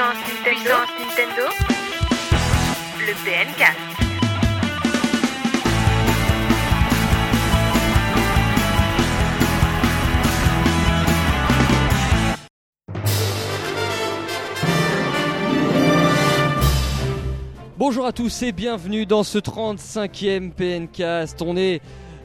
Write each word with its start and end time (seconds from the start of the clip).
Puissance 0.00 0.16
Nintendo. 0.16 0.76
Puissance 0.86 0.90
Nintendo. 0.98 1.44
Le 3.06 3.12
PNcast. 3.22 3.78
Bonjour 17.76 18.06
à 18.06 18.12
tous 18.12 18.42
et 18.42 18.52
bienvenue 18.52 19.04
dans 19.04 19.22
ce 19.22 19.36
35e 19.36 20.52
PNcast. 20.52 21.42
On 21.42 21.58
est 21.58 21.82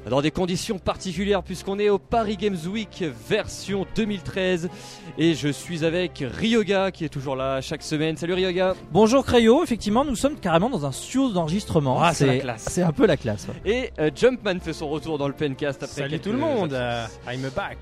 dans 0.09 0.21
des 0.21 0.31
conditions 0.31 0.77
particulières 0.77 1.41
puisqu'on 1.43 1.79
est 1.79 1.89
au 1.89 1.97
Paris 1.97 2.37
Games 2.37 2.57
Week 2.67 3.03
version 3.27 3.85
2013 3.95 4.69
et 5.17 5.33
je 5.33 5.47
suis 5.47 5.83
avec 5.83 6.23
Ryoga 6.37 6.91
qui 6.91 7.05
est 7.05 7.09
toujours 7.09 7.35
là 7.35 7.61
chaque 7.61 7.81
semaine. 7.83 8.15
Salut 8.17 8.33
Ryoga. 8.33 8.75
Bonjour 8.91 9.25
Crayo, 9.25 9.63
effectivement 9.63 10.05
nous 10.05 10.15
sommes 10.15 10.35
carrément 10.35 10.69
dans 10.69 10.85
un 10.85 10.91
studio 10.91 11.31
d'enregistrement. 11.31 12.01
Ah, 12.01 12.13
c'est 12.13 12.27
la 12.27 12.37
classe. 12.37 12.65
C'est 12.69 12.83
un 12.83 12.91
peu 12.91 13.05
la 13.07 13.17
classe. 13.17 13.47
ouais. 13.47 13.71
Et 13.71 13.91
euh, 13.99 14.11
Jumpman 14.15 14.59
fait 14.59 14.73
son 14.73 14.89
retour 14.89 15.17
dans 15.17 15.27
le 15.27 15.33
PNcast 15.33 15.81
après 15.83 16.01
Salut 16.01 16.19
tout 16.19 16.31
le 16.31 16.37
monde, 16.37 16.73
euh, 16.73 17.05
I'm 17.27 17.49
back. 17.55 17.77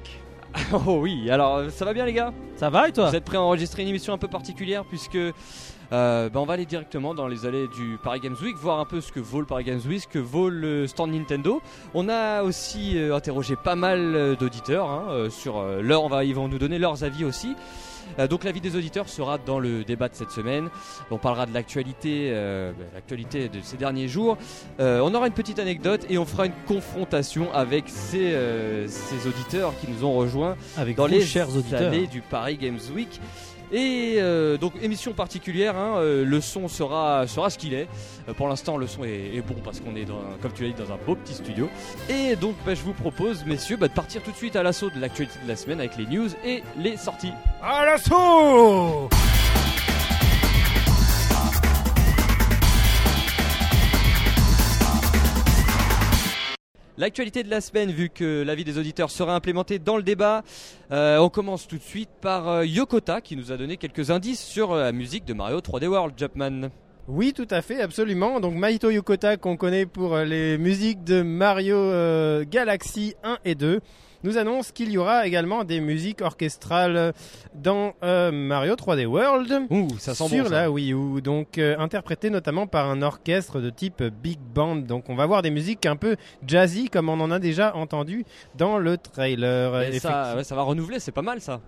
Oh 0.72 1.00
oui, 1.02 1.32
alors 1.32 1.64
ça 1.72 1.84
va 1.84 1.94
bien 1.94 2.06
les 2.06 2.14
gars? 2.14 2.32
Ça 2.58 2.70
va 2.70 2.88
et 2.88 2.92
toi? 2.92 3.10
Vous 3.10 3.16
êtes 3.16 3.24
prêts 3.24 3.38
à 3.38 3.42
enregistrer 3.42 3.82
une 3.82 3.88
émission 3.90 4.14
un 4.14 4.20
peu 4.20 4.28
particulière 4.28 4.86
puisque 4.86 5.18
euh, 5.92 6.30
bah, 6.30 6.40
on 6.40 6.46
va 6.46 6.54
aller 6.54 6.66
directement 6.66 7.14
dans 7.14 7.28
les 7.28 7.46
allées 7.46 7.68
du 7.68 7.98
Paris 8.04 8.20
Games 8.20 8.36
Week, 8.42 8.56
voir 8.58 8.80
un 8.80 8.86
peu 8.86 9.02
ce 9.02 9.12
que 9.12 9.20
vaut 9.20 9.40
le 9.40 9.46
Paris 9.46 9.64
Games 9.64 9.82
Week, 9.88 10.02
ce 10.02 10.08
que 10.08 10.20
vaut 10.20 10.50
le 10.50 10.88
stand 10.88 11.12
Nintendo. 11.12 11.62
On 11.94 12.10
a 12.10 12.44
aussi 12.44 12.98
euh, 12.98 13.16
interrogé 13.16 13.56
pas 13.56 13.76
mal 13.76 14.00
euh, 14.16 14.36
d'auditeurs 14.36 14.90
hein, 14.90 15.06
euh, 15.10 15.30
sur 15.30 15.62
leur, 15.82 16.04
on 16.04 16.08
va, 16.10 16.24
ils 16.26 16.36
vont 16.36 16.48
nous 16.48 16.60
donner 16.60 16.80
leurs 16.80 17.04
avis 17.04 17.26
aussi. 17.26 17.56
Euh, 18.20 18.28
donc 18.28 18.44
l'avis 18.44 18.60
des 18.62 18.76
auditeurs 18.76 19.08
sera 19.08 19.38
dans 19.38 19.60
le 19.60 19.84
débat 19.86 20.10
de 20.10 20.16
cette 20.16 20.32
semaine. 20.32 20.70
On 21.10 21.18
parlera 21.18 21.46
de 21.46 21.54
l'actualité, 21.54 22.30
euh, 22.32 22.72
bah, 22.78 22.84
l'actualité 22.94 23.48
de 23.50 23.62
ces 23.62 23.78
derniers 23.78 24.08
jours. 24.10 24.38
Euh, 24.80 25.00
on 25.02 25.14
aura 25.16 25.28
une 25.28 25.34
petite 25.34 25.58
anecdote 25.58 26.06
et 26.10 26.18
on 26.18 26.26
fera 26.26 26.46
une 26.48 26.54
confrontation 26.68 27.52
avec 27.54 27.86
ces, 27.88 28.34
euh, 28.34 28.88
ces 28.88 29.26
auditeurs 29.28 29.74
qui 29.80 29.88
nous 29.90 30.04
ont 30.06 30.14
rejoints 30.14 30.58
Avec 30.78 30.98
dans 30.98 31.08
les 31.08 31.22
chers 31.22 31.56
auditeurs. 31.56 31.88
allées 31.88 32.08
du 32.08 32.22
Paris 32.22 32.58
Games 32.58 32.80
Week. 32.94 33.20
Et 33.74 34.18
euh, 34.20 34.58
donc 34.58 34.74
émission 34.84 35.14
particulière, 35.14 35.76
hein, 35.76 35.96
euh, 35.98 36.24
le 36.24 36.42
son 36.42 36.68
sera, 36.68 37.26
sera 37.26 37.50
ce 37.50 37.58
qu'il 37.58 37.74
est. 37.74 37.88
Euh, 38.30 38.34
pour 38.34 38.48
l'instant 38.48 38.78
le 38.78 38.86
son 38.86 39.04
est, 39.04 39.36
est 39.36 39.42
bon 39.42 39.56
parce 39.64 39.80
qu'on 39.80 39.96
est 39.96 40.06
dans, 40.06 40.22
comme 40.44 40.54
tu 40.54 40.64
l'as 40.64 40.70
dit 40.70 40.76
dans 40.76 40.94
un 40.94 41.00
beau 41.04 41.16
petit 41.16 41.34
studio. 41.34 41.68
Et 42.08 42.36
donc 42.36 42.56
bah, 42.68 42.76
je 42.76 42.84
vous 42.84 42.94
propose 42.94 43.44
messieurs 43.46 43.78
bah, 43.78 43.88
de 43.88 43.94
partir 43.94 44.22
tout 44.22 44.32
de 44.32 44.38
suite 44.38 44.56
à 44.56 44.62
l'assaut 44.62 44.92
de 44.92 45.00
l'actualité 45.00 45.40
de 45.44 45.48
la 45.48 45.56
semaine 45.56 45.80
avec 45.80 45.98
les 45.98 46.06
news 46.06 46.30
et 46.46 46.62
les 46.78 46.98
sorties. 46.98 47.34
À 47.64 47.84
l'assaut 47.86 49.10
L'actualité 56.96 57.42
de 57.42 57.50
la 57.50 57.60
semaine, 57.60 57.90
vu 57.90 58.10
que 58.10 58.44
l'avis 58.44 58.64
des 58.64 58.78
auditeurs 58.78 59.10
sera 59.10 59.34
implémenté 59.34 59.80
dans 59.80 59.98
le 59.98 60.04
débat, 60.04 60.44
euh, 60.92 61.18
on 61.18 61.30
commence 61.30 61.68
tout 61.68 61.80
de 61.80 61.84
suite 61.84 62.10
par 62.22 62.48
euh, 62.48 62.66
Yokota 62.68 63.20
qui 63.20 63.36
nous 63.36 63.52
a 63.52 63.58
donné 63.58 63.78
quelques 63.78 64.12
indices 64.12 64.40
sur 64.40 64.74
euh, 64.74 64.84
la 64.84 64.92
musique 64.92 65.26
de 65.26 65.34
Mario 65.34 65.58
3D 65.58 65.88
World, 65.88 66.14
Jumpman. 66.16 66.70
Oui, 67.08 67.34
tout 67.34 67.48
à 67.50 67.64
fait, 67.64 67.82
absolument. 67.82 68.40
Donc 68.40 68.54
Maito 68.54 68.92
Yokota, 68.92 69.38
qu'on 69.38 69.58
connaît 69.58 69.88
pour 69.88 70.18
les 70.18 70.60
musiques 70.60 71.04
de 71.04 71.24
Mario 71.24 72.46
Galaxy 72.46 73.16
1 73.24 73.40
et 73.44 73.56
2, 73.56 73.82
nous 74.24 74.38
annonce 74.38 74.72
qu'il 74.72 74.92
y 74.92 74.98
aura 74.98 75.28
également 75.28 75.64
des 75.64 75.80
musiques 75.80 76.22
orchestrales 76.22 77.14
dans 77.54 77.94
euh, 78.04 78.32
Mario 78.32 78.76
3D 78.76 79.06
World. 79.06 79.68
Ouh, 79.70 79.88
ça 80.00 80.16
sent 80.16 80.30
sur 80.30 80.44
bon. 80.44 80.50
ça. 80.50 80.62
la 80.62 80.72
Wii 80.72 80.94
U, 80.94 81.22
donc 81.22 81.58
euh, 81.58 81.78
interprété 81.78 82.30
notamment 82.30 82.68
par 82.68 82.90
un 82.90 83.02
orchestre 83.02 83.60
de 83.60 83.70
type 83.70 84.04
big 84.04 84.40
band. 84.40 84.78
Donc 84.78 85.10
on 85.10 85.16
va 85.16 85.26
voir 85.26 85.42
des 85.42 85.52
musiques 85.52 85.86
un 85.86 85.96
peu 85.96 86.16
jazzy 86.46 86.90
comme 86.90 87.10
on 87.10 87.20
en 87.20 87.32
a 87.32 87.40
déjà 87.40 87.76
entendu 87.76 88.26
dans 88.56 88.78
le 88.78 88.98
trailer. 88.98 89.82
Et 89.84 90.00
ça, 90.00 90.36
ouais, 90.36 90.44
ça 90.44 90.56
va 90.56 90.64
renouveler, 90.64 91.00
c'est 91.00 91.12
pas 91.12 91.22
mal 91.22 91.42
ça. 91.42 91.60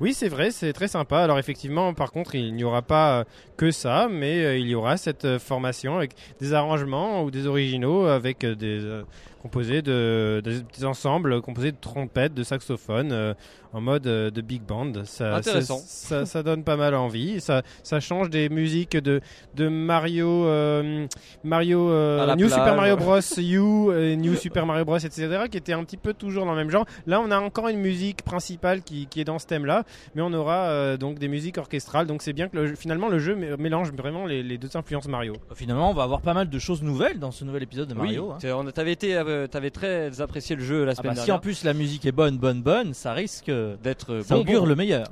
Oui, 0.00 0.14
c'est 0.14 0.28
vrai, 0.28 0.50
c'est 0.50 0.72
très 0.72 0.88
sympa. 0.88 1.18
Alors 1.18 1.38
effectivement, 1.38 1.92
par 1.92 2.10
contre, 2.10 2.34
il 2.34 2.54
n'y 2.54 2.64
aura 2.64 2.80
pas 2.80 3.18
euh, 3.18 3.24
que 3.58 3.70
ça, 3.70 4.08
mais 4.10 4.58
il 4.58 4.66
y 4.66 4.74
aura 4.74 4.96
cette 4.96 5.38
formation 5.38 5.98
avec 5.98 6.12
des 6.40 6.54
arrangements 6.54 7.22
ou 7.22 7.30
des 7.30 7.46
originaux 7.46 8.06
avec 8.06 8.46
des 8.46 9.02
euh, 9.40 9.42
composés 9.42 9.82
de 9.82 10.40
des 10.44 10.60
petits 10.60 10.84
ensembles 10.84 11.40
composés 11.40 11.72
de 11.72 11.76
trompettes, 11.80 12.34
de 12.34 12.42
saxophones 12.42 13.12
euh, 13.12 13.34
en 13.72 13.80
mode 13.80 14.06
euh, 14.06 14.30
de 14.30 14.40
big 14.40 14.62
band. 14.62 14.92
Ça, 15.04 15.36
Intéressant. 15.36 15.78
Ça, 15.78 16.20
ça, 16.20 16.26
ça 16.26 16.42
donne 16.42 16.64
pas 16.64 16.76
mal 16.76 16.94
envie. 16.94 17.40
Ça, 17.40 17.62
ça 17.82 18.00
change 18.00 18.30
des 18.30 18.48
musiques 18.48 18.96
de 18.96 19.20
de 19.54 19.68
Mario, 19.68 20.46
euh, 20.46 21.06
Mario, 21.44 21.90
euh, 21.90 22.26
New 22.36 22.46
plage. 22.48 22.58
Super 22.58 22.76
Mario 22.76 22.96
Bros. 22.96 23.18
U, 23.38 24.16
New 24.16 24.34
Super 24.34 24.66
Mario 24.66 24.84
Bros. 24.84 24.96
etc. 24.98 25.44
qui 25.50 25.56
étaient 25.56 25.72
un 25.72 25.84
petit 25.84 25.96
peu 25.96 26.14
toujours 26.14 26.44
dans 26.44 26.52
le 26.52 26.58
même 26.58 26.70
genre. 26.70 26.86
Là, 27.06 27.20
on 27.20 27.30
a 27.30 27.38
encore 27.38 27.68
une 27.68 27.78
musique 27.80 28.22
principale 28.22 28.82
qui, 28.82 29.06
qui 29.06 29.20
est 29.20 29.24
dans 29.24 29.38
ce 29.38 29.46
thème-là 29.46 29.84
mais 30.14 30.22
on 30.22 30.32
aura 30.32 30.68
euh, 30.70 30.96
donc 30.96 31.18
des 31.18 31.28
musiques 31.28 31.58
orchestrales. 31.58 32.06
Donc 32.06 32.22
c'est 32.22 32.32
bien 32.32 32.48
que 32.48 32.56
le 32.56 32.74
finalement 32.74 33.08
le 33.08 33.18
jeu 33.18 33.34
mé- 33.36 33.56
mélange 33.56 33.92
vraiment 33.92 34.26
les, 34.26 34.42
les 34.42 34.58
deux 34.58 34.76
influences 34.76 35.08
Mario. 35.08 35.34
Finalement, 35.54 35.90
on 35.90 35.94
va 35.94 36.02
avoir 36.02 36.20
pas 36.20 36.34
mal 36.34 36.48
de 36.48 36.58
choses 36.58 36.82
nouvelles 36.82 37.18
dans 37.18 37.30
ce 37.30 37.44
nouvel 37.44 37.62
épisode 37.62 37.88
de 37.88 37.94
Mario. 37.94 38.34
oui, 38.42 38.48
hein. 38.50 38.64
t'avais 38.74 38.92
été, 38.92 39.20
t'avais 39.50 39.70
très 39.70 40.20
apprécié 40.20 40.56
le 40.56 40.62
jeu 40.64 40.84
la 40.84 40.92
Ah 40.92 40.94
semaine 40.96 41.10
bah, 41.12 41.20
si 41.20 41.26
dernière. 41.26 41.36
en 41.36 41.38
plus 41.40 41.64
la 41.64 41.72
musique 41.74 42.04
est 42.06 42.12
bonne, 42.12 42.36
bonne, 42.38 42.62
bonne, 42.62 42.94
ça 42.94 43.12
risque, 43.12 43.48
euh, 43.60 43.76
d'être 43.82 44.12
euh, 44.14 44.22
ça 44.22 44.34
bon, 44.34 44.40
augure 44.42 44.60
bon. 44.62 44.66
le 44.68 44.76
meilleur. 44.76 45.06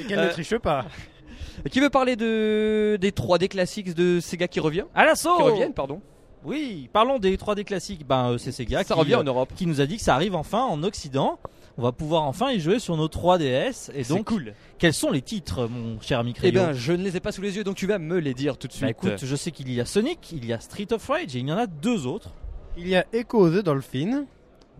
Et 0.00 0.04
qu'elle 0.06 0.18
Euh, 0.18 0.26
ne 0.26 0.30
triche 0.30 0.56
pas. 0.58 0.84
Qui 1.70 1.80
veut 1.80 1.90
parler 1.90 2.16
de 2.16 2.96
des 3.00 3.10
3D 3.10 3.48
classiques 3.48 3.94
de 3.94 4.18
Sega 4.20 4.48
qui 4.48 4.60
revient 4.60 4.84
À 4.94 5.04
l'assaut 5.04 5.36
Qui 5.36 5.42
reviennent, 5.42 5.74
pardon. 5.74 6.00
Oui, 6.42 6.88
parlons 6.92 7.18
des 7.18 7.36
3D 7.36 7.64
classiques. 7.64 8.06
Ben, 8.06 8.30
euh, 8.30 8.38
c'est 8.38 8.50
Sega 8.52 8.78
ça 8.82 8.94
qui, 8.94 9.00
revient 9.00 9.14
euh, 9.14 9.18
en 9.20 9.24
Europe. 9.24 9.50
qui 9.54 9.66
nous 9.66 9.80
a 9.82 9.86
dit 9.86 9.96
que 9.98 10.02
ça 10.02 10.14
arrive 10.14 10.34
enfin 10.34 10.62
en 10.62 10.82
Occident. 10.82 11.38
On 11.76 11.82
va 11.82 11.92
pouvoir 11.92 12.22
enfin 12.22 12.50
y 12.50 12.60
jouer 12.60 12.78
sur 12.78 12.96
nos 12.96 13.08
3DS. 13.08 13.90
Et 13.94 14.04
C'est 14.04 14.14
donc, 14.14 14.24
cool. 14.26 14.54
quels 14.78 14.94
sont 14.94 15.10
les 15.10 15.20
titres, 15.20 15.66
mon 15.68 16.00
cher 16.00 16.18
ami 16.18 16.34
Eh 16.42 16.50
ben, 16.50 16.72
je 16.72 16.92
ne 16.94 17.02
les 17.02 17.16
ai 17.16 17.20
pas 17.20 17.30
sous 17.32 17.42
les 17.42 17.56
yeux, 17.56 17.64
donc 17.64 17.76
tu 17.76 17.86
vas 17.86 17.98
me 17.98 18.18
les 18.18 18.32
dire 18.34 18.56
tout 18.56 18.66
de 18.66 18.72
suite. 18.72 18.84
Bah 18.84 18.90
écoute, 18.90 19.22
je 19.22 19.36
sais 19.36 19.50
qu'il 19.50 19.70
y 19.72 19.80
a 19.80 19.84
Sonic, 19.84 20.32
il 20.32 20.46
y 20.46 20.52
a 20.54 20.60
Street 20.60 20.88
of 20.92 21.06
Rage 21.06 21.36
et 21.36 21.40
il 21.40 21.48
y 21.48 21.52
en 21.52 21.58
a 21.58 21.66
deux 21.66 22.06
autres. 22.06 22.30
Il 22.78 22.88
y 22.88 22.96
a 22.96 23.04
Echo 23.12 23.50
the 23.50 23.62
Dolphin, 23.62 24.24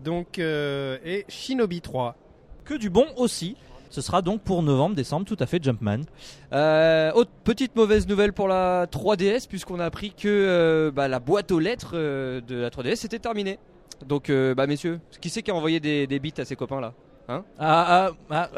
donc 0.03 0.39
euh, 0.39 0.97
et 1.05 1.25
Shinobi 1.29 1.81
3. 1.81 2.15
Que 2.65 2.75
du 2.75 2.89
bon 2.89 3.07
aussi. 3.17 3.55
Ce 3.91 3.99
sera 3.99 4.21
donc 4.21 4.41
pour 4.41 4.63
novembre, 4.63 4.95
décembre, 4.95 5.25
tout 5.25 5.35
à 5.39 5.45
fait 5.45 5.61
Jumpman. 5.61 6.03
Euh, 6.53 7.11
autre 7.11 7.31
petite 7.43 7.75
mauvaise 7.75 8.07
nouvelle 8.07 8.31
pour 8.31 8.47
la 8.47 8.87
3DS, 8.87 9.49
puisqu'on 9.49 9.81
a 9.81 9.85
appris 9.85 10.11
que 10.11 10.29
euh, 10.29 10.91
bah, 10.91 11.09
la 11.09 11.19
boîte 11.19 11.51
aux 11.51 11.59
lettres 11.59 11.91
euh, 11.95 12.39
de 12.39 12.55
la 12.55 12.69
3DS 12.69 13.05
était 13.05 13.19
terminée. 13.19 13.59
Donc, 14.07 14.31
bah 14.31 14.65
messieurs, 14.65 14.99
qui 15.19 15.29
c'est 15.29 15.43
qui 15.43 15.51
a 15.51 15.55
envoyé 15.55 15.79
des, 15.79 16.07
des 16.07 16.19
bits 16.19 16.33
à 16.39 16.45
ses 16.45 16.55
copains 16.55 16.81
là 16.81 16.95
Ah, 17.27 17.43
ah, 17.59 18.09
ah. 18.29 18.49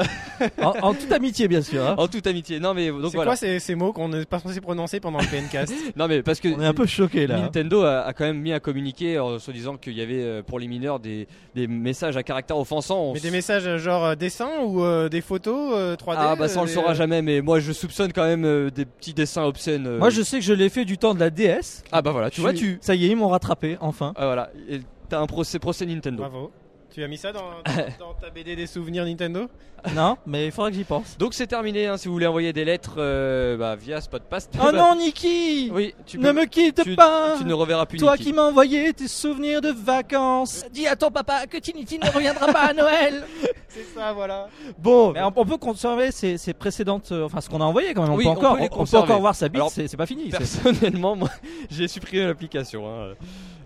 en, 0.62 0.74
en 0.90 0.94
toute 0.94 1.12
amitié, 1.12 1.48
bien 1.48 1.62
sûr. 1.62 1.86
hein. 1.86 1.96
En 1.98 2.08
toute 2.08 2.26
amitié. 2.26 2.60
Non 2.60 2.74
mais 2.74 2.88
donc 2.90 3.06
C'est 3.12 3.18
voilà. 3.18 3.32
quoi 3.32 3.36
ces, 3.36 3.60
ces 3.60 3.76
mots 3.76 3.94
qu'on 3.94 4.10
n'est 4.10 4.26
pas 4.26 4.40
censé 4.40 4.62
prononcer 4.62 5.00
pendant 5.00 5.20
le 5.20 5.26
PNcast 5.26 5.74
non 5.96 6.08
mais 6.08 6.24
parce 6.24 6.40
que 6.40 6.48
On 6.48 6.60
est 6.62 6.66
un 6.66 6.74
peu 6.74 6.86
choqués 6.88 7.28
là. 7.28 7.36
hein. 7.38 7.42
Nintendo 7.42 7.84
a, 7.84 8.00
a 8.02 8.14
quand 8.14 8.24
même 8.26 8.40
mis 8.40 8.52
un 8.52 8.60
communiqué 8.60 9.20
en 9.20 9.38
se 9.38 9.52
disant 9.52 9.78
qu'il 9.78 9.94
y 9.94 10.02
avait 10.02 10.22
euh, 10.24 10.42
pour 10.42 10.58
les 10.60 10.68
mineurs 10.68 11.00
des, 11.00 11.28
des 11.56 11.68
messages 11.68 12.18
à 12.18 12.24
caractère 12.24 12.58
offensant. 12.58 13.00
On 13.00 13.12
Mais 13.14 13.18
s- 13.18 13.24
des 13.24 13.32
messages 13.32 13.68
euh, 13.68 13.78
genre 13.78 14.06
euh, 14.06 14.16
dessins 14.16 14.50
ou 14.66 14.84
euh, 14.84 15.08
des 15.10 15.22
photos 15.22 15.74
euh, 15.76 15.96
3D 15.96 16.16
Ah 16.18 16.36
bah 16.36 16.48
ça 16.48 16.60
on 16.60 16.64
le 16.64 16.70
saura 16.70 16.94
jamais, 16.94 17.22
mais 17.22 17.42
moi 17.42 17.60
je 17.60 17.72
soupçonne 17.72 18.12
quand 18.14 18.26
même 18.26 18.46
euh, 18.46 18.70
des 18.72 18.86
petits 18.86 19.14
dessins 19.14 19.44
obscènes. 19.44 19.86
euh. 19.88 20.00
Moi, 20.00 20.10
je 20.10 20.22
sais 20.24 20.40
que 20.40 20.46
je 20.46 20.54
l'ai 20.54 20.70
fait 20.70 20.86
du 20.86 20.98
temps 20.98 21.14
de 21.14 21.20
la 21.20 21.30
DS. 21.30 21.84
Ah 21.92 22.02
bah 22.02 22.12
voilà, 22.12 22.30
tu 22.30 22.38
Je 22.38 22.42
vois 22.42 22.52
suis- 22.56 22.74
tu. 22.74 22.78
Ça 22.82 22.96
y 22.96 23.06
est, 23.06 23.10
ils 23.10 23.16
m'ont 23.16 23.28
rattrapé, 23.30 23.78
enfin. 23.82 24.14
Ah 24.16 24.26
voilà, 24.26 24.50
Et 24.70 24.82
t'as 25.10 25.20
un 25.20 25.28
procès, 25.28 25.60
procès 25.60 25.86
Nintendo. 25.86 26.18
Bravo. 26.24 26.52
Tu 26.94 27.04
as 27.04 27.08
mis 27.08 27.18
ça 27.18 27.32
dans, 27.32 27.42
dans- 28.00 28.08
dans 28.08 28.14
ta 28.14 28.30
BD 28.30 28.56
des 28.56 28.68
souvenirs 28.68 29.06
Nintendo 29.06 29.48
non, 29.94 30.16
mais 30.26 30.46
il 30.46 30.52
faudra 30.54 30.70
que 30.72 30.78
j'y 30.78 30.86
pense. 30.86 31.18
Donc 31.18 31.34
c'est 31.34 31.46
terminé, 31.48 31.88
hein, 31.88 31.98
si 31.98 32.08
vous 32.08 32.14
voulez 32.14 32.26
envoyer 32.26 32.54
des 32.54 32.64
lettres 32.64 32.94
euh, 33.00 33.58
bah, 33.58 33.76
via 33.76 34.00
Spotpast. 34.00 34.54
Oh 34.56 34.60
bah, 34.64 34.72
non, 34.72 34.96
Niki 34.98 35.70
Oui, 35.74 35.94
tu, 36.06 36.20
Ne 36.20 36.32
me 36.32 36.46
quitte 36.46 36.82
tu- 36.86 36.96
pas 36.96 37.36
tu 37.38 37.44
ne 37.44 37.54
reverras 37.54 37.86
plus 37.86 37.98
Toi 38.00 38.14
Niki. 38.14 38.24
qui 38.24 38.32
m'as 38.34 38.44
envoyé 38.44 38.94
tes 38.94 39.10
souvenirs 39.10 39.60
de 39.60 39.72
vacances 39.72 40.64
Dis 40.72 40.88
à 40.88 40.96
ton 40.96 41.12
papa 41.12 41.48
que 41.48 41.58
Tinity 41.58 42.00
ne 42.00 42.10
reviendra 42.10 42.48
pas 42.54 42.68
à 42.70 42.74
Noël 42.74 43.26
C'est 43.68 43.84
ça, 43.94 44.14
voilà. 44.14 44.48
Bon, 44.78 45.12
mais 45.12 45.22
on, 45.22 45.34
on 45.36 45.46
peut 45.46 45.58
conserver 45.58 46.12
ses, 46.12 46.38
ses 46.38 46.54
précédentes... 46.54 47.12
euh, 47.12 47.26
enfin, 47.26 47.42
ce 47.42 47.50
qu'on 47.50 47.60
a 47.60 47.66
envoyé 47.66 47.94
quand 47.94 48.04
même. 48.04 48.12
On, 48.14 48.16
Oui, 48.16 48.24
peut, 48.24 48.30
on 48.30 48.34
encore, 48.34 48.54
peut 48.56 48.62
on- 48.62 48.66
on 48.66 48.70
peut 48.70 48.76
conserver. 48.76 49.04
encore 49.06 49.20
voir 49.20 49.36
sa 49.36 49.50
bite, 49.50 49.64
c'est 49.70 49.98
pas 49.98 50.06
fini. 50.06 50.32
c'est- 50.32 50.38
Personnellement, 50.38 51.18
moi 51.18 51.30
j'ai 51.70 51.90
supprimé 51.90 52.26
l'application. 52.26 52.88
Hein. 52.88 53.16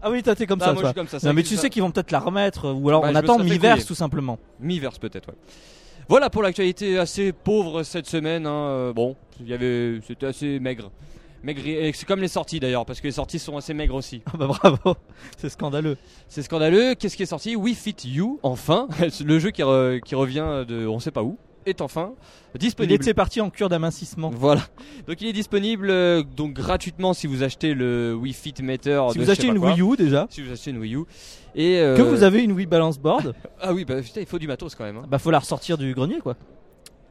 Ah 0.01 0.09
oui, 0.11 0.21
toi 0.23 0.35
t'es 0.35 0.45
comme 0.45 0.59
Ah, 0.61 0.65
ça, 0.65 0.73
moi, 0.73 0.81
toi. 0.81 0.89
je 0.89 0.93
suis 0.93 1.07
comme 1.09 1.19
ça, 1.19 1.27
Non 1.27 1.33
mais 1.33 1.43
tu 1.43 1.55
ça. 1.55 1.61
sais 1.61 1.69
qu'ils 1.69 1.81
vont 1.81 1.91
peut-être 1.91 2.11
la 2.11 2.19
remettre, 2.19 2.65
euh, 2.65 2.73
ou 2.73 2.89
alors 2.89 3.01
Bah, 3.01 3.09
on 3.11 3.15
attend 3.15 3.37
couiller. 3.37 3.59
tout 3.85 3.95
simplement. 3.95 4.37
Miiverse 4.59 4.99
peut-être, 4.99 5.29
ouais. 5.29 5.35
Voilà 6.09 6.29
pour 6.29 6.41
l'actualité 6.43 6.97
assez 6.97 7.33
pauvre 7.33 7.83
cette 7.83 8.07
semaine. 8.07 8.45
hein. 8.45 8.67
Euh, 8.69 8.93
Bon, 8.93 9.15
il 9.41 9.47
y 9.47 9.53
avait, 9.53 9.99
c'était 10.07 10.27
assez 10.27 10.59
maigre. 10.59 10.91
C'est 11.45 12.05
comme 12.05 12.19
les 12.19 12.27
sorties 12.27 12.59
d'ailleurs, 12.59 12.85
parce 12.85 12.99
que 12.99 13.07
les 13.07 13.11
sorties 13.13 13.39
sont 13.39 13.55
assez 13.57 13.73
maigres 13.73 13.95
aussi. 13.95 14.21
Ah 14.25 14.37
bah 14.37 14.47
bravo, 14.47 14.95
c'est 15.37 15.49
scandaleux. 15.49 15.97
C'est 16.27 16.41
scandaleux. 16.41 16.93
Qu'est-ce 16.95 17.15
qui 17.15 17.23
est 17.23 17.27
sorti? 17.27 17.55
We 17.55 17.75
Fit 17.75 17.95
You, 18.05 18.39
enfin, 18.43 18.87
le 19.23 19.39
jeu 19.39 19.51
qui, 19.51 19.61
re- 19.61 20.01
qui 20.01 20.15
revient 20.15 20.65
de 20.67 20.85
on 20.87 20.99
sait 20.99 21.11
pas 21.11 21.23
où. 21.23 21.37
Est 21.67 21.81
enfin 21.81 22.13
Il 22.55 22.59
disponible. 22.59 22.93
était 22.93 23.13
parti 23.13 23.41
en 23.41 23.49
cure 23.49 23.69
d'amincissement. 23.69 24.31
Voilà. 24.33 24.61
Donc 25.07 25.21
il 25.21 25.27
est 25.27 25.33
disponible 25.33 25.89
euh, 25.89 26.23
donc 26.23 26.53
gratuitement 26.53 27.13
si 27.13 27.27
vous 27.27 27.43
achetez 27.43 27.73
le 27.73 28.15
Wii 28.15 28.33
Fit 28.33 28.53
Meter. 28.61 29.01
Si 29.11 29.17
de 29.19 29.23
vous 29.23 29.29
achetez 29.29 29.47
une 29.47 29.59
quoi. 29.59 29.73
Wii 29.73 29.81
U 29.81 29.95
déjà, 29.97 30.27
Si 30.29 30.41
vous 30.41 30.51
achetez 30.51 30.71
une 30.71 30.77
Wii 30.79 30.95
U. 30.95 31.03
Et 31.55 31.79
euh, 31.79 31.95
que 31.95 32.01
vous 32.01 32.23
avez 32.23 32.43
une 32.43 32.51
Wii 32.51 32.65
Balance 32.67 32.99
Board, 32.99 33.33
Ah 33.61 33.73
oui, 33.73 33.83
bah 33.85 34.01
putain, 34.01 34.21
il 34.21 34.27
faut 34.27 34.39
du 34.39 34.47
matos 34.47 34.75
quand 34.75 34.83
même. 34.83 34.97
hein. 34.97 35.05
bah 35.09 35.19
faut 35.19 35.31
la 35.31 35.39
ressortir 35.39 35.77
du 35.77 35.93
grenier 35.93 36.19
quoi. 36.19 36.35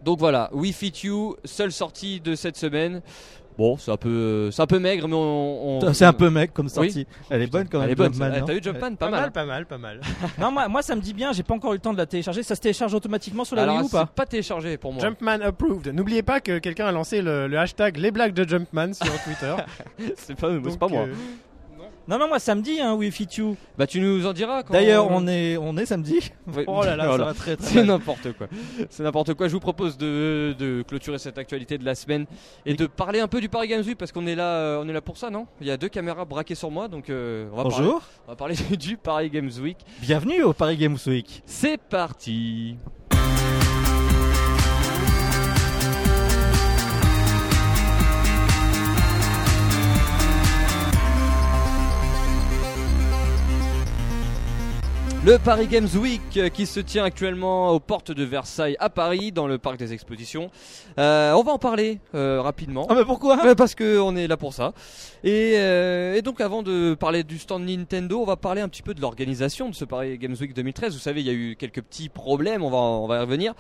Donc 0.05 0.19
voilà, 0.21 0.51
Wii 0.53 0.73
Fit 0.73 0.93
You, 1.05 1.37
seule 1.45 1.73
sortie 1.73 2.21
de 2.21 2.35
cette 2.35 2.57
semaine. 2.57 3.03
Bon, 3.59 3.77
c'est 3.79 3.91
un 3.91 3.97
peu, 3.97 4.51
c'est 4.51 4.61
un 4.61 4.67
peu 4.67 4.79
maigre, 4.79 5.09
mais 5.09 5.15
on. 5.15 5.79
on- 5.79 5.93
C'est 5.95 6.05
un 6.05 6.13
peu 6.13 6.29
mec 6.29 6.53
comme 6.53 6.69
sortie. 6.69 7.07
Elle 7.31 7.41
est 7.43 7.47
bonne 7.47 7.67
quand 7.69 7.79
même. 7.79 7.87
Elle 7.87 7.93
est 7.93 7.95
bonne. 7.95 8.13
T'as 8.47 8.53
vu 8.53 8.61
Jumpman 8.63 8.95
Pas 8.97 9.09
mal. 9.11 9.25
hein. 9.25 9.31
pas 9.31 9.45
mal, 9.47 9.65
pas 9.67 9.79
mal. 9.79 10.01
Non, 10.39 10.51
moi, 10.53 10.69
moi 10.69 10.83
ça 10.83 10.95
me 10.95 11.01
dit 11.01 11.15
bien, 11.15 11.33
j'ai 11.33 11.43
pas 11.43 11.55
encore 11.55 11.73
eu 11.73 11.77
le 11.77 11.81
temps 11.81 11.93
de 11.95 11.99
la 11.99 12.05
télécharger. 12.07 12.43
Ça 12.43 12.55
se 12.55 12.61
télécharge 12.61 12.93
automatiquement 12.93 13.45
sur 13.45 13.57
la 13.57 13.63
Alors, 13.63 13.77
Wii 13.77 13.85
ou 13.85 13.89
c'est 13.89 13.97
pas? 13.97 14.07
pas 14.07 14.27
téléchargé 14.27 14.77
pour 14.77 14.93
moi. 14.93 15.01
Jumpman 15.03 15.41
approved. 15.43 15.89
N'oubliez 15.95 16.23
pas 16.23 16.41
que 16.41 16.59
quelqu'un 16.59 16.87
a 16.87 16.93
lancé 16.93 17.23
le, 17.23 17.47
le 17.47 17.59
hashtag 17.59 17.97
les 17.97 18.11
blagues 18.11 18.35
de 18.35 18.47
Jumpman 18.47 18.93
sur 18.93 19.07
Twitter. 19.25 19.55
c'est 20.17 20.35
pas, 20.39 20.49
c'est 20.69 20.79
pas 20.79 20.89
moi. 20.89 21.03
euh, 21.03 21.15
Non, 22.09 22.19
non, 22.19 22.29
moi 22.29 22.39
ça 22.39 22.55
me 22.55 22.63
dit, 22.63 22.81
hein, 22.81 22.95
Wii 22.95 23.11
Fit 23.11 23.27
You. 23.39 23.57
Bah 23.77 23.87
tu 23.87 24.01
nous 24.01 24.25
en 24.27 24.33
diras. 24.33 24.63
Quand 24.63 24.73
D'ailleurs, 24.73 25.11
on 25.11 25.27
est, 25.27 25.57
on 25.57 25.77
est 25.77 25.87
samedi. 25.87 26.31
Ouais. 26.55 26.65
Oh 26.69 26.85
là 26.85 26.95
là, 26.95 27.07
Voilà. 27.09 27.25
ça 27.25 27.31
va 27.31 27.35
très 27.35 27.57
très 27.57 27.67
C'est 27.67 27.83
n'importe 27.85 28.33
quoi. 28.35 28.47
C'est 28.91 29.03
n'importe 29.03 29.35
quoi. 29.35 29.49
Je 29.49 29.53
vous 29.53 29.61
propose 29.61 29.99
de, 29.99 30.55
de 30.57 30.83
clôturer 30.87 31.19
cette 31.19 31.39
actualité 31.39 31.77
de 31.79 31.85
la 31.85 31.97
semaine 31.97 32.27
et 32.65 32.75
de 32.75 32.87
parler 32.87 33.19
un 33.19 33.27
peu 33.27 33.41
du 33.41 33.49
Paris 33.49 33.67
Games 33.67 33.83
Week 33.85 33.99
parce 33.99 34.13
qu'on 34.13 34.27
est 34.29 34.37
là, 34.37 34.45
euh, 34.47 34.83
on 34.85 34.89
est 34.89 34.93
là 34.93 35.01
pour 35.01 35.17
ça, 35.17 35.29
non? 35.31 35.47
Il 35.61 35.67
y 35.67 35.71
a 35.73 35.77
deux 35.77 35.89
caméras 35.89 36.25
braquées 36.25 36.55
sur 36.55 36.71
moi, 36.71 36.87
donc 36.87 37.11
euh, 37.11 37.49
on 37.53 37.57
va 37.57 37.63
parler, 37.65 37.77
Bonjour, 37.79 38.03
on 38.27 38.31
va 38.31 38.37
parler 38.37 38.55
du 38.79 38.97
Paris 38.97 39.29
Games 39.29 39.51
Week. 39.61 39.79
bienvenue 40.01 40.45
au 40.45 40.53
Paris 40.53 40.77
Games 40.77 40.99
Week. 41.07 41.43
C'est 41.47 41.79
parti. 41.79 42.77
Le 55.27 55.39
Paris 55.39 55.67
Games 55.67 55.89
Week 55.97 56.21
euh, 56.37 56.49
qui 56.51 56.67
se 56.67 56.79
tient 56.79 57.03
actuellement 57.03 57.71
aux 57.71 57.81
portes 57.81 58.13
de 58.13 58.23
Versailles 58.23 58.77
à 58.79 58.89
Paris 58.89 59.33
dans 59.33 59.49
le 59.49 59.59
parc 59.59 59.77
des 59.77 59.93
expositions. 59.93 60.53
Euh, 61.01 61.33
on 61.33 61.43
va 61.43 61.51
en 61.51 61.59
parler 61.59 61.99
euh, 62.15 62.41
rapidement. 62.41 62.87
Ah, 62.89 62.95
mais 62.95 63.05
pourquoi? 63.05 63.45
Ouais, 63.45 63.57
parce 63.57 63.75
qu'on 63.75 64.15
est 64.15 64.29
là 64.29 64.37
pour 64.37 64.55
ça. 64.55 64.73
Et, 65.25 65.55
euh, 65.57 66.15
et 66.15 66.23
donc 66.23 66.41
avant 66.41 66.63
de 66.63 66.95
parler 66.95 67.25
du 67.25 67.41
stand 67.41 67.65
Nintendo, 67.67 68.21
on 68.21 68.25
va 68.25 68.37
parler 68.37 68.61
un 68.61 68.69
petit 68.69 68.83
peu 68.83 68.95
de 68.95 69.01
l'organisation 69.01 69.69
de 69.69 69.75
ce 69.75 69.85
Paris 69.85 70.17
Games 70.17 70.37
Week 70.41 70.55
2013. 70.55 70.93
Vous 70.93 71.01
savez, 71.01 71.23
il 71.23 71.27
y 71.27 71.31
a 71.31 71.33
eu 71.33 71.57
quelques 71.59 71.83
petits 71.83 72.09
problèmes, 72.09 72.63
on 72.63 72.71
va, 72.71 72.77
on 72.77 73.09
va 73.09 73.17
y 73.17 73.21
revenir. 73.21 73.55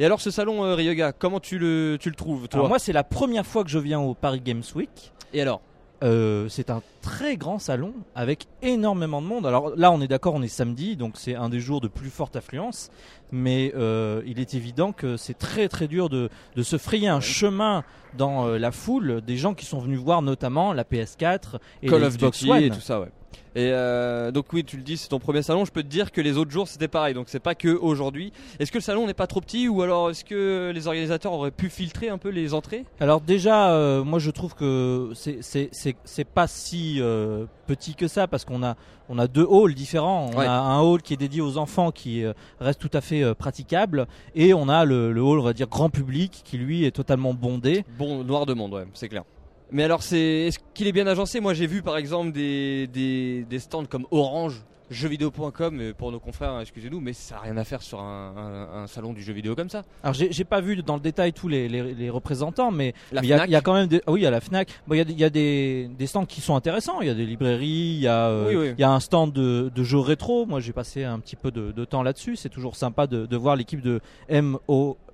Et 0.00 0.04
alors 0.04 0.20
ce 0.20 0.32
salon 0.32 0.64
euh, 0.64 0.74
Ryoga, 0.74 1.12
comment 1.12 1.38
tu 1.38 1.60
le, 1.60 1.98
tu 2.00 2.08
le 2.08 2.16
trouves 2.16 2.48
toi? 2.48 2.58
Alors, 2.58 2.68
moi, 2.68 2.80
c'est 2.80 2.92
la 2.92 3.04
première 3.04 3.46
fois 3.46 3.62
que 3.62 3.70
je 3.70 3.78
viens 3.78 4.00
au 4.00 4.14
Paris 4.14 4.40
Games 4.44 4.64
Week. 4.74 5.12
Et 5.32 5.40
alors? 5.40 5.60
Euh, 6.02 6.48
c'est 6.48 6.70
un 6.70 6.82
très 7.02 7.36
grand 7.36 7.58
salon 7.58 7.92
avec 8.14 8.46
énormément 8.62 9.20
de 9.20 9.26
monde. 9.26 9.46
Alors 9.46 9.76
là, 9.76 9.92
on 9.92 10.00
est 10.00 10.08
d'accord, 10.08 10.34
on 10.34 10.42
est 10.42 10.48
samedi, 10.48 10.96
donc 10.96 11.14
c'est 11.16 11.34
un 11.34 11.48
des 11.48 11.60
jours 11.60 11.80
de 11.80 11.88
plus 11.88 12.10
forte 12.10 12.36
affluence. 12.36 12.90
Mais 13.32 13.72
euh, 13.76 14.22
il 14.26 14.40
est 14.40 14.54
évident 14.54 14.92
que 14.92 15.16
c'est 15.16 15.38
très 15.38 15.68
très 15.68 15.88
dur 15.88 16.08
de, 16.08 16.30
de 16.56 16.62
se 16.62 16.78
frayer 16.78 17.08
un 17.08 17.20
chemin 17.20 17.84
dans 18.16 18.46
euh, 18.46 18.58
la 18.58 18.72
foule 18.72 19.20
des 19.20 19.36
gens 19.36 19.54
qui 19.54 19.66
sont 19.66 19.78
venus 19.78 19.98
voir 20.00 20.22
notamment 20.22 20.72
la 20.72 20.84
PS4 20.84 21.58
et 21.82 21.88
Call 21.88 22.00
la 22.00 22.06
of 22.08 22.16
Duty 22.16 22.50
One. 22.50 22.62
et 22.62 22.70
tout 22.70 22.80
ça, 22.80 23.00
ouais. 23.00 23.10
Et 23.56 23.70
euh, 23.72 24.30
donc 24.30 24.52
oui, 24.52 24.62
tu 24.64 24.76
le 24.76 24.82
dis, 24.84 24.96
c'est 24.96 25.08
ton 25.08 25.18
premier 25.18 25.42
salon. 25.42 25.64
Je 25.64 25.72
peux 25.72 25.82
te 25.82 25.88
dire 25.88 26.12
que 26.12 26.20
les 26.20 26.36
autres 26.36 26.50
jours 26.52 26.68
c'était 26.68 26.86
pareil. 26.88 27.14
Donc 27.14 27.26
c'est 27.28 27.40
pas 27.40 27.54
que 27.56 27.68
aujourd'hui. 27.68 28.32
Est-ce 28.60 28.70
que 28.70 28.78
le 28.78 28.82
salon 28.82 29.06
n'est 29.06 29.14
pas 29.14 29.26
trop 29.26 29.40
petit 29.40 29.68
ou 29.68 29.82
alors 29.82 30.10
est-ce 30.10 30.24
que 30.24 30.70
les 30.72 30.86
organisateurs 30.86 31.32
auraient 31.32 31.50
pu 31.50 31.68
filtrer 31.68 32.08
un 32.10 32.18
peu 32.18 32.28
les 32.28 32.54
entrées? 32.54 32.84
Alors 33.00 33.20
déjà, 33.20 33.72
euh, 33.72 34.04
moi 34.04 34.18
je 34.20 34.30
trouve 34.30 34.54
que 34.54 35.10
c'est 35.14 36.24
pas 36.32 36.46
si 36.46 36.98
euh, 37.00 37.46
petit 37.66 37.94
que 37.96 38.06
ça 38.08 38.28
parce 38.28 38.44
qu'on 38.44 38.62
a 38.62 38.76
on 39.08 39.18
a 39.18 39.26
deux 39.26 39.46
halls 39.50 39.74
différents. 39.74 40.30
On 40.32 40.38
Ouais. 40.38 40.46
a 40.46 40.52
un 40.60 40.80
hall 40.80 41.02
qui 41.02 41.14
est 41.14 41.16
dédié 41.16 41.40
aux 41.40 41.58
enfants 41.58 41.90
qui 41.90 42.22
reste 42.60 42.80
tout 42.80 42.90
à 42.96 43.00
fait 43.00 43.34
praticable 43.34 44.06
et 44.36 44.54
on 44.54 44.68
a 44.68 44.84
le, 44.84 45.12
le 45.12 45.20
hall 45.22 45.40
on 45.40 45.42
va 45.42 45.52
dire 45.52 45.66
grand 45.66 45.90
public 45.90 46.42
qui 46.44 46.56
lui 46.56 46.84
est 46.84 46.92
totalement 46.92 47.34
bondé. 47.34 47.84
Bon, 47.98 48.22
noir 48.22 48.46
de 48.46 48.54
monde, 48.54 48.74
ouais, 48.74 48.86
c'est 48.94 49.08
clair. 49.08 49.24
Mais 49.72 49.84
alors, 49.84 50.02
c'est 50.02 50.18
est-ce 50.48 50.58
qu'il 50.74 50.86
est 50.86 50.92
bien 50.92 51.06
agencé? 51.06 51.40
Moi, 51.40 51.54
j'ai 51.54 51.66
vu 51.66 51.82
par 51.82 51.96
exemple 51.96 52.32
des, 52.32 52.86
des, 52.88 53.44
des 53.48 53.58
stands 53.58 53.84
comme 53.86 54.06
Orange, 54.10 54.62
jeuxvideo.com 54.90 55.80
euh, 55.80 55.92
pour 55.96 56.10
nos 56.10 56.18
confrères, 56.18 56.50
hein, 56.50 56.60
excusez-nous, 56.62 57.00
mais 57.00 57.12
ça 57.12 57.36
n'a 57.36 57.40
rien 57.42 57.56
à 57.56 57.62
faire 57.64 57.80
sur 57.80 58.00
un, 58.00 58.34
un- 58.36 58.82
un 58.82 58.86
salon 58.88 59.12
du 59.12 59.22
jeu 59.22 59.32
vidéo 59.32 59.54
comme 59.54 59.68
ça. 59.68 59.82
Alors 60.02 60.14
j'ai 60.14 60.44
pas 60.44 60.60
vu 60.60 60.82
dans 60.82 60.94
le 60.94 61.00
détail 61.00 61.32
tous 61.32 61.46
les, 61.46 61.68
les, 61.68 61.94
les 61.94 62.10
représentants, 62.10 62.72
mais 62.72 62.92
il 63.12 63.24
y, 63.24 63.32
a- 63.32 63.46
y 63.46 63.62
quand 63.62 63.74
même 63.74 63.86
des, 63.86 64.02
ah 64.06 64.10
oui, 64.12 64.20
il 64.20 64.24
y 64.24 64.26
a 64.26 64.30
la 64.32 64.40
Fnac. 64.40 64.68
Bon, 64.88 64.94
il 64.96 64.98
y 64.98 65.00
a, 65.00 65.04
des- 65.04 65.12
il 65.12 65.20
y 65.20 65.24
a 65.24 65.30
des, 65.30 65.88
des 65.96 66.06
stands 66.08 66.26
qui 66.26 66.40
sont 66.40 66.56
intéressants. 66.56 67.00
Il 67.02 67.06
y 67.06 67.10
a 67.10 67.14
des 67.14 67.24
librairies, 67.26 67.68
il 67.68 68.00
y 68.00 68.08
a, 68.08 68.26
euh, 68.30 68.48
Oui, 68.48 68.56
oui. 68.56 68.74
il 68.76 68.80
y 68.80 68.84
a 68.84 68.90
un 68.90 68.98
stand 68.98 69.32
de, 69.32 69.70
de 69.72 69.82
jeux 69.84 70.00
rétro. 70.00 70.44
Moi, 70.46 70.58
j'ai 70.58 70.72
passé 70.72 71.04
un 71.04 71.20
petit 71.20 71.36
peu 71.36 71.52
de, 71.52 71.70
de 71.70 71.84
temps 71.84 72.02
là-dessus. 72.02 72.34
C'est 72.34 72.48
toujours 72.48 72.74
sympa 72.74 73.06
de, 73.06 73.26
de 73.26 73.36
voir 73.36 73.54
l'équipe 73.54 73.80
de 73.82 74.00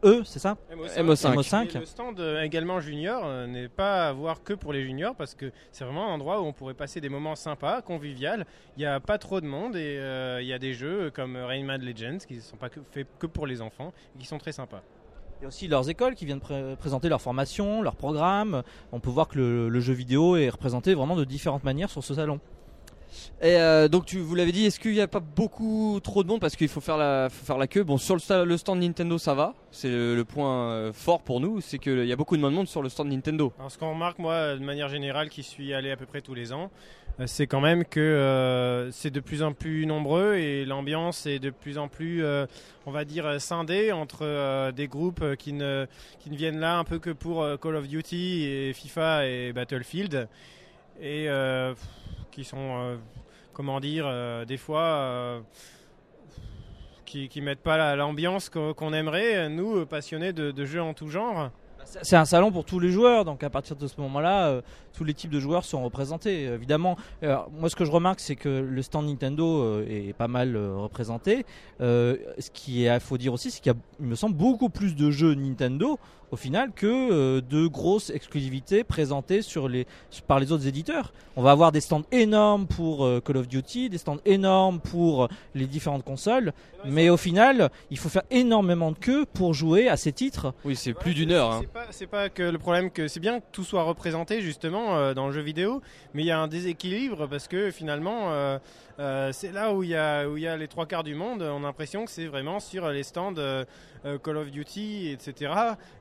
MOE, 0.02 0.24
c'est 0.24 0.38
ça 0.38 0.56
MO5. 0.72 1.34
MO5. 1.34 1.76
Et 1.76 1.78
le 1.80 1.84
stand 1.86 2.20
euh, 2.20 2.42
également 2.42 2.80
junior 2.80 3.22
euh, 3.24 3.46
n'est 3.46 3.68
pas 3.68 4.08
à 4.08 4.12
voir 4.12 4.42
que 4.42 4.52
pour 4.52 4.72
les 4.72 4.84
juniors 4.84 5.14
parce 5.14 5.34
que 5.34 5.50
c'est 5.72 5.84
vraiment 5.84 6.08
un 6.10 6.14
endroit 6.14 6.40
où 6.40 6.44
on 6.44 6.52
pourrait 6.52 6.74
passer 6.74 7.00
des 7.00 7.08
moments 7.08 7.34
sympas, 7.36 7.82
convivial. 7.82 8.46
Il 8.76 8.80
n'y 8.80 8.86
a 8.86 9.00
pas 9.00 9.18
trop 9.18 9.40
de 9.40 9.46
monde 9.46 9.76
et 9.76 9.98
euh, 9.98 10.40
il 10.42 10.46
y 10.46 10.52
a 10.52 10.58
des 10.58 10.74
jeux 10.74 11.10
comme 11.10 11.36
Rayman 11.36 11.80
Legends 11.82 12.18
qui 12.26 12.34
ne 12.34 12.40
sont 12.40 12.56
pas 12.56 12.68
que, 12.68 12.80
faits 12.90 13.06
que 13.18 13.26
pour 13.26 13.46
les 13.46 13.62
enfants 13.62 13.92
et 14.14 14.18
qui 14.18 14.26
sont 14.26 14.38
très 14.38 14.52
sympas. 14.52 14.82
Il 15.40 15.42
y 15.42 15.44
a 15.44 15.48
aussi 15.48 15.68
leurs 15.68 15.88
écoles 15.90 16.14
qui 16.14 16.24
viennent 16.24 16.40
pré- 16.40 16.76
présenter 16.78 17.08
leur 17.10 17.20
formation, 17.20 17.82
leur 17.82 17.96
programme. 17.96 18.62
On 18.92 19.00
peut 19.00 19.10
voir 19.10 19.28
que 19.28 19.36
le, 19.38 19.68
le 19.68 19.80
jeu 19.80 19.92
vidéo 19.92 20.36
est 20.36 20.48
représenté 20.48 20.94
vraiment 20.94 21.14
de 21.16 21.24
différentes 21.24 21.64
manières 21.64 21.90
sur 21.90 22.02
ce 22.02 22.14
salon. 22.14 22.40
Et 23.42 23.56
euh, 23.56 23.88
donc, 23.88 24.06
tu 24.06 24.18
vous 24.18 24.34
l'avez 24.34 24.52
dit, 24.52 24.64
est-ce 24.66 24.80
qu'il 24.80 24.92
n'y 24.92 25.00
a 25.00 25.08
pas 25.08 25.20
beaucoup 25.20 26.00
trop 26.02 26.22
de 26.22 26.28
monde? 26.28 26.40
Parce 26.40 26.56
qu'il 26.56 26.68
faut 26.68 26.80
faire 26.80 26.96
la, 26.96 27.28
faire 27.30 27.58
la 27.58 27.66
queue 27.66 27.82
Bon, 27.84 27.98
sur 27.98 28.14
le, 28.14 28.20
sta- 28.20 28.44
le 28.44 28.56
stand 28.56 28.80
Nintendo, 28.80 29.18
ça 29.18 29.34
va. 29.34 29.54
C'est 29.70 29.90
le, 29.90 30.24
point 30.24 30.70
euh, 30.70 30.92
fort 30.92 31.20
pour 31.22 31.40
nous, 31.40 31.60
c'est 31.60 31.78
qu'il 31.78 32.06
y 32.06 32.12
a 32.12 32.16
beaucoup 32.16 32.36
de 32.36 32.42
monde 32.42 32.66
sur 32.66 32.82
le 32.82 32.88
stand 32.88 33.08
Nintendo. 33.08 33.52
Alors 33.58 33.70
ce 33.70 33.76
qu'on 33.78 33.90
remarque 33.90 34.18
moi 34.18 34.54
de 34.56 34.64
manière 34.64 34.88
générale 34.88 35.28
qui 35.28 35.42
suis 35.42 35.74
allé 35.74 35.90
à 35.90 35.96
peu 35.96 36.06
près 36.06 36.22
tous 36.22 36.32
les 36.34 36.52
ans, 36.52 36.70
euh, 37.20 37.24
c'est 37.26 37.46
quand 37.46 37.60
même 37.60 37.84
que 37.84 38.88
c'est 38.92 39.10
de 39.10 39.20
plus 39.20 39.42
en 39.42 39.52
plus 39.52 39.84
nombreux 39.86 40.34
et 40.36 40.64
l'ambiance 40.64 41.26
est 41.26 41.38
de 41.38 41.50
plus 41.50 41.76
en 41.78 41.88
plus, 41.88 42.24
on 42.86 42.90
va 42.90 43.04
dire, 43.04 43.40
scindée 43.40 43.92
entre 43.92 44.70
des 44.72 44.88
groupes 44.88 45.36
qui 45.36 45.52
ne, 45.52 45.86
qui 46.20 46.30
ne 46.30 46.36
viennent 46.36 46.58
là 46.60 46.78
un 46.78 46.84
peu 46.84 46.98
que 46.98 47.10
pour 47.10 47.46
Call 47.60 47.76
of 47.76 47.86
Duty 47.88 48.44
et 48.44 48.72
FIFA 48.72 49.26
et 49.26 49.52
Battlefield 49.52 50.28
et 51.00 51.28
qui 52.36 52.44
sont, 52.44 52.58
euh, 52.58 52.96
comment 53.54 53.80
dire, 53.80 54.04
euh, 54.06 54.44
des 54.44 54.58
fois... 54.58 54.82
euh, 54.82 55.40
qui, 57.06 57.28
qui 57.28 57.40
mettent 57.40 57.62
pas 57.62 57.76
la- 57.76 57.94
l'ambiance 57.94 58.50
qu'on 58.50 58.92
aimerait, 58.92 59.48
nous, 59.48 59.86
passionnés 59.86 60.32
de, 60.32 60.64
jeux 60.64 60.82
en 60.82 60.92
tout 60.92 61.08
genre. 61.08 61.50
C'est 62.02 62.16
un 62.16 62.24
salon 62.24 62.50
pour 62.50 62.64
tous 62.64 62.80
les 62.80 62.90
joueurs, 62.90 63.24
donc 63.24 63.44
à 63.44 63.48
partir 63.48 63.76
de 63.76 63.86
ce 63.86 64.00
moment-là, 64.00 64.60
tous 64.92 65.04
les 65.04 65.14
types 65.14 65.30
de 65.30 65.38
joueurs 65.38 65.64
sont 65.64 65.84
représentés. 65.84 66.46
Évidemment, 66.46 66.96
moi 67.22 67.70
ce 67.70 67.76
que 67.76 67.84
je 67.84 67.92
remarque, 67.92 68.18
c'est 68.18 68.34
que 68.34 68.48
le 68.48 68.82
stand 68.82 69.06
Nintendo 69.06 69.80
est 69.82 70.16
pas 70.16 70.26
mal 70.26 70.56
représenté. 70.56 71.46
Ce 71.78 72.50
qui 72.52 72.86
est, 72.86 72.98
faut 72.98 73.18
dire 73.18 73.32
aussi, 73.32 73.52
c'est 73.52 73.60
qu'il 73.60 73.70
y 73.70 73.74
a, 73.76 73.78
il 74.00 74.06
me 74.06 74.16
semble, 74.16 74.34
beaucoup 74.34 74.68
plus 74.68 74.96
de 74.96 75.12
jeux 75.12 75.34
Nintendo 75.34 76.00
au 76.30 76.36
final 76.36 76.72
que 76.74 76.86
euh, 76.86 77.40
de 77.40 77.66
grosses 77.66 78.10
exclusivités 78.10 78.84
présentées 78.84 79.42
sur 79.42 79.68
les, 79.68 79.86
par 80.26 80.40
les 80.40 80.52
autres 80.52 80.66
éditeurs. 80.66 81.12
On 81.36 81.42
va 81.42 81.50
avoir 81.50 81.72
des 81.72 81.80
stands 81.80 82.04
énormes 82.12 82.66
pour 82.66 83.04
euh, 83.04 83.20
Call 83.20 83.36
of 83.36 83.48
Duty, 83.48 83.90
des 83.90 83.98
stands 83.98 84.18
énormes 84.24 84.80
pour 84.80 85.24
euh, 85.24 85.28
les 85.54 85.66
différentes 85.66 86.04
consoles, 86.04 86.52
mais 86.84 87.10
au 87.10 87.16
final, 87.16 87.70
il 87.90 87.98
faut 87.98 88.08
faire 88.08 88.22
énormément 88.30 88.90
de 88.92 88.98
queue 88.98 89.26
pour 89.26 89.54
jouer 89.54 89.88
à 89.88 89.96
ces 89.96 90.12
titres. 90.12 90.54
Oui, 90.64 90.76
c'est 90.76 90.94
plus 90.94 91.14
d'une 91.14 91.32
heure. 91.32 91.50
hein. 91.52 91.58
C'est 91.62 91.72
pas, 91.72 91.86
c'est 91.90 92.06
pas 92.06 92.28
que 92.28 92.42
le 92.42 92.58
problème 92.58 92.90
que 92.90 93.08
c'est 93.08 93.20
bien 93.20 93.40
que 93.40 93.44
tout 93.52 93.64
soit 93.64 93.82
représenté 93.82 94.40
justement 94.40 94.96
euh, 94.96 95.14
dans 95.14 95.26
le 95.26 95.32
jeu 95.32 95.42
vidéo, 95.42 95.82
mais 96.14 96.22
il 96.22 96.26
y 96.26 96.30
a 96.30 96.38
un 96.38 96.48
déséquilibre 96.48 97.26
parce 97.28 97.48
que 97.48 97.70
finalement 97.70 98.30
euh, 98.98 99.30
c'est 99.32 99.52
là 99.52 99.74
où 99.74 99.82
il 99.82 99.90
y 99.90 99.96
a 99.96 100.26
où 100.26 100.36
il 100.36 100.42
y 100.42 100.48
a 100.48 100.56
les 100.56 100.68
trois 100.68 100.86
quarts 100.86 101.04
du 101.04 101.14
monde. 101.14 101.42
On 101.42 101.58
a 101.58 101.66
l'impression 101.66 102.04
que 102.04 102.10
c'est 102.10 102.26
vraiment 102.26 102.60
sur 102.60 102.88
les 102.88 103.02
stands 103.02 103.34
euh, 103.36 103.64
euh, 104.06 104.18
Call 104.18 104.38
of 104.38 104.50
Duty, 104.50 105.10
etc. 105.10 105.52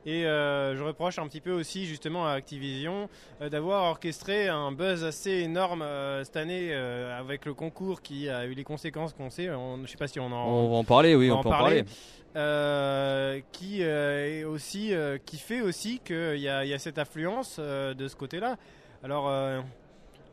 Et 0.06 0.22
je 0.22 0.82
reproche 0.82 1.18
un 1.18 1.26
petit 1.26 1.40
peu 1.40 1.52
aussi 1.52 1.86
justement 1.86 2.26
à 2.26 2.32
Activision 2.32 3.08
d'avoir 3.40 3.84
orchestré 3.84 4.48
un 4.48 4.72
buzz 4.72 5.04
assez 5.04 5.30
énorme 5.30 5.84
cette 6.24 6.36
année 6.36 6.72
avec 6.74 7.44
le 7.44 7.54
concours 7.54 8.00
qui 8.02 8.28
a 8.28 8.46
eu 8.46 8.54
les 8.54 8.64
conséquences 8.64 9.12
qu'on 9.12 9.30
sait. 9.30 9.50
On, 9.50 9.84
je 9.84 9.90
sais 9.90 9.96
pas 9.96 10.08
si 10.08 10.20
on 10.20 10.26
en 10.26 10.48
On 10.48 10.70
va 10.70 10.76
en 10.76 10.84
parler, 10.84 11.14
oui, 11.14 11.30
on 11.30 11.34
on, 11.34 11.36
va 11.36 11.40
en 11.40 11.42
peut 11.42 11.48
en 11.48 11.58
parler. 11.58 11.84
parler. 12.34 13.44
qui 13.52 13.82
est 13.82 14.44
aussi 14.44 14.92
qui 15.24 15.38
fait 15.38 15.60
aussi 15.60 16.00
qu'il 16.04 16.38
y 16.38 16.48
a, 16.48 16.64
y 16.64 16.72
a 16.72 16.78
cette 16.78 16.98
affluence 16.98 17.58
de 17.58 18.08
ce 18.08 18.16
côté-là. 18.16 18.56
Alors 19.02 19.28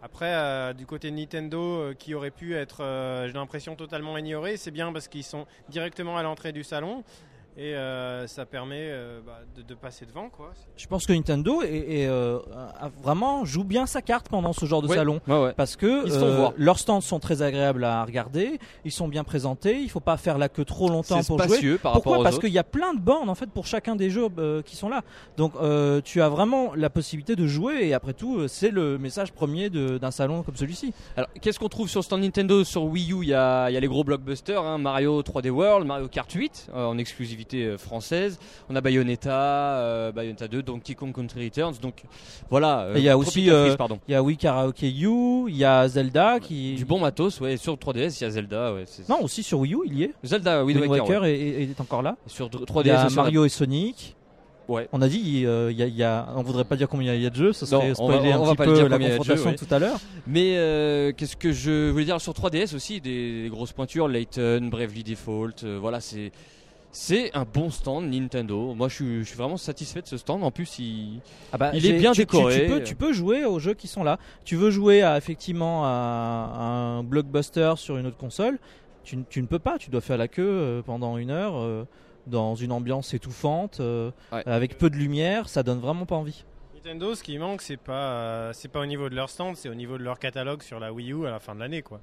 après 0.04 0.34
euh, 0.34 0.74
du 0.74 0.86
côté 0.86 1.10
de 1.10 1.16
Nintendo 1.16 1.60
euh, 1.60 1.94
qui 1.94 2.14
aurait 2.14 2.30
pu 2.30 2.56
être, 2.56 2.84
euh, 2.84 3.28
j'ai 3.28 3.34
l'impression 3.34 3.76
totalement 3.78 4.18
ignoré, 4.18 4.58
c'est 4.58 4.70
bien 4.70 4.92
parce 4.92 5.08
qu'ils 5.08 5.24
sont 5.24 5.48
directement 5.70 6.18
à 6.18 6.24
l'entrée 6.24 6.52
du 6.52 6.64
salon. 6.64 7.06
Et 7.58 7.76
euh, 7.76 8.26
ça 8.28 8.46
permet 8.46 8.88
euh, 8.90 9.20
bah, 9.26 9.40
de, 9.56 9.62
de 9.62 9.74
passer 9.76 10.06
devant 10.06 10.30
quoi. 10.30 10.52
Je 10.76 10.88
pense 10.88 11.06
que 11.06 11.14
Nintendo 11.14 11.62
est, 11.62 12.02
est, 12.02 12.08
euh, 12.08 12.40
a 12.80 12.90
vraiment 13.04 13.46
joue 13.46 13.64
bien 13.64 13.86
sa 13.86 14.02
carte 14.02 14.28
pendant 14.30 14.54
ce 14.54 14.66
genre 14.66 14.82
de 14.82 14.88
Ouais. 14.88 14.96
salon. 14.96 15.20
Ouais, 15.28 15.40
ouais. 15.42 15.54
Parce 15.56 15.76
que 15.76 15.86
euh, 15.86 16.50
leurs 16.58 16.80
stands 16.80 17.02
sont 17.02 17.20
très 17.20 17.42
agréables 17.42 17.84
à 17.84 18.04
regarder, 18.04 18.60
ils 18.86 18.92
sont 18.92 19.08
bien 19.08 19.24
présentés, 19.24 19.80
il 19.80 19.90
faut 19.90 20.00
pas 20.00 20.18
faire 20.18 20.38
la 20.38 20.50
queue 20.50 20.66
trop 20.66 20.90
longtemps 20.90 21.22
pour 21.24 21.38
jouer. 21.40 21.48
spacieux 21.48 21.78
par 21.78 21.94
Pourquoi 21.94 22.24
Parce 22.24 22.40
qu'il 22.40 22.50
y 22.52 22.58
a 22.60 22.64
plein 22.64 22.94
de 22.94 23.00
bornes 23.00 23.30
en 23.30 23.36
fait 23.36 23.50
pour 23.52 23.68
chacun 23.68 23.96
des 23.96 24.10
jeux 24.10 24.28
euh, 24.40 24.62
qui 24.64 24.76
sont 24.76 24.90
là. 24.90 25.02
Donc 25.38 25.54
euh, 25.62 26.02
tu 26.04 26.22
as 26.22 26.30
vraiment 26.30 26.74
la 26.76 26.90
possibilité 26.90 27.36
de 27.36 27.46
jouer 27.46 27.88
et 27.88 27.94
après 27.94 28.14
tout 28.14 28.48
c'est 28.48 28.72
le 28.72 28.98
message 28.98 29.32
premier 29.32 29.70
d'un 29.70 30.12
salon 30.12 30.42
comme 30.44 30.56
celui-ci. 30.56 30.94
Alors, 31.16 31.30
qu'est-ce 31.42 31.60
qu'on 31.60 31.70
trouve 31.70 31.88
sur 31.90 32.00
le 32.00 32.04
stand 32.04 32.22
Nintendo? 32.22 32.64
Sur 32.64 32.84
Wii 32.86 33.12
U, 33.14 33.18
il 33.22 33.30
y 33.30 33.34
a, 33.34 33.70
il 33.70 33.74
y 33.74 33.78
a 33.78 33.80
les 33.80 33.88
gros 33.88 34.04
blockbusters 34.04 34.62
hein, 34.64 34.78
Mario 34.80 35.22
3D 35.22 35.50
World, 35.50 35.86
Mario 35.86 36.08
Kart 36.08 36.32
8 36.32 36.70
euh, 36.74 36.86
en 36.86 36.98
exclusivité 36.98 37.43
euh, 37.54 37.78
française. 37.78 38.40
On 38.70 38.76
a 38.76 38.82
Bayonetta, 38.82 39.32
euh, 39.78 40.12
Bayonetta 40.12 40.48
2, 40.48 40.64
Donkey 40.64 40.96
Kong 40.96 41.14
Country 41.14 41.46
Returns. 41.46 41.74
Donc 41.82 42.04
voilà. 42.50 42.82
euh, 42.82 42.94
il 42.98 43.04
y 43.04 43.10
a 43.10 43.18
aussi. 43.18 43.42
Il 43.46 44.12
y 44.12 44.16
a 44.16 44.24
Wii 44.24 44.38
Karaoke 44.38 44.84
U, 44.84 45.46
il 45.50 45.58
y 45.58 45.66
a 45.66 45.88
Zelda 45.88 46.40
qui 46.40 46.76
Du 46.76 46.86
bon 46.86 47.00
matos, 47.00 47.40
ouais. 47.42 47.58
Sur 47.58 47.76
3DS, 47.76 48.18
il 48.20 48.24
y 48.24 48.28
a 48.28 48.30
Zelda. 48.30 48.74
Ouais, 48.74 48.86
Non, 49.10 49.22
aussi 49.22 49.44
sur 49.44 49.60
Wii 49.60 49.74
U, 49.76 49.80
il 49.86 49.94
y 50.00 50.04
est. 50.04 50.14
Zelda, 50.24 50.64
Wind 50.64 50.80
Wind 50.80 50.92
Waker. 50.92 51.06
Waker 51.08 51.22
ouais. 51.24 51.34
est, 51.64 51.82
encore 51.82 52.02
là. 52.02 52.16
Et 52.26 52.30
Sur 52.30 52.50
Il 52.54 52.60
3DS, 52.66 52.86
y 52.88 52.90
a 52.92 53.06
aussi, 53.06 53.16
on 53.16 53.20
a- 53.20 53.24
Mario 53.24 53.46
et 53.46 53.50
Sonic. 53.50 54.16
Ouais. 54.70 54.88
On 54.94 55.02
a 55.02 55.10
dit, 55.10 55.44
euh, 55.46 55.72
il 55.74 55.78
y 55.78 55.84
a, 55.84 55.88
il 55.88 55.96
y 55.96 56.04
a- 56.04 56.26
on 56.38 56.42
voudrait 56.42 56.64
pas 56.64 56.78
dire 56.78 56.88
combien 56.88 57.14
il 57.14 57.22
y 57.22 57.26
a 57.26 57.30
de 57.30 57.36
jeux, 57.36 57.52
ça 57.52 57.66
Non, 57.66 57.82
serait 57.82 57.94
on 58.00 58.08
va- 58.08 58.14
spoiler 58.16 58.34
on 58.34 58.36
un 58.44 58.46
va 58.46 58.52
petit 58.52 58.56
pas 58.56 58.64
peu 58.66 58.74
dire 58.76 58.88
la 58.88 58.98
jeux, 58.98 59.18
confrontation 59.18 59.50
ouais. 59.50 59.56
tout 59.58 59.68
à 59.70 59.78
l'heure. 59.80 60.00
Mais 60.26 60.54
euh, 60.56 61.12
qu'est-ce 61.12 61.36
que 61.36 61.52
je 61.52 61.90
voulais 61.90 62.06
dire 62.06 62.22
sur 62.22 62.32
3DS 62.34 62.74
aussi 62.74 63.02
des, 63.02 63.44
des 63.44 63.50
grosses 63.50 63.74
pointures, 63.74 64.08
Layton, 64.08 64.70
Bravely 64.72 65.04
Default, 65.04 65.66
euh, 65.66 65.78
voilà 65.82 66.00
c'est 66.00 66.32
c'est 66.94 67.36
un 67.36 67.44
bon 67.44 67.70
stand 67.70 68.06
Nintendo. 68.10 68.74
Moi 68.74 68.88
je 68.88 68.96
suis, 68.96 69.20
je 69.20 69.24
suis 69.24 69.36
vraiment 69.38 69.58
satisfait 69.58 70.02
de 70.02 70.08
ce 70.08 70.16
stand. 70.18 70.44
En 70.44 70.52
plus 70.52 70.80
il 70.80 71.20
Ah 71.52 71.58
bah, 71.58 71.72
Il 71.74 71.86
est 71.86 71.94
bien 72.00 72.12
tu- 72.14 72.22
tu- 72.22 72.26
décoré. 72.26 72.62
Tu, 72.62 72.68
peux, 72.72 72.84
tu 72.84 72.96
peux 72.96 73.12
jouer 73.14 73.44
aux 73.46 73.60
jeux 73.60 73.74
qui 73.74 73.88
sont 73.88 74.04
là. 74.04 74.18
Tu 74.46 74.56
veux 74.56 74.70
jouer 74.72 75.02
à, 75.02 75.18
effectivement 75.18 75.84
à, 75.86 75.90
à 76.56 76.64
un 76.64 77.04
blockbuster 77.04 77.74
sur 77.78 77.98
une 77.98 78.06
autre 78.06 78.18
console. 78.18 78.58
Tu, 79.04 79.18
ne 79.18 79.48
peux 79.48 79.60
pas. 79.60 79.78
Tu 79.78 79.90
dois 79.90 80.00
faire 80.00 80.18
la 80.18 80.30
queue 80.30 80.48
euh, 80.48 80.82
pendant 80.82 81.18
une 81.18 81.30
heure 81.32 81.56
euh, 81.58 81.84
dans 82.26 82.56
une 82.56 82.72
ambiance 82.72 83.14
étouffante, 83.14 83.82
euh, 83.82 84.12
Ouais. 84.32 84.44
avec 84.46 84.78
peu 84.78 84.90
de 84.90 84.96
lumière. 84.96 85.50
Ça 85.50 85.62
donne 85.62 85.80
vraiment 85.80 86.06
pas 86.06 86.16
envie. 86.16 86.46
Nintendo, 86.76 87.14
ce 87.16 87.22
qui 87.24 87.38
manque, 87.38 87.62
c'est 87.62 87.76
pas, 87.78 87.94
euh, 88.12 88.52
c'est 88.54 88.70
pas 88.70 88.80
au 88.80 88.86
niveau 88.86 89.10
de 89.10 89.16
leur 89.16 89.30
stand, 89.30 89.56
c'est 89.58 89.68
au 89.70 89.74
niveau 89.76 89.98
de 89.98 90.04
leur 90.04 90.20
catalogue 90.20 90.62
sur 90.62 90.80
la 90.80 90.94
Wii 90.94 91.12
U 91.12 91.26
à 91.26 91.32
la 91.32 91.40
fin 91.40 91.54
de 91.56 91.60
l'année, 91.60 91.82
quoi. 91.82 92.00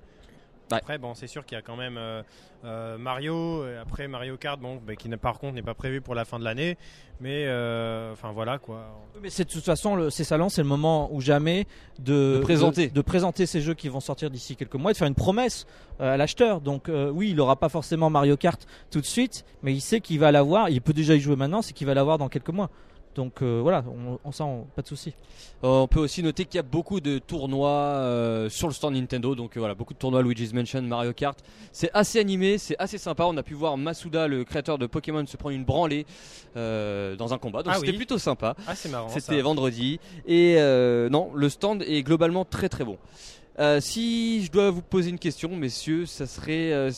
Ouais. 0.71 0.79
Après, 0.79 0.99
bon, 0.99 1.15
c'est 1.15 1.27
sûr 1.27 1.45
qu'il 1.45 1.57
y 1.57 1.59
a 1.59 1.63
quand 1.63 1.77
même 1.77 1.97
euh, 1.99 2.23
euh, 2.65 2.97
Mario, 2.99 3.67
et 3.67 3.77
après 3.77 4.07
Mario 4.09 4.37
Kart, 4.37 4.61
bon, 4.61 4.81
bah, 4.87 4.95
qui 4.95 5.09
par 5.17 5.39
contre 5.39 5.55
n'est 5.55 5.63
pas 5.63 5.75
prévu 5.75 6.01
pour 6.01 6.15
la 6.15 6.25
fin 6.25 6.39
de 6.39 6.45
l'année, 6.45 6.79
mais 7.21 7.45
euh, 7.47 8.13
enfin 8.13 8.31
voilà, 8.33 8.59
quoi. 8.59 8.87
Mais 9.21 9.31
c'est 9.31 9.45
de 9.45 9.51
toute 9.51 9.65
façon, 9.65 9.97
le, 9.97 10.11
ces 10.11 10.25
salons, 10.25 10.49
c'est 10.49 10.63
le 10.63 10.69
moment 10.69 11.13
ou 11.13 11.21
jamais 11.21 11.67
de, 11.99 12.37
De 12.37 12.41
présenter. 12.43 12.89
de, 12.89 12.95
de 12.95 13.01
présenter 13.01 13.47
ces 13.47 13.61
jeux 13.61 13.75
qui 13.75 13.89
vont 13.89 14.01
sortir 14.01 14.31
d'ici 14.31 14.57
quelques 14.57 14.77
mois 14.77 14.91
et 14.91 14.95
de 14.95 14.99
faire 14.99 15.09
une 15.09 15.15
promesse 15.15 15.67
euh, 16.01 16.15
à 16.15 16.17
l'acheteur. 16.17 16.61
Donc 16.61 16.89
euh, 16.89 17.11
oui, 17.11 17.31
il 17.31 17.37
n'aura 17.37 17.57
pas 17.57 17.69
forcément 17.69 18.09
Mario 18.09 18.37
Kart 18.37 18.65
tout 18.91 19.01
de 19.01 19.07
suite, 19.07 19.45
mais 19.63 19.73
il 19.73 19.81
sait 19.81 20.01
qu'il 20.01 20.21
va 20.21 20.31
l'avoir. 20.31 20.69
Il 20.71 20.81
peut 20.83 20.93
déjà 20.93 21.15
y 21.15 21.21
jouer 21.21 21.37
maintenant, 21.37 21.63
c'est 21.63 21.73
qu'il 21.73 21.87
va 21.87 21.95
l'avoir 21.95 22.19
dans 22.19 22.29
quelques 22.29 22.51
mois. 22.51 22.71
Donc 23.17 23.43
euh, 23.43 23.59
voilà, 23.61 23.83
on, 23.89 24.19
on 24.25 24.31
sent 24.33 24.45
pas 24.77 24.83
de 24.83 24.87
souci. 24.87 25.15
On 25.65 25.89
peut 25.89 25.99
aussi 25.99 26.23
noter 26.23 26.45
qu'il 26.45 26.57
y 26.57 26.61
a 26.61 26.63
beaucoup 26.63 27.01
de 27.01 27.19
tournois 27.19 27.69
euh, 27.69 28.49
sur 28.49 28.69
le 28.69 28.73
stand 28.73 28.95
Nintendo, 28.95 29.35
donc 29.35 29.57
euh, 29.57 29.61
voilà, 29.61 29.75
beaucoup 29.75 29.95
de 29.95 29.99
tournois 29.99 30.23
Luigi's 30.23 30.53
Mansion, 30.53 30.81
Mario 30.83 31.13
Kart. 31.13 31.37
C'est 31.73 31.91
assez 31.93 32.21
animé, 32.21 32.57
c'est 32.57 32.77
assez 32.79 32.99
sympa. 32.99 33.25
On 33.25 33.37
a 33.37 33.43
pu 33.43 33.55
voir 33.55 33.77
Masuda, 33.77 34.29
le 34.29 34.45
créateur 34.45 34.79
de 34.79 34.87
Pokémon, 34.87 35.27
se 35.27 35.37
prendre 35.37 35.57
une 35.57 35.65
branlée 35.65 36.07
euh, 36.57 37.17
dans 37.17 37.35
un 37.35 37.39
combat, 37.39 37.63
donc 37.65 37.73
Ah 37.75 37.79
c'était 37.81 37.91
oui. 37.91 37.97
plutôt 37.97 38.19
sympa. 38.19 38.55
Ah, 38.69 38.75
c'est 38.77 38.89
marrant. 38.89 39.09
C'était 39.09 39.41
vendredi. 39.41 39.99
Et 40.27 40.55
euh, 40.59 41.09
non, 41.09 41.33
le 41.35 41.49
stand 41.49 41.83
est 41.83 42.03
globalement 42.05 42.45
très 42.45 42.69
très 42.69 42.85
bon. 42.85 42.97
Euh, 43.59 43.81
si 43.81 44.45
je 44.45 44.53
dois 44.53 44.71
vous 44.71 44.83
poser 44.83 45.11
une 45.11 45.19
question, 45.19 45.55
messieurs, 45.57 46.07
ça 46.07 46.27
serait 46.27 46.73
euh, 46.73 46.91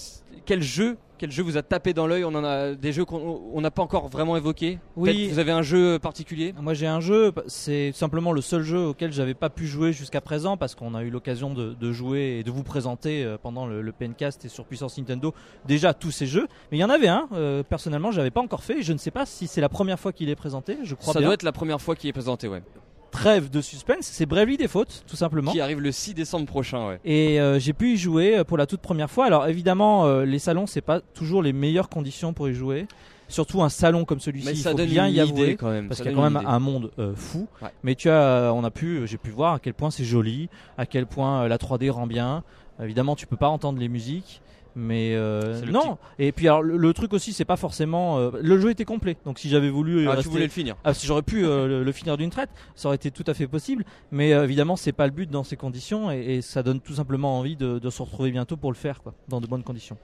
quel 0.44 0.62
jeu, 0.62 0.98
quel 1.22 1.30
jeu 1.30 1.44
vous 1.44 1.56
a 1.56 1.62
tapé 1.62 1.94
dans 1.94 2.08
l'œil 2.08 2.24
On 2.24 2.34
en 2.34 2.42
a 2.42 2.74
des 2.74 2.92
jeux 2.92 3.04
qu'on 3.04 3.40
on 3.54 3.60
n'a 3.60 3.70
pas 3.70 3.82
encore 3.82 4.08
vraiment 4.08 4.36
évoqués. 4.36 4.80
Oui. 4.96 5.28
Vous 5.28 5.38
avez 5.38 5.52
un 5.52 5.62
jeu 5.62 6.00
particulier? 6.00 6.52
Moi 6.60 6.74
j'ai 6.74 6.88
un 6.88 6.98
jeu, 6.98 7.30
c'est 7.46 7.92
simplement 7.92 8.32
le 8.32 8.40
seul 8.40 8.62
jeu 8.64 8.86
auquel 8.86 9.12
j'avais 9.12 9.34
pas 9.34 9.48
pu 9.48 9.68
jouer 9.68 9.92
jusqu'à 9.92 10.20
présent 10.20 10.56
parce 10.56 10.74
qu'on 10.74 10.96
a 10.96 11.04
eu 11.04 11.10
l'occasion 11.10 11.54
de, 11.54 11.74
de 11.74 11.92
jouer 11.92 12.38
et 12.40 12.42
de 12.42 12.50
vous 12.50 12.64
présenter 12.64 13.22
euh, 13.22 13.36
pendant 13.40 13.66
le, 13.68 13.82
le 13.82 13.92
PNcast 13.92 14.44
et 14.46 14.48
sur 14.48 14.64
Puissance 14.64 14.98
Nintendo 14.98 15.32
déjà 15.64 15.94
tous 15.94 16.10
ces 16.10 16.26
jeux. 16.26 16.48
Mais 16.72 16.78
il 16.78 16.80
y 16.80 16.84
en 16.84 16.90
avait 16.90 17.06
un, 17.06 17.28
euh, 17.34 17.62
personnellement 17.62 18.10
j'avais 18.10 18.32
pas 18.32 18.40
encore 18.40 18.64
fait 18.64 18.80
et 18.80 18.82
je 18.82 18.92
ne 18.92 18.98
sais 18.98 19.12
pas 19.12 19.24
si 19.24 19.46
c'est 19.46 19.60
la 19.60 19.68
première 19.68 20.00
fois 20.00 20.12
qu'il 20.12 20.28
est 20.28 20.34
présenté, 20.34 20.78
je 20.82 20.96
crois 20.96 21.12
Ça 21.12 21.20
bien. 21.20 21.28
doit 21.28 21.34
être 21.34 21.44
la 21.44 21.52
première 21.52 21.80
fois 21.80 21.94
qu'il 21.94 22.10
est 22.10 22.12
présenté, 22.12 22.48
ouais. 22.48 22.64
Trêve 23.12 23.50
de 23.50 23.60
suspense, 23.60 24.06
c'est 24.10 24.26
Bravely 24.26 24.56
Default 24.56 24.86
tout 25.06 25.16
simplement. 25.16 25.52
Qui 25.52 25.60
arrive 25.60 25.80
le 25.80 25.92
6 25.92 26.14
décembre 26.14 26.46
prochain, 26.46 26.88
ouais. 26.88 27.00
Et 27.04 27.40
euh, 27.40 27.58
j'ai 27.58 27.74
pu 27.74 27.92
y 27.92 27.96
jouer 27.96 28.38
euh, 28.38 28.44
pour 28.44 28.56
la 28.56 28.66
toute 28.66 28.80
première 28.80 29.10
fois. 29.10 29.26
Alors 29.26 29.46
évidemment, 29.46 30.06
euh, 30.06 30.24
les 30.24 30.38
salons 30.38 30.66
c'est 30.66 30.80
pas 30.80 31.00
toujours 31.00 31.42
les 31.42 31.52
meilleures 31.52 31.90
conditions 31.90 32.32
pour 32.32 32.48
y 32.48 32.54
jouer. 32.54 32.86
Surtout 33.28 33.62
un 33.62 33.68
salon 33.68 34.04
comme 34.04 34.20
celui-ci, 34.20 34.50
il 34.50 34.56
faut 34.56 34.74
bien 34.74 35.08
y 35.08 35.20
avouer. 35.20 35.56
quand 35.56 35.70
même. 35.70 35.88
parce 35.88 36.00
qu'il 36.00 36.10
y 36.10 36.14
a 36.14 36.16
quand 36.16 36.22
même 36.28 36.36
idée. 36.42 36.46
un 36.46 36.58
monde 36.58 36.90
euh, 36.98 37.14
fou. 37.14 37.48
Ouais. 37.62 37.68
Mais 37.82 37.94
tu 37.94 38.10
as, 38.10 38.52
on 38.54 38.64
a 38.64 38.70
pu, 38.70 39.06
j'ai 39.06 39.16
pu 39.16 39.30
voir 39.30 39.54
à 39.54 39.58
quel 39.58 39.72
point 39.72 39.90
c'est 39.90 40.04
joli, 40.04 40.50
à 40.76 40.84
quel 40.84 41.06
point 41.06 41.48
la 41.48 41.56
3D 41.56 41.90
rend 41.90 42.06
bien. 42.06 42.44
Évidemment, 42.82 43.16
tu 43.16 43.26
peux 43.26 43.36
pas 43.36 43.48
entendre 43.48 43.78
les 43.78 43.88
musiques, 43.88 44.42
mais 44.74 45.14
euh, 45.14 45.60
non. 45.66 45.98
Et 46.18 46.32
puis 46.32 46.48
alors 46.48 46.62
le, 46.62 46.76
le 46.76 46.92
truc 46.92 47.12
aussi, 47.12 47.32
c'est 47.32 47.44
pas 47.44 47.56
forcément. 47.56 48.18
euh, 48.18 48.30
le 48.40 48.58
jeu 48.60 48.70
était 48.70 48.84
complet, 48.84 49.16
donc 49.24 49.38
si 49.38 49.48
j'avais 49.48 49.70
voulu, 49.70 50.06
euh, 50.06 50.12
Ah, 50.12 50.22
tu 50.22 50.28
voulais 50.28 50.44
le 50.44 50.50
finir. 50.50 50.76
ah, 50.84 50.94
si 50.94 51.06
j'aurais 51.06 51.22
pu 51.22 51.44
euh, 51.44 51.66
le, 51.68 51.84
le 51.84 51.92
finir 51.92 52.16
d'une 52.16 52.30
traite, 52.30 52.50
ça 52.74 52.88
aurait 52.88 52.96
été 52.96 53.10
tout 53.10 53.24
à 53.26 53.34
fait 53.34 53.46
possible. 53.46 53.84
Mais 54.10 54.30
évidemment, 54.30 54.76
c'est 54.76 54.92
pas 54.92 55.06
le 55.06 55.12
but 55.12 55.30
dans 55.30 55.44
ces 55.44 55.56
conditions, 55.56 56.10
et, 56.10 56.36
et 56.36 56.42
ça 56.42 56.62
donne 56.62 56.80
tout 56.80 56.94
simplement 56.94 57.38
envie 57.38 57.56
de, 57.56 57.78
de 57.78 57.90
se 57.90 58.02
retrouver 58.02 58.30
bientôt 58.30 58.56
pour 58.56 58.70
le 58.70 58.76
faire, 58.76 59.02
quoi, 59.02 59.14
dans 59.28 59.40
de 59.40 59.46
bonnes 59.46 59.62
conditions. 59.64 59.96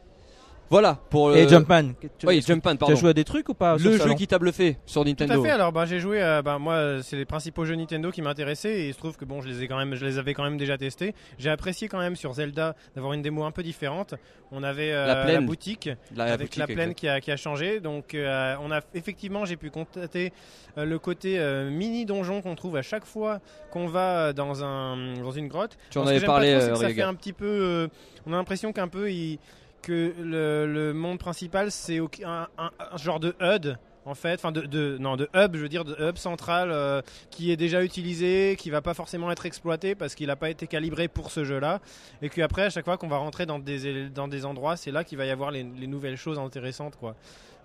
Voilà 0.70 0.98
pour 1.08 1.34
Et 1.34 1.44
euh, 1.44 1.48
Jumpman, 1.48 1.92
Oui, 2.24 2.42
Jumpman, 2.46 2.76
tu 2.76 2.92
as 2.92 2.94
joué 2.94 3.10
à 3.10 3.12
des 3.14 3.24
trucs 3.24 3.48
ou 3.48 3.54
pas 3.54 3.76
Le 3.78 3.96
jeu 3.96 4.14
qui 4.14 4.26
t'a 4.26 4.38
bluffé 4.38 4.76
sur 4.84 5.02
Tout 5.02 5.08
Nintendo. 5.08 5.40
à 5.40 5.44
fait. 5.46 5.50
Alors, 5.50 5.72
bah, 5.72 5.86
j'ai 5.86 5.98
joué. 5.98 6.20
À, 6.20 6.42
bah, 6.42 6.58
moi, 6.58 7.02
c'est 7.02 7.16
les 7.16 7.24
principaux 7.24 7.64
jeux 7.64 7.74
Nintendo 7.74 8.10
qui 8.10 8.20
m'intéressaient 8.20 8.80
et 8.80 8.88
il 8.88 8.92
se 8.92 8.98
trouve 8.98 9.16
que 9.16 9.24
bon, 9.24 9.40
je 9.40 9.48
les 9.48 9.62
ai 9.62 9.68
quand 9.68 9.78
même, 9.78 9.94
je 9.94 10.04
les 10.04 10.18
avais 10.18 10.34
quand 10.34 10.44
même 10.44 10.58
déjà 10.58 10.76
testés. 10.76 11.14
J'ai 11.38 11.48
apprécié 11.48 11.88
quand 11.88 11.98
même 11.98 12.16
sur 12.16 12.34
Zelda 12.34 12.76
d'avoir 12.94 13.14
une 13.14 13.22
démo 13.22 13.44
un 13.44 13.50
peu 13.50 13.62
différente. 13.62 14.14
On 14.52 14.62
avait 14.62 14.92
euh, 14.92 15.06
La 15.06 15.24
plaine. 15.24 15.46
boutique 15.46 15.88
La 16.14 16.24
avec 16.24 16.48
boutique, 16.48 16.56
la 16.58 16.66
plaine 16.66 16.94
qui 16.94 17.08
a, 17.08 17.20
qui 17.20 17.30
a 17.30 17.36
changé. 17.36 17.80
Donc, 17.80 18.14
euh, 18.14 18.54
on 18.62 18.70
a 18.70 18.80
effectivement, 18.94 19.44
j'ai 19.46 19.56
pu 19.56 19.70
constater 19.70 20.32
euh, 20.76 20.84
le 20.84 20.98
côté 20.98 21.38
euh, 21.38 21.70
mini 21.70 22.04
donjon 22.04 22.42
qu'on 22.42 22.54
trouve 22.54 22.76
à 22.76 22.82
chaque 22.82 23.04
fois 23.06 23.40
qu'on 23.70 23.86
va 23.86 24.32
dans 24.34 24.64
un 24.64 25.14
dans 25.22 25.30
une 25.32 25.48
grotte. 25.48 25.78
Tu 25.90 25.96
en 25.98 26.06
avais 26.06 26.20
parlé, 26.20 26.52
trop, 26.58 26.62
euh, 26.72 26.74
ça 26.74 26.88
fait 26.90 27.02
un 27.02 27.14
petit 27.14 27.32
peu. 27.32 27.46
euh, 27.46 27.88
on 28.26 28.32
a 28.34 28.36
l'impression 28.36 28.72
qu'un 28.72 28.88
peu 28.88 29.10
il- 29.10 29.38
que 29.82 30.14
le, 30.18 30.92
monde 30.92 31.18
principal 31.18 31.70
c'est 31.70 32.00
un, 32.24 32.48
genre 32.96 33.20
de 33.20 33.34
HUD 33.40 33.78
en 34.04 34.14
fait, 34.14 34.34
enfin 34.34 34.52
de, 34.52 34.96
non 34.98 35.16
de 35.16 35.28
hub, 35.34 35.54
je 35.54 35.60
veux 35.60 35.68
dire 35.68 35.84
de 35.84 35.94
hub 36.00 36.16
central 36.16 36.70
euh, 36.70 37.02
qui 37.30 37.52
est 37.52 37.56
déjà 37.56 37.84
utilisé, 37.84 38.56
qui 38.58 38.70
va 38.70 38.80
pas 38.80 38.94
forcément 38.94 39.30
être 39.30 39.44
exploité 39.44 39.94
parce 39.94 40.14
qu'il 40.14 40.28
n'a 40.28 40.36
pas 40.36 40.48
été 40.48 40.66
calibré 40.66 41.08
pour 41.08 41.30
ce 41.30 41.44
jeu-là, 41.44 41.80
et 42.22 42.30
puis 42.30 42.42
après 42.42 42.62
à 42.62 42.70
chaque 42.70 42.86
fois 42.86 42.96
qu'on 42.96 43.08
va 43.08 43.18
rentrer 43.18 43.44
dans 43.44 43.58
des 43.58 44.08
dans 44.08 44.28
des 44.28 44.46
endroits, 44.46 44.76
c'est 44.76 44.90
là 44.90 45.04
qu'il 45.04 45.18
va 45.18 45.26
y 45.26 45.30
avoir 45.30 45.50
les, 45.50 45.62
les 45.62 45.86
nouvelles 45.86 46.16
choses 46.16 46.38
intéressantes 46.38 46.96
quoi. 46.96 47.16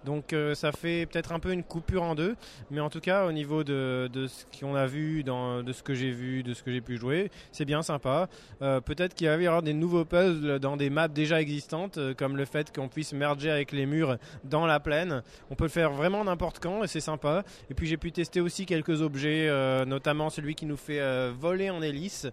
Donc 0.05 0.33
euh, 0.33 0.53
ça 0.55 0.71
fait 0.71 1.05
peut-être 1.05 1.31
un 1.31 1.39
peu 1.39 1.51
une 1.51 1.63
coupure 1.63 2.03
en 2.03 2.15
deux, 2.15 2.35
mais 2.71 2.81
en 2.81 2.89
tout 2.89 2.99
cas 2.99 3.25
au 3.25 3.31
niveau 3.31 3.63
de, 3.63 4.09
ce 4.13 4.59
qu'on 4.59 4.75
a 4.75 4.85
vu, 4.85 5.23
de 5.23 5.71
ce 5.71 5.83
que 5.83 5.93
j'ai 5.93 6.11
vu, 6.11 6.43
de 6.43 6.53
ce 6.53 6.63
que 6.63 6.71
j'ai 6.71 6.81
pu 6.81 6.97
jouer, 6.97 7.31
c'est 7.51 7.65
bien 7.65 7.81
sympa. 7.81 8.27
Euh, 8.61 8.81
peut-être 8.81 9.13
qu'il 9.13 9.27
va 9.27 9.35
y 9.35 9.47
avoir 9.47 9.61
des 9.61 9.73
nouveaux 9.73 10.05
puzzles 10.05 10.59
dans 10.59 10.77
des 10.77 10.89
maps 10.89 11.07
déjà 11.07 11.41
existantes, 11.41 11.97
euh, 11.97 12.13
comme 12.13 12.37
le 12.37 12.45
fait 12.45 12.73
qu'on 12.73 12.89
puisse 12.89 13.13
merger 13.13 13.49
avec 13.49 13.71
les 13.71 13.85
murs 13.85 14.17
dans 14.43 14.65
la 14.65 14.79
plaine. 14.79 15.23
On 15.49 15.55
peut 15.55 15.65
le 15.65 15.69
faire 15.69 15.91
vraiment 15.91 16.23
n'importe 16.23 16.59
quand 16.59 16.83
et 16.83 16.87
c'est 16.87 16.99
sympa. 16.99 17.43
Et 17.69 17.73
puis 17.73 17.87
j'ai 17.87 17.97
pu 17.97 18.11
tester 18.11 18.41
aussi 18.41 18.65
quelques 18.65 19.01
objets, 19.01 19.49
notamment 19.85 20.29
celui 20.29 20.55
qui 20.55 20.65
nous 20.65 20.77
fait 20.77 21.31
voler 21.31 21.69
en 21.69 21.81
hélice. 21.81 22.27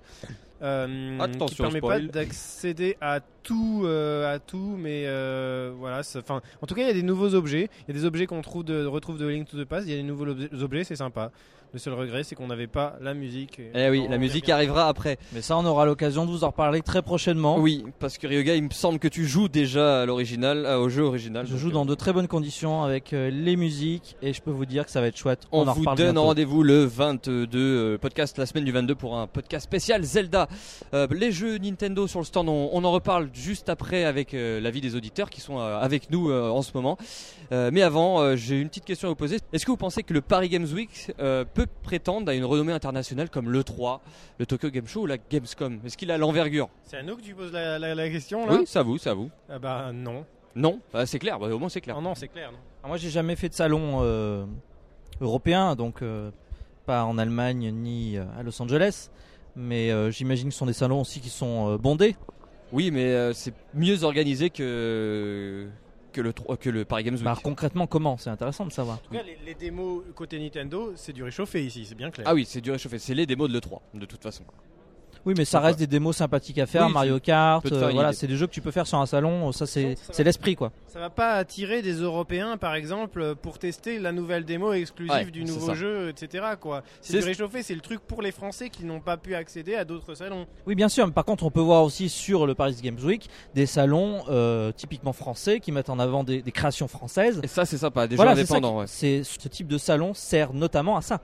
Euh, 0.62 1.19
Attention, 1.21 1.47
qui 1.47 1.62
permet 1.62 1.79
spoil. 1.79 2.07
pas 2.07 2.12
d'accéder 2.12 2.97
à 3.00 3.21
tout, 3.43 3.83
euh, 3.85 4.35
à 4.35 4.38
tout, 4.38 4.76
mais 4.79 5.05
euh, 5.07 5.73
voilà. 5.79 6.00
Enfin, 6.17 6.40
en 6.61 6.67
tout 6.67 6.75
cas, 6.75 6.83
il 6.83 6.87
y 6.88 6.90
a 6.90 6.95
des 6.95 7.02
nouveaux 7.02 7.35
objets. 7.35 7.69
Il 7.88 7.95
y 7.95 7.97
a 7.97 8.00
des 8.00 8.05
objets 8.05 8.26
qu'on 8.26 8.43
trouve 8.43 8.64
de, 8.64 8.85
retrouve 8.87 9.19
de 9.19 9.26
Link 9.26 9.49
to 9.49 9.57
the 9.59 9.64
Past. 9.67 9.87
Il 9.87 9.90
y 9.90 9.95
a 9.95 9.97
des 9.97 10.02
nouveaux 10.02 10.26
ob- 10.26 10.49
objets, 10.62 10.85
c'est 10.85 10.97
sympa. 10.97 11.31
Le 11.73 11.79
seul 11.79 11.95
regret, 11.95 12.25
c'est 12.25 12.35
qu'on 12.35 12.49
n'avait 12.49 12.67
pas 12.67 12.97
la 13.00 13.15
musique. 13.15 13.61
Eh 13.75 13.89
oui, 13.91 14.03
On 14.05 14.11
la 14.11 14.19
musique 14.19 14.47
bien. 14.47 14.57
arrivera 14.57 14.89
après. 14.89 15.19
Mais 15.33 15.41
ça, 15.41 15.57
on 15.57 15.65
aura 15.65 15.87
l'occasion 15.87 16.25
de 16.27 16.31
vous 16.33 16.43
en 16.43 16.49
reparler 16.49 16.81
très 16.83 17.00
prochainement. 17.00 17.59
Oui, 17.59 17.85
parce 18.00 18.19
que 18.19 18.27
Ryoga, 18.27 18.57
il 18.57 18.65
me 18.65 18.71
semble 18.71 18.99
que 18.99 19.07
tu 19.07 19.25
joues 19.25 19.47
déjà 19.49 20.03
à 20.03 20.07
l'original, 20.07 20.67
euh, 20.67 20.79
au 20.79 20.89
jeu 20.89 21.05
original. 21.05 21.47
Je 21.47 21.57
joue 21.57 21.69
euh, 21.69 21.73
dans 21.73 21.87
de 21.87 21.95
très 21.95 22.12
bonnes 22.12 22.27
conditions 22.27 22.83
avec 22.83 23.12
euh, 23.12 23.31
les 23.31 23.55
musiques 23.55 24.17
et 24.21 24.33
je 24.33 24.43
peux 24.43 24.50
vous 24.50 24.67
dire 24.67 24.85
que 24.85 24.91
ça 24.91 25.00
va 25.00 25.07
être 25.07 25.17
chouette. 25.17 25.47
On, 25.53 25.61
en 25.69 25.73
vous 25.73 25.81
reparle 25.81 25.99
donne 25.99 26.19
rendez-vous 26.19 26.65
le 26.65 26.83
22 26.85 27.49
euh, 27.55 27.99
podcast 27.99 28.37
la 28.37 28.47
semaine 28.47 28.65
du 28.65 28.73
22 28.73 28.97
pour 28.97 29.17
un 29.17 29.29
podcast 29.29 29.62
spécial 29.62 30.03
Zelda. 30.03 30.49
Euh, 30.93 31.07
les 31.12 31.31
jeux 31.31 31.57
Nintendo 31.59 32.09
sur 32.09 32.19
le 32.19 32.25
stand, 32.25 32.49
on, 32.49 32.71
on 32.73 32.83
en 32.83 32.91
reparle 32.91 33.29
juste 33.33 33.69
après 33.69 34.03
avec 34.05 34.35
euh, 34.35 34.61
l'avis 34.61 34.81
des 34.81 34.97
auditeurs 34.97 35.31
qui 35.31 35.41
sont 35.41 35.61
euh, 35.61 35.79
avec 35.79 36.11
nous 36.11 36.31
euh, 36.31 36.49
en 36.50 36.62
ce 36.62 36.73
moment. 36.75 36.99
Euh, 37.53 37.71
mais 37.73 37.83
avant, 37.83 38.21
euh, 38.21 38.35
j'ai 38.37 38.61
une 38.61 38.69
petite 38.69 38.85
question 38.85 39.09
à 39.09 39.11
vous 39.11 39.17
poser. 39.17 39.39
Est-ce 39.53 39.65
que 39.67 39.71
vous 39.71 39.77
pensez 39.77 40.03
que 40.03 40.12
le 40.15 40.21
Paris 40.21 40.49
Games 40.49 40.67
Week 40.73 40.91
euh, 41.21 41.45
peut 41.61 41.67
prétendre 41.83 42.31
à 42.31 42.35
une 42.35 42.45
renommée 42.45 42.73
internationale 42.73 43.29
comme 43.29 43.50
le 43.50 43.62
3, 43.62 44.00
le 44.38 44.47
Tokyo 44.47 44.71
Game 44.71 44.87
Show 44.87 45.02
ou 45.02 45.07
la 45.07 45.19
Gamescom 45.19 45.81
Est-ce 45.85 45.97
qu'il 45.99 46.11
a 46.11 46.17
l'envergure? 46.17 46.69
C'est 46.85 46.97
à 46.97 47.02
nous 47.02 47.17
que 47.17 47.23
tu 47.23 47.35
poses 47.35 47.52
la, 47.52 47.79
la- 47.79 47.95
la 47.95 48.09
question 48.09 48.47
là? 48.47 48.55
Oui, 48.55 48.62
c'est 48.67 48.79
à 48.79 48.83
vous, 48.83 48.97
c'est 48.97 49.11
à 49.11 49.14
vous. 49.14 49.31
Ah 49.50 49.59
Bah 49.59 49.90
non. 49.93 50.25
Non, 50.57 50.81
Bah, 50.93 51.05
c'est 51.07 51.19
clair, 51.19 51.38
bah, 51.38 51.49
au 51.49 51.59
moins 51.59 51.69
c'est 51.69 51.81
clair. 51.83 51.97
Non, 51.97 52.02
non, 52.02 52.14
c'est 52.14 52.29
clair. 52.29 52.50
non. 52.50 52.59
Alors 52.83 52.88
moi, 52.88 52.97
j'ai 52.97 53.11
jamais 53.11 53.37
fait 53.37 53.49
de 53.50 53.55
salon 53.55 53.99
euh, 54.02 54.47
européen, 55.21 55.76
donc 55.76 56.02
euh, 56.02 56.31
pas 56.87 57.05
en 57.05 57.19
Allemagne 57.19 57.71
ni 57.73 58.17
euh, 58.17 58.25
à 58.38 58.43
Los 58.43 58.61
Angeles. 58.62 59.11
Mais 59.55 59.90
euh, 59.90 60.11
j'imagine 60.11 60.49
que 60.49 60.55
ce 60.55 60.59
sont 60.61 60.67
des 60.67 60.73
salons 60.73 61.02
aussi 61.02 61.21
qui 61.21 61.29
sont 61.29 61.71
euh, 61.75 61.76
bondés. 61.79 62.17
Oui, 62.73 62.90
mais 62.90 63.05
euh, 63.05 63.33
c'est 63.35 63.52
mieux 63.75 64.02
organisé 64.05 64.49
que 64.50 65.69
que 66.11 66.21
le 66.21 66.33
3 66.33 66.57
que 66.57 66.71
le 66.71 66.85
Paris 66.85 67.05
Games 67.05 67.14
Week. 67.14 67.25
Bah, 67.25 67.37
concrètement, 67.43 67.87
comment? 67.87 68.17
C'est 68.17 68.31
intéressant 68.31 68.67
de 68.67 68.73
savoir. 68.73 68.97
En 68.97 69.00
tout 69.00 69.14
cas, 69.14 69.23
les, 69.23 69.38
les 69.45 69.55
démos 69.55 70.02
côté 70.14 70.38
Nintendo, 70.38 70.93
c'est 70.97 71.12
du 71.12 71.23
réchauffé 71.23 71.64
ici, 71.64 71.87
c'est 71.87 71.95
bien 71.95 72.11
clair. 72.11 72.26
Ah 72.29 72.35
oui, 72.35 72.45
c'est 72.45 72.61
du 72.61 72.71
réchauffé, 72.71 72.99
c'est 72.99 73.14
les 73.14 73.26
démos 73.26 73.49
de 73.50 73.59
l'E3 73.59 73.81
de 73.95 74.07
toute 74.07 74.23
façon. 74.23 74.45
Oui, 75.27 75.35
mais 75.37 75.45
ça 75.45 75.61
reste 75.61 75.79
des 75.79 75.87
démos 75.87 76.17
sympathiques 76.17 76.59
à 76.59 76.67
faire. 76.67 76.87
Oui, 76.87 76.93
Mario 76.93 77.21
Kart, 77.21 77.65
euh, 77.71 77.91
voilà, 77.93 78.12
c'est 78.12 78.27
des 78.27 78.37
jeux 78.37 78.47
que 78.47 78.53
tu 78.53 78.61
peux 78.62 78.71
faire 78.71 78.87
sur 78.87 78.99
un 78.99 79.07
salon. 79.07 79.53
Ça, 79.53 79.67
c'est 79.67 79.97
Ça 79.97 80.12
c'est 80.12 80.25
l'esprit, 80.25 80.57
quoi. 80.57 80.73
Ça 80.87 80.99
va 80.99 81.11
pas 81.11 81.33
attirer 81.35 81.83
des 81.83 81.93
Européens, 81.95 82.57
par 82.57 82.75
exemple, 82.75 83.35
pour 83.37 83.59
tester 83.59 83.99
la 83.99 84.12
nouvelle 84.12 84.45
démo 84.45 84.73
exclusive 84.73 85.12
Ouais, 85.12 85.31
du 85.31 85.45
nouveau 85.45 85.75
jeu, 85.75 86.09
etc. 86.09 86.45
Quoi. 86.61 86.83
C'est 87.03 87.21
réchauffé, 87.21 87.62
c'est 87.62 87.75
le 87.75 87.81
truc 87.81 88.00
pour 88.00 88.23
les 88.23 88.33
Français 88.33 88.71
qui 88.71 88.85
n'ont 88.85 89.00
pas 89.00 89.17
pu 89.17 89.35
accéder 89.35 89.75
à 89.75 89.85
d'autres 89.85 90.15
salons. 90.15 90.47
Oui, 90.67 90.75
bien 90.75 90.89
sûr. 90.89 91.07
Mais 91.07 91.12
par 91.12 91.25
contre, 91.25 91.45
on 91.45 91.50
peut 91.50 91.61
voir 91.61 91.85
aussi 91.85 92.09
sur 92.09 92.47
le 92.47 92.55
Paris 92.55 92.77
Games 92.83 92.99
Week 93.05 93.29
des 93.55 93.67
salons 93.67 94.23
euh, 94.29 94.73
typiquement 94.73 95.12
français 95.12 95.61
qui 95.61 95.71
mettent 95.71 95.91
en 95.91 95.99
avant 95.99 96.25
des, 96.25 96.41
des 96.43 96.53
créations 96.53 96.89
françaises. 96.89 97.41
Et 97.43 97.47
ça 97.49 97.65
c'est 97.67 97.79
sympa, 97.79 98.07
des 98.07 98.17
Voilà, 98.17 98.35
jeux 98.35 98.41
indépendants. 98.41 98.73
qui- 98.75 98.81
ouais. 98.81 98.87
c'est- 98.87 99.23
ce 99.25 99.49
type 99.49 99.69
de 99.69 99.79
salon 99.79 100.15
sert 100.15 100.53
notamment 100.55 100.97
à 100.97 101.03
ça. 101.03 101.21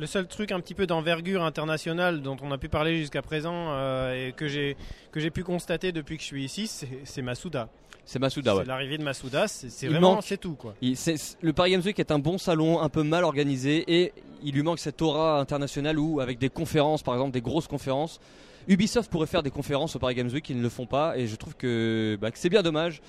Le 0.00 0.06
seul 0.06 0.26
truc 0.26 0.50
un 0.50 0.60
petit 0.60 0.72
peu 0.74 0.86
d'envergure 0.86 1.42
internationale 1.44 2.22
dont 2.22 2.36
on 2.42 2.50
a 2.52 2.56
pu 2.58 2.70
parler 2.70 2.96
jusqu'à 2.96 3.20
présent 3.20 3.66
euh, 3.68 4.28
et 4.28 4.32
que 4.32 4.48
j'ai 4.48 4.76
que 5.12 5.20
j'ai 5.20 5.28
pu 5.30 5.44
constater 5.44 5.92
depuis 5.92 6.16
que 6.16 6.22
je 6.22 6.26
suis 6.26 6.42
ici, 6.42 6.66
c'est 7.04 7.20
Masuda. 7.22 7.68
C'est 8.06 8.18
Masuda, 8.18 8.54
ouais. 8.56 8.62
C'est 8.62 8.68
l'arrivée 8.68 8.96
de 8.96 9.04
Masuda, 9.04 9.46
c'est 9.46 9.88
vraiment 9.88 10.22
c'est 10.22 10.38
tout 10.38 10.54
quoi. 10.54 10.74
Il- 10.80 10.96
le 11.42 11.52
Paris 11.52 11.72
Games 11.72 11.82
Week 11.84 11.98
est 11.98 12.10
un 12.12 12.18
bon 12.18 12.38
salon, 12.38 12.80
un 12.80 12.88
peu 12.88 13.02
mal 13.02 13.24
organisé 13.24 13.84
et 14.02 14.14
il 14.42 14.54
lui 14.54 14.62
manque 14.62 14.78
cette 14.78 15.02
aura 15.02 15.38
internationale 15.38 15.98
où, 15.98 16.20
avec 16.20 16.38
des 16.38 16.48
conférences, 16.48 17.02
par 17.02 17.12
exemple, 17.12 17.32
des 17.32 17.42
grosses 17.42 17.68
conférences, 17.68 18.20
Ubisoft 18.68 19.10
pourrait 19.10 19.26
faire 19.26 19.42
des 19.42 19.50
conférences 19.50 19.96
au 19.96 19.98
Paris 19.98 20.14
Games 20.14 20.30
Week, 20.30 20.48
ils 20.48 20.56
ne 20.56 20.62
le 20.62 20.70
font 20.70 20.86
pas 20.86 21.18
et 21.18 21.26
je 21.26 21.36
trouve 21.36 21.54
que, 21.56 22.16
bah, 22.20 22.30
que 22.30 22.38
c'est 22.38 22.48
bien 22.48 22.62
dommage. 22.62 23.02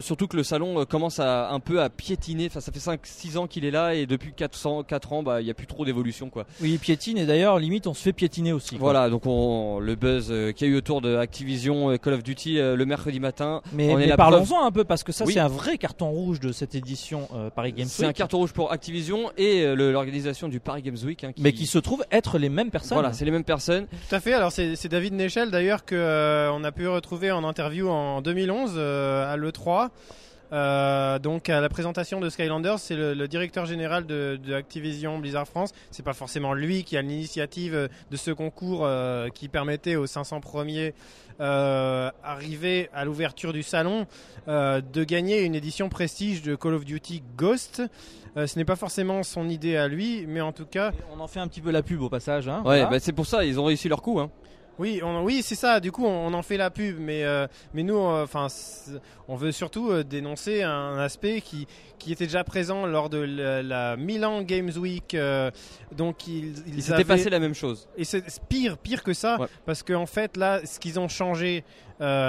Surtout 0.00 0.26
que 0.26 0.36
le 0.36 0.42
salon 0.42 0.80
euh, 0.80 0.84
commence 0.84 1.20
à, 1.20 1.50
un 1.50 1.60
peu 1.60 1.80
à 1.80 1.88
piétiner. 1.90 2.46
Enfin, 2.46 2.60
ça 2.60 2.72
fait 2.72 2.78
5-6 2.80 3.36
ans 3.38 3.46
qu'il 3.46 3.64
est 3.64 3.70
là 3.70 3.94
et 3.94 4.06
depuis 4.06 4.32
400, 4.32 4.82
4 4.84 5.12
ans, 5.12 5.22
bah, 5.22 5.40
il 5.40 5.44
n'y 5.44 5.50
a 5.50 5.54
plus 5.54 5.66
trop 5.66 5.84
d'évolution. 5.84 6.30
quoi. 6.30 6.44
Oui, 6.60 6.72
il 6.72 6.78
piétine 6.78 7.18
et 7.18 7.26
d'ailleurs, 7.26 7.58
limite, 7.58 7.86
on 7.86 7.94
se 7.94 8.02
fait 8.02 8.12
piétiner 8.12 8.52
aussi. 8.52 8.70
quoi. 8.76 8.92
Voilà, 8.92 9.08
donc 9.10 9.22
on, 9.26 9.78
le 9.78 9.94
buzz 9.94 10.28
euh, 10.30 10.52
qu'il 10.52 10.66
y 10.68 10.70
a 10.70 10.74
eu 10.74 10.76
autour 10.76 11.00
de 11.00 11.16
Activision 11.16 11.92
et 11.92 11.98
Call 11.98 12.14
of 12.14 12.22
Duty 12.22 12.58
euh, 12.58 12.76
le 12.76 12.84
mercredi 12.86 13.20
matin, 13.20 13.62
Mais, 13.72 13.90
On 13.92 13.98
est 13.98 14.06
mais 14.08 14.16
parlons-en 14.16 14.64
un 14.64 14.70
peu 14.72 14.84
parce 14.84 15.02
que 15.04 15.12
ça, 15.12 15.24
Oui. 15.24 15.34
c'est 15.34 15.40
un 15.40 15.48
vrai 15.48 15.78
carton 15.78 16.10
rouge 16.10 16.40
de 16.40 16.52
cette 16.52 16.74
édition 16.74 17.28
euh, 17.34 17.50
Paris 17.50 17.72
Games 17.72 17.86
c'est 17.88 18.04
un 18.04 18.08
Week. 18.08 18.16
carton 18.16 18.38
rouge 18.38 18.52
pour 18.52 18.72
Activision 18.72 19.30
et 19.36 19.62
euh, 19.62 19.74
le- 19.74 19.92
l'organisation 19.92 20.48
du 20.48 20.60
Paris 20.60 20.82
Games 20.82 20.96
Week. 21.04 21.22
hein, 21.24 21.32
Mais 21.38 21.52
qui 21.52 21.66
se 21.66 21.78
trouve 21.78 22.04
être 22.10 22.38
les 22.38 22.48
mêmes 22.48 22.70
personnes. 22.70 22.96
Voilà, 22.98 23.12
c'est 23.12 23.24
les 23.24 23.30
mêmes 23.30 23.44
personnes. 23.44 23.86
Tout 24.08 24.14
à 24.14 24.20
fait. 24.20 24.32
Alors 24.32 24.50
c'est 24.52 24.76
c'est 24.76 24.88
David 24.88 25.14
Nechel 25.14 25.50
d'ailleurs 25.50 25.84
que 25.84 25.94
euh, 25.94 26.50
on 26.52 26.64
a 26.64 26.72
pu 26.72 26.88
retrouver 26.88 27.30
en 27.32 27.44
interview 27.44 27.88
en 27.88 28.20
2011 28.22 28.72
euh, 28.76 29.32
à 29.32 29.36
l'E3. 29.36 29.83
Euh, 30.52 31.18
donc 31.18 31.48
à 31.48 31.60
la 31.60 31.68
présentation 31.68 32.20
de 32.20 32.28
Skylanders, 32.28 32.78
c'est 32.78 32.94
le, 32.94 33.14
le 33.14 33.26
directeur 33.28 33.66
général 33.66 34.06
de, 34.06 34.38
de 34.40 34.54
Activision 34.54 35.18
Blizzard 35.18 35.48
France. 35.48 35.70
C'est 35.90 36.04
pas 36.04 36.12
forcément 36.12 36.52
lui 36.54 36.84
qui 36.84 36.96
a 36.96 37.02
l'initiative 37.02 37.74
euh, 37.74 37.88
de 38.10 38.16
ce 38.16 38.30
concours 38.30 38.82
euh, 38.84 39.28
qui 39.30 39.48
permettait 39.48 39.96
aux 39.96 40.06
500 40.06 40.40
premiers 40.40 40.94
euh, 41.40 42.10
arrivés 42.22 42.88
à 42.94 43.04
l'ouverture 43.04 43.52
du 43.52 43.62
salon 43.64 44.06
euh, 44.46 44.80
de 44.80 45.02
gagner 45.02 45.40
une 45.42 45.54
édition 45.56 45.88
prestige 45.88 46.42
de 46.42 46.54
Call 46.54 46.74
of 46.74 46.84
Duty 46.84 47.22
Ghost. 47.36 47.82
Euh, 48.36 48.46
ce 48.46 48.56
n'est 48.58 48.64
pas 48.64 48.76
forcément 48.76 49.22
son 49.22 49.48
idée 49.48 49.76
à 49.76 49.88
lui, 49.88 50.24
mais 50.28 50.40
en 50.40 50.52
tout 50.52 50.66
cas, 50.66 50.92
On 51.16 51.20
en 51.20 51.26
fait 51.26 51.40
un 51.40 51.48
petit 51.48 51.60
peu 51.62 51.70
la 51.70 51.82
pub 51.82 52.00
au 52.02 52.08
passage. 52.10 52.48
Hein, 52.48 52.58
Ouais, 52.58 52.62
voilà. 52.80 52.86
bah, 52.86 53.00
c'est 53.00 53.12
pour 53.12 53.26
ça, 53.26 53.44
ils 53.44 53.58
ont 53.58 53.64
réussi 53.64 53.88
leur 53.88 54.02
coup. 54.02 54.20
Hein. 54.20 54.30
Oui, 54.78 55.00
on, 55.04 55.22
oui, 55.22 55.42
c'est 55.42 55.54
ça. 55.54 55.78
Du 55.80 55.92
coup, 55.92 56.04
on, 56.04 56.26
on 56.28 56.34
en 56.34 56.42
fait 56.42 56.56
la 56.56 56.70
pub, 56.70 56.98
mais 56.98 57.24
euh, 57.24 57.46
mais 57.74 57.82
nous, 57.84 57.96
enfin, 57.96 58.48
on 59.28 59.36
veut 59.36 59.52
surtout 59.52 59.90
euh, 59.90 60.02
dénoncer 60.02 60.62
un 60.62 60.98
aspect 60.98 61.40
qui 61.40 61.66
qui 61.98 62.12
était 62.12 62.24
déjà 62.26 62.42
présent 62.44 62.84
lors 62.84 63.08
de 63.08 63.18
la, 63.18 63.62
la 63.62 63.96
Milan 63.96 64.42
Games 64.42 64.72
Week. 64.76 65.14
euh, 65.14 65.50
donc 65.96 66.26
ils, 66.26 66.54
ils 66.66 66.92
avaient- 66.92 67.04
passé 67.04 67.30
la 67.30 67.38
même 67.38 67.54
chose. 67.54 67.88
et 67.96 68.04
c'est 68.04 68.24
pire, 68.48 68.76
pire 68.76 69.02
que 69.04 69.14
ça, 69.14 69.38
Ouais. 69.40 69.46
parce 69.64 69.82
qu'en 69.82 70.06
fait 70.06 70.36
là, 70.36 70.60
ce 70.66 70.78
qu'ils 70.80 70.98
ont 70.98 71.08
changé, 71.08 71.64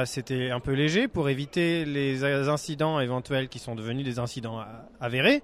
c'était 0.06 0.52
un 0.52 0.60
peu 0.60 0.74
léger 0.74 1.08
pour 1.08 1.28
éviter 1.30 1.84
les 1.86 2.24
incidents 2.24 3.00
éventuels 3.00 3.50
qui 3.50 3.60
sont 3.60 3.74
devenus 3.76 4.06
des 4.06 4.20
incidents 4.20 4.64
avérés. 5.02 5.42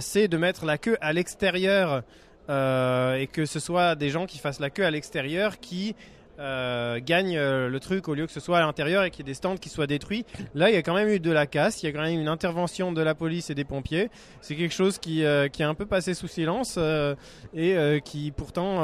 C'est 0.00 0.28
de 0.28 0.36
mettre 0.38 0.64
la 0.64 0.78
queue 0.78 0.96
à 1.00 1.12
l'extérieur 1.12 2.02
et 2.48 3.26
que 3.32 3.46
ce 3.46 3.60
soit 3.60 3.94
des 3.94 4.10
gens 4.10 4.26
qui 4.26 4.38
fassent 4.38 4.60
la 4.60 4.70
queue 4.70 4.84
à 4.84 4.90
l'extérieur 4.90 5.60
qui 5.60 5.94
euh, 6.38 6.98
gagnent 7.04 7.36
euh, 7.36 7.68
le 7.68 7.80
truc 7.80 8.08
au 8.08 8.14
lieu 8.14 8.26
que 8.26 8.32
ce 8.32 8.40
soit 8.40 8.58
à 8.58 8.60
l'intérieur 8.60 9.04
et 9.04 9.10
qu'il 9.10 9.20
y 9.20 9.28
ait 9.28 9.30
des 9.32 9.34
stands 9.34 9.56
qui 9.56 9.68
soient 9.68 9.86
détruits. 9.86 10.24
Là, 10.54 10.70
il 10.70 10.74
y 10.74 10.76
a 10.78 10.82
quand 10.82 10.94
même 10.94 11.08
eu 11.08 11.20
de 11.20 11.30
la 11.30 11.46
casse, 11.46 11.82
il 11.82 11.86
y 11.86 11.88
a 11.88 11.92
quand 11.92 12.02
même 12.02 12.18
une 12.18 12.28
intervention 12.28 12.92
de 12.92 13.02
la 13.02 13.14
police 13.14 13.50
et 13.50 13.54
des 13.54 13.64
pompiers. 13.64 14.08
C'est 14.40 14.54
quelque 14.56 14.74
chose 14.74 14.98
qui, 14.98 15.24
euh, 15.24 15.48
qui 15.48 15.62
est 15.62 15.66
un 15.66 15.74
peu 15.74 15.86
passé 15.86 16.14
sous 16.14 16.28
silence 16.28 16.76
euh, 16.78 17.14
et 17.54 18.00
qui 18.04 18.30
pourtant 18.30 18.82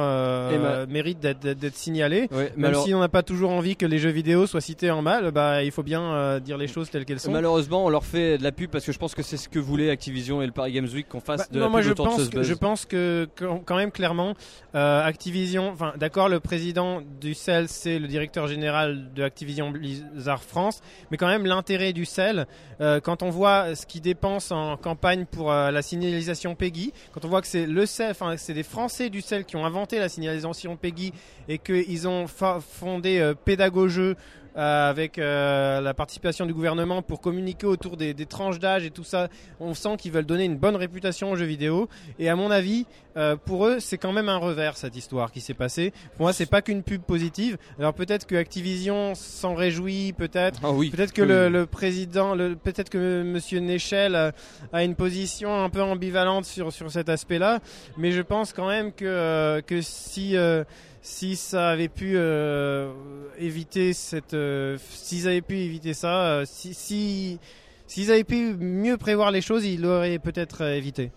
Et 0.50 0.86
mérite 0.88 1.20
d'être- 1.20 1.74
signalé. 1.74 2.28
Ouais, 2.30 2.52
Même 2.56 2.70
alors- 2.70 2.84
si 2.84 2.94
on 2.94 3.00
n'a 3.00 3.08
pas 3.08 3.22
toujours 3.22 3.50
envie 3.50 3.76
que 3.76 3.86
les 3.86 3.98
jeux 3.98 4.10
vidéo 4.10 4.46
soient 4.46 4.60
cités 4.60 4.90
en 4.90 5.02
mal, 5.02 5.30
bah, 5.30 5.62
il 5.62 5.70
faut 5.70 5.82
bien 5.82 6.38
dire 6.40 6.58
les 6.58 6.68
choses 6.68 6.90
telles 6.90 7.04
qu'elles 7.04 7.20
sont. 7.20 7.30
Malheureusement, 7.32 7.84
on 7.84 7.88
leur 7.88 8.04
fait 8.04 8.38
de 8.38 8.42
la 8.42 8.52
pub 8.52 8.70
parce 8.70 8.84
que 8.84 8.92
je 8.92 8.98
pense 8.98 9.14
que 9.14 9.22
c'est 9.22 9.36
ce 9.36 9.48
que 9.48 9.58
voulait 9.58 9.90
Activision 9.90 10.42
et 10.42 10.46
le 10.46 10.52
Paris 10.52 10.72
Games 10.72 10.88
Week 10.92 11.08
qu'on 11.08 11.20
fasse 11.20 11.40
Bah, 11.40 11.46
de 11.50 11.58
non, 11.58 11.64
la 11.66 11.70
moi 11.70 11.80
pub 11.80 11.88
je 11.88 11.92
de 11.92 11.96
pense, 11.96 12.22
ce 12.24 12.28
que, 12.30 12.42
je 12.42 12.54
pense 12.54 12.84
que 12.84 13.28
quand 13.36 13.76
même 13.76 13.90
clairement 13.90 14.34
Activision, 14.74 15.70
enfin 15.72 15.92
d'accord 15.96 16.28
le 16.28 16.40
président 16.40 17.02
du 17.20 17.34
C'est 17.38 17.98
le 17.98 18.08
directeur 18.08 18.46
général 18.48 19.12
de 19.14 19.22
Activision 19.22 19.70
Blizzard 19.70 20.42
France, 20.42 20.80
mais 21.10 21.16
quand 21.16 21.28
même 21.28 21.46
l'intérêt 21.46 21.92
du 21.92 22.04
CEL, 22.04 22.46
euh, 22.80 23.00
quand 23.00 23.22
on 23.22 23.30
voit 23.30 23.74
ce 23.74 23.86
qu'il 23.86 24.00
dépense 24.00 24.50
en 24.50 24.76
campagne 24.76 25.24
pour 25.24 25.52
euh, 25.52 25.70
la 25.70 25.82
signalisation 25.82 26.54
PEGI, 26.54 26.92
quand 27.12 27.24
on 27.24 27.28
voit 27.28 27.40
que 27.40 27.46
c'est 27.46 27.66
le 27.66 27.86
CEL, 27.86 28.10
enfin 28.10 28.36
c'est 28.36 28.54
des 28.54 28.62
Français 28.62 29.08
du 29.08 29.20
CEL 29.20 29.44
qui 29.44 29.56
ont 29.56 29.64
inventé 29.64 29.98
la 29.98 30.08
signalisation 30.08 30.76
PEGI 30.76 31.12
et 31.48 31.58
qu'ils 31.58 32.08
ont 32.08 32.26
fondé 32.26 33.20
euh, 33.20 33.34
Pédagogeux 33.34 34.16
avec 34.58 35.18
euh, 35.18 35.80
la 35.80 35.94
participation 35.94 36.44
du 36.44 36.52
gouvernement 36.52 37.00
pour 37.00 37.20
communiquer 37.20 37.66
autour 37.66 37.96
des, 37.96 38.12
des 38.12 38.26
tranches 38.26 38.58
d'âge 38.58 38.84
et 38.84 38.90
tout 38.90 39.04
ça. 39.04 39.28
On 39.60 39.72
sent 39.74 39.96
qu'ils 39.98 40.12
veulent 40.12 40.26
donner 40.26 40.44
une 40.44 40.56
bonne 40.56 40.76
réputation 40.76 41.30
aux 41.30 41.36
jeux 41.36 41.44
vidéo. 41.46 41.88
Et 42.18 42.28
à 42.28 42.34
mon 42.36 42.50
avis, 42.50 42.84
euh, 43.16 43.36
pour 43.36 43.66
eux, 43.66 43.78
c'est 43.80 43.98
quand 43.98 44.12
même 44.12 44.28
un 44.28 44.36
revers 44.36 44.76
cette 44.76 44.96
histoire 44.96 45.30
qui 45.32 45.40
s'est 45.40 45.54
passée. 45.54 45.92
Pour 46.16 46.24
moi, 46.26 46.32
c'est 46.32 46.46
pas 46.46 46.60
qu'une 46.60 46.82
pub 46.82 47.02
positive. 47.02 47.56
Alors 47.78 47.94
peut-être 47.94 48.26
que 48.26 48.34
Activision 48.34 49.14
s'en 49.14 49.54
réjouit, 49.54 50.12
peut-être. 50.12 50.60
Ah 50.64 50.72
oui. 50.72 50.90
Peut-être 50.90 51.12
que 51.12 51.22
Oui. 51.22 51.28
le, 51.28 51.48
le 51.48 51.66
président, 51.66 52.34
le, 52.34 52.56
peut-être 52.56 52.90
que 52.90 53.22
Monsieur 53.22 53.60
Nechel 53.60 54.14
euh, 54.14 54.30
a 54.72 54.82
une 54.82 54.94
position 54.96 55.62
un 55.64 55.70
peu 55.70 55.82
ambivalente 55.82 56.44
sur 56.44 56.72
sur 56.72 56.90
cet 56.90 57.08
aspect-là, 57.08 57.60
mais 57.96 58.10
je 58.12 58.22
pense 58.22 58.52
quand 58.52 58.66
même 58.68 58.92
que 58.92 59.04
euh, 59.04 59.60
que 59.62 59.80
si 59.82 60.36
euh, 60.36 60.64
si 61.02 61.36
ça 61.36 61.70
avait 61.70 61.88
pu 61.88 62.12
euh, 62.16 62.92
éviter 63.38 63.92
cette, 63.92 64.34
euh, 64.34 64.76
s'ils 64.90 65.28
avaient 65.28 65.40
pu 65.40 65.58
éviter 65.58 65.94
ça, 65.94 66.26
euh, 66.26 66.44
si 66.46 66.74
si 66.74 67.38
s'ils 67.86 68.10
avaient 68.10 68.24
pu 68.24 68.54
mieux 68.54 68.96
prévoir 68.96 69.30
les 69.30 69.40
choses, 69.40 69.64
ils 69.64 69.80
l'auraient 69.80 70.18
peut-être 70.18 70.62
euh, 70.62 70.76
évité. 70.76 71.10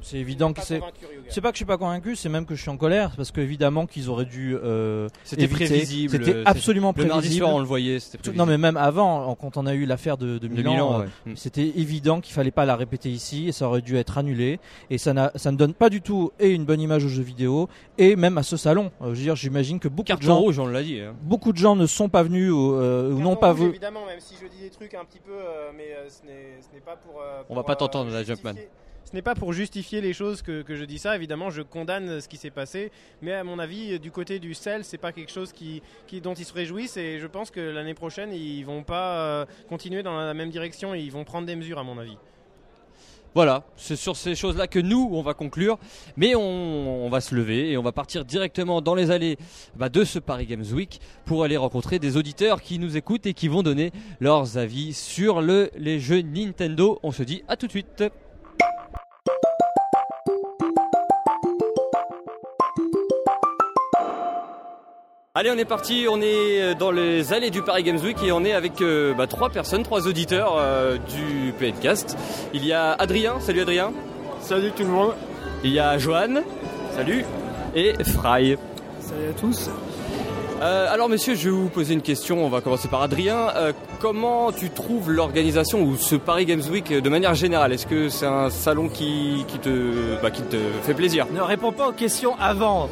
C'est 0.00 0.18
évident 0.18 0.52
que 0.52 0.60
c'est. 0.62 0.80
C'est 1.28 1.40
pas 1.40 1.48
que 1.50 1.54
je 1.54 1.58
suis 1.58 1.64
pas 1.64 1.76
convaincu, 1.76 2.14
c'est 2.16 2.28
même 2.28 2.46
que 2.46 2.54
je 2.54 2.60
suis 2.62 2.70
en 2.70 2.76
colère 2.76 3.12
parce 3.16 3.32
qu'évidemment 3.32 3.86
qu'ils 3.86 4.08
auraient 4.08 4.24
dû. 4.24 4.56
euh, 4.56 5.08
C'était 5.24 5.48
prévisible. 5.48 6.12
C'était 6.12 6.42
absolument 6.46 6.94
Le 6.96 7.04
mardi 7.04 7.18
prévisible. 7.20 7.44
soir, 7.46 7.56
on 7.56 7.58
le 7.58 7.64
voyait. 7.66 7.98
Prévisible. 7.98 8.36
Non, 8.36 8.46
mais 8.46 8.58
même 8.58 8.76
avant, 8.76 9.34
quand 9.34 9.56
on 9.56 9.66
a 9.66 9.74
eu 9.74 9.86
l'affaire 9.86 10.16
de, 10.16 10.38
de 10.38 10.46
De 10.46 10.48
Milan, 10.48 10.72
Milan, 10.72 10.94
euh, 10.94 11.02
ouais. 11.02 11.32
Mm. 11.32 11.36
c'était 11.36 11.66
évident 11.76 12.20
qu'il 12.20 12.32
fallait 12.32 12.50
pas 12.52 12.64
la 12.64 12.76
répéter 12.76 13.10
ici 13.10 13.48
et 13.48 13.52
ça 13.52 13.66
aurait 13.68 13.82
dû 13.82 13.96
être 13.96 14.18
annulé. 14.18 14.60
Et 14.90 14.98
ça, 14.98 15.12
n'a- 15.12 15.32
ça 15.34 15.50
ne 15.52 15.56
donne 15.56 15.74
pas 15.74 15.90
du 15.90 16.00
tout 16.00 16.30
et 16.38 16.50
une 16.50 16.64
bonne 16.64 16.80
image 16.80 17.04
aux 17.04 17.08
jeux 17.08 17.22
vidéo 17.22 17.68
et 17.98 18.14
même 18.16 18.38
à 18.38 18.42
ce 18.44 18.56
salon. 18.56 18.92
Euh, 19.02 19.06
je 19.06 19.18
veux 19.18 19.22
dire, 19.24 19.36
j'imagine 19.36 19.80
que 19.80 19.88
beaucoup 19.88 20.02
de 20.04 20.08
Carton 20.08 20.26
gens, 20.26 20.38
rouge, 20.38 20.58
on 20.58 20.66
l'a 20.66 20.82
dit. 20.82 21.00
hein. 21.00 21.14
beaucoup 21.22 21.52
de 21.52 21.58
gens 21.58 21.74
ne 21.76 21.86
sont 21.86 22.08
pas 22.08 22.22
venus 22.22 22.52
ou, 22.52 22.74
euh, 22.74 23.10
ou 23.12 23.18
n'ont 23.20 23.36
pas 23.36 23.52
vu. 23.52 23.66
Évidemment, 23.68 24.06
même 24.06 24.20
si 24.20 24.34
je 24.40 24.46
dis 24.46 24.60
des 24.62 24.70
trucs 24.70 24.94
un 24.94 25.04
petit 25.04 25.20
peu, 25.20 25.32
mais 25.76 25.88
ce 26.08 26.24
n'est 26.24 26.80
pas 26.80 26.96
pour. 26.96 27.20
On 27.50 27.54
va 27.56 27.64
pas 27.64 27.74
t'entendre, 27.76 28.10
là, 28.12 28.22
Jumpman. 28.22 28.54
Ce 29.08 29.14
n'est 29.14 29.22
pas 29.22 29.34
pour 29.34 29.54
justifier 29.54 30.02
les 30.02 30.12
choses 30.12 30.42
que, 30.42 30.62
je 30.68 30.84
dis 30.84 30.98
ça. 30.98 31.16
Évidemment, 31.16 31.48
je 31.48 31.62
condamne 31.62 32.20
ce 32.20 32.28
qui 32.28 32.36
s'est 32.36 32.50
passé, 32.50 32.92
mais 33.22 33.32
à 33.32 33.42
mon 33.42 33.58
avis, 33.58 33.98
du 33.98 34.10
côté 34.10 34.38
du 34.38 34.52
sel, 34.52 34.84
c'est 34.84 34.98
pas 34.98 35.12
quelque 35.12 35.32
chose 35.32 35.50
qui, 35.50 35.82
dont 36.20 36.34
ils 36.34 36.44
se 36.44 36.52
réjouissent. 36.52 36.98
Et 36.98 37.18
je 37.18 37.26
pense 37.26 37.50
que 37.50 37.58
l'année 37.58 37.94
prochaine, 37.94 38.34
ils 38.34 38.64
vont 38.64 38.82
pas 38.82 39.20
euh, 39.20 39.46
continuer 39.66 40.02
dans 40.02 40.14
la 40.14 40.34
même 40.34 40.50
direction. 40.50 40.92
Ils 40.92 41.10
vont 41.10 41.24
prendre 41.24 41.46
des 41.46 41.56
mesures, 41.56 41.78
à 41.78 41.84
mon 41.84 41.96
avis. 41.96 42.18
Voilà, 43.34 43.64
c'est 43.76 43.96
sur 43.96 44.14
ces 44.14 44.34
choses-là 44.34 44.66
que 44.66 44.78
nous, 44.78 45.08
on 45.10 45.22
va 45.22 45.32
conclure. 45.32 45.78
Mais 46.18 46.34
on, 46.34 47.08
va 47.08 47.22
se 47.22 47.34
lever 47.34 47.70
et 47.70 47.78
on 47.78 47.82
va 47.82 47.92
partir 47.92 48.26
directement 48.26 48.82
dans 48.82 48.94
les 48.94 49.10
allées 49.10 49.38
bah, 49.74 49.88
de 49.88 50.04
ce 50.04 50.18
Paris 50.18 50.44
Games 50.44 50.66
Week 50.70 51.00
pour 51.24 51.44
aller 51.44 51.56
rencontrer 51.56 51.98
des 51.98 52.18
auditeurs 52.18 52.60
qui 52.60 52.78
nous 52.78 52.98
écoutent 52.98 53.24
et 53.24 53.32
qui 53.32 53.48
vont 53.48 53.62
donner 53.62 53.90
leurs 54.20 54.58
avis 54.58 54.92
sur 54.92 55.40
le, 55.40 55.70
les 55.78 55.98
jeux 55.98 56.20
Nintendo. 56.20 56.98
On 57.02 57.10
se 57.10 57.22
dit 57.22 57.42
à 57.48 57.56
tout 57.56 57.66
de 57.66 57.72
suite. 57.72 58.04
Allez, 65.38 65.52
on 65.52 65.56
est 65.56 65.64
parti, 65.64 66.06
on 66.10 66.20
est 66.20 66.60
euh, 66.60 66.74
dans 66.74 66.90
les 66.90 67.32
allées 67.32 67.50
du 67.50 67.62
Paris 67.62 67.84
Games 67.84 68.00
Week 68.00 68.20
et 68.24 68.32
on 68.32 68.44
est 68.44 68.54
avec 68.54 68.80
euh, 68.80 69.14
bah, 69.14 69.28
trois 69.28 69.50
personnes, 69.50 69.84
trois 69.84 70.08
auditeurs 70.08 70.56
euh, 70.58 70.96
du 70.96 71.52
PNcast. 71.52 72.18
Il 72.52 72.66
y 72.66 72.72
a 72.72 72.94
Adrien, 72.94 73.38
salut 73.38 73.60
Adrien. 73.60 73.92
Salut 74.40 74.72
tout 74.72 74.82
le 74.82 74.88
monde. 74.88 75.12
Il 75.62 75.70
y 75.70 75.78
a 75.78 75.96
Johan, 75.96 76.42
salut. 76.92 77.24
Et 77.76 77.92
Fry. 78.02 78.56
Salut 78.98 79.28
à 79.30 79.40
tous. 79.40 79.70
Euh, 80.60 80.92
alors 80.92 81.08
messieurs, 81.08 81.36
je 81.36 81.44
vais 81.44 81.54
vous 81.54 81.68
poser 81.68 81.94
une 81.94 82.02
question, 82.02 82.44
on 82.44 82.48
va 82.48 82.60
commencer 82.60 82.88
par 82.88 83.02
Adrien. 83.02 83.50
Euh, 83.54 83.72
comment 84.00 84.50
tu 84.50 84.70
trouves 84.70 85.12
l'organisation 85.12 85.82
ou 85.82 85.96
ce 85.96 86.16
Paris 86.16 86.46
Games 86.46 86.64
Week 86.68 86.92
de 86.92 87.08
manière 87.08 87.34
générale? 87.34 87.72
Est-ce 87.72 87.86
que 87.86 88.08
c'est 88.08 88.26
un 88.26 88.50
salon 88.50 88.88
qui, 88.88 89.44
qui 89.46 89.60
te, 89.60 90.20
bah, 90.20 90.32
qui 90.32 90.42
te 90.42 90.56
fait 90.82 90.94
plaisir? 90.94 91.26
Ne 91.32 91.42
réponds 91.42 91.70
pas 91.70 91.90
aux 91.90 91.92
questions 91.92 92.34
avant. 92.40 92.88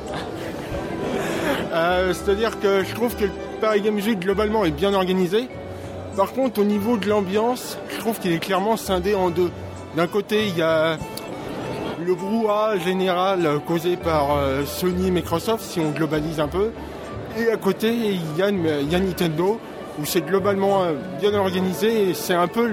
Euh, 1.77 2.15
C'est-à-dire 2.15 2.59
que 2.59 2.85
je 2.85 2.95
trouve 2.95 3.15
que 3.17 3.25
le 3.25 3.31
Paris 3.61 3.83
Games 3.83 3.97
Week 3.97 4.19
globalement 4.19 4.65
est 4.65 4.71
bien 4.71 4.95
organisé. 4.95 5.49
Par 6.17 6.33
contre, 6.33 6.61
au 6.61 6.65
niveau 6.65 6.97
de 6.97 7.07
l'ambiance, 7.07 7.77
je 7.91 7.99
trouve 7.99 8.19
qu'il 8.19 8.33
est 8.33 8.39
clairement 8.39 8.79
scindé 8.79 9.15
en 9.15 9.29
deux. 9.29 9.51
D'un 9.95 10.07
côté, 10.07 10.47
il 10.47 10.57
y 10.57 10.63
a 10.63 10.97
le 12.03 12.15
brouhaha 12.15 12.79
général 12.79 13.47
causé 13.67 13.97
par 13.97 14.37
euh, 14.37 14.65
Sony 14.65 15.09
et 15.09 15.11
Microsoft, 15.11 15.65
si 15.65 15.81
on 15.81 15.91
globalise 15.91 16.41
un 16.41 16.49
peu. 16.49 16.71
Et 17.39 17.51
à 17.51 17.57
côté, 17.59 17.93
il 17.93 18.39
y 18.39 18.43
a, 18.43 18.51
Nintendo, 18.51 19.61
où 19.99 20.07
c'est 20.07 20.25
globalement 20.25 20.83
euh, 20.83 20.95
bien 21.21 21.35
organisé 21.35 22.11
et 22.11 22.15
c'est 22.15 22.35
un 22.35 22.49
peu 22.49 22.67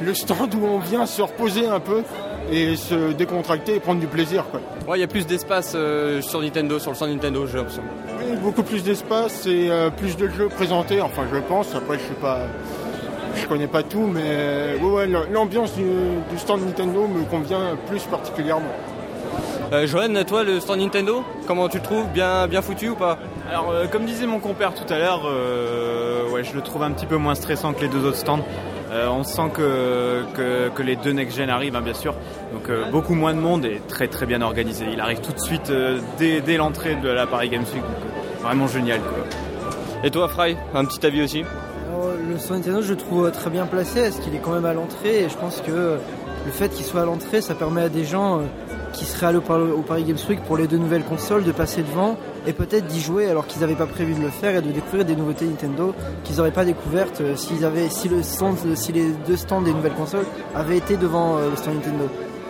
le 0.00 0.14
stand 0.14 0.52
où 0.56 0.66
on 0.66 0.78
vient 0.78 1.06
se 1.06 1.22
reposer 1.22 1.68
un 1.68 1.80
peu 1.80 2.02
et 2.50 2.76
se 2.76 3.12
décontracter 3.12 3.74
et 3.76 3.80
prendre 3.80 4.00
du 4.00 4.06
plaisir. 4.06 4.44
Quoi. 4.50 4.60
Ouais, 4.88 4.98
il 4.98 5.00
y 5.00 5.04
a 5.04 5.08
plus 5.08 5.26
d'espace 5.26 5.72
euh, 5.74 6.20
sur 6.20 6.40
Nintendo, 6.40 6.78
sur 6.78 6.90
le 6.90 6.96
stand 6.96 7.10
Nintendo, 7.10 7.46
j'ai 7.46 7.58
l'impression. 7.58 7.82
Oui, 8.18 8.36
beaucoup 8.42 8.62
plus 8.62 8.82
d'espace 8.82 9.46
et 9.46 9.68
euh, 9.70 9.90
plus 9.90 10.16
de 10.16 10.28
jeux 10.28 10.48
présentés, 10.48 11.00
enfin 11.00 11.22
je 11.32 11.38
pense, 11.40 11.74
après 11.74 11.98
je 11.98 12.04
suis 12.04 12.14
pas. 12.14 12.40
Je 13.34 13.46
connais 13.46 13.66
pas 13.66 13.82
tout, 13.82 14.06
mais 14.06 14.78
ouais, 14.80 14.90
ouais, 14.90 15.06
l'ambiance 15.30 15.74
du, 15.74 15.82
du 15.82 16.38
stand 16.38 16.64
Nintendo 16.64 17.06
me 17.06 17.22
convient 17.24 17.76
plus 17.86 18.02
particulièrement. 18.04 18.72
Euh, 19.72 19.86
Johan, 19.86 20.24
toi, 20.26 20.42
le 20.42 20.58
stand 20.58 20.80
Nintendo, 20.80 21.22
comment 21.46 21.68
tu 21.68 21.76
le 21.76 21.82
trouves? 21.82 22.06
Bien, 22.14 22.46
bien 22.46 22.62
foutu 22.62 22.88
ou 22.88 22.94
pas? 22.94 23.18
Alors, 23.50 23.72
euh, 23.72 23.86
comme 23.88 24.06
disait 24.06 24.26
mon 24.26 24.38
compère 24.38 24.72
tout 24.72 24.90
à 24.90 24.98
l'heure, 24.98 25.24
euh, 25.26 26.30
ouais, 26.30 26.44
je 26.44 26.54
le 26.54 26.62
trouve 26.62 26.82
un 26.82 26.92
petit 26.92 27.04
peu 27.04 27.16
moins 27.16 27.34
stressant 27.34 27.74
que 27.74 27.82
les 27.82 27.88
deux 27.88 28.06
autres 28.06 28.16
stands. 28.16 28.44
Euh, 28.90 29.08
on 29.08 29.24
sent 29.24 29.50
que, 29.54 30.82
les 30.82 30.96
deux 30.96 31.12
next-gen 31.12 31.50
arrivent, 31.50 31.76
hein, 31.76 31.82
bien 31.82 31.94
sûr. 31.94 32.14
Donc, 32.52 32.68
euh, 32.68 32.90
beaucoup 32.90 33.14
moins 33.14 33.34
de 33.34 33.40
monde 33.40 33.64
et 33.64 33.80
très 33.88 34.08
très 34.08 34.26
bien 34.26 34.42
organisé. 34.42 34.86
Il 34.92 35.00
arrive 35.00 35.20
tout 35.20 35.32
de 35.32 35.40
suite 35.40 35.70
euh, 35.70 35.98
dès, 36.18 36.56
l'entrée 36.56 36.94
de 36.96 37.08
la 37.08 37.26
Paris 37.26 37.48
Games 37.48 37.64
Week. 37.74 37.82
Donc, 37.82 38.42
vraiment 38.42 38.68
génial. 38.68 39.00
Et 40.04 40.10
toi, 40.10 40.28
Fry, 40.28 40.56
un 40.74 40.84
petit 40.84 41.04
avis 41.04 41.22
aussi? 41.22 41.42
Le 42.28 42.38
stand 42.38 42.58
Nintendo, 42.58 42.82
je 42.82 42.90
le 42.90 42.96
trouve 42.96 43.30
très 43.30 43.50
bien 43.50 43.66
placé, 43.66 44.02
parce 44.02 44.18
qu'il 44.18 44.34
est 44.34 44.38
quand 44.38 44.52
même 44.52 44.64
à 44.64 44.72
l'entrée, 44.72 45.24
et 45.24 45.28
je 45.28 45.36
pense 45.36 45.60
que 45.60 45.98
le 46.46 46.52
fait 46.52 46.68
qu'il 46.70 46.84
soit 46.86 47.02
à 47.02 47.04
l'entrée, 47.04 47.40
ça 47.42 47.54
permet 47.54 47.82
à 47.82 47.88
des 47.88 48.04
gens 48.04 48.38
euh, 48.38 48.42
qui 48.92 49.04
seraient 49.04 49.26
allés 49.26 49.38
au 49.38 49.42
Par- 49.42 49.58
au 49.60 49.82
Paris 49.82 50.04
Games 50.04 50.16
Week 50.28 50.40
pour 50.44 50.56
les 50.56 50.66
deux 50.66 50.78
nouvelles 50.78 51.04
consoles 51.04 51.44
de 51.44 51.52
passer 51.52 51.82
devant 51.82 52.16
et 52.46 52.52
peut-être 52.52 52.86
d'y 52.86 53.00
jouer 53.00 53.28
alors 53.28 53.46
qu'ils 53.46 53.60
n'avaient 53.60 53.74
pas 53.74 53.86
prévu 53.86 54.14
de 54.14 54.22
le 54.22 54.28
faire 54.30 54.56
et 54.56 54.62
de 54.62 54.70
découvrir 54.70 55.04
des 55.04 55.16
nouveautés 55.16 55.44
Nintendo 55.46 55.94
qu'ils 56.24 56.36
n'auraient 56.36 56.52
pas 56.52 56.64
découvertes 56.64 57.20
euh, 57.20 57.36
s'ils 57.36 57.64
avaient, 57.64 57.88
si, 57.90 58.08
le 58.08 58.22
stand, 58.22 58.56
si 58.74 58.92
les 58.92 59.08
deux 59.26 59.36
stands 59.36 59.60
des 59.60 59.72
nouvelles 59.74 59.92
consoles 59.94 60.24
avaient 60.54 60.78
été 60.78 60.96
devant 60.96 61.36
euh, 61.36 61.50
le 61.50 61.56
stand 61.56 61.74
Nintendo. 61.74 62.04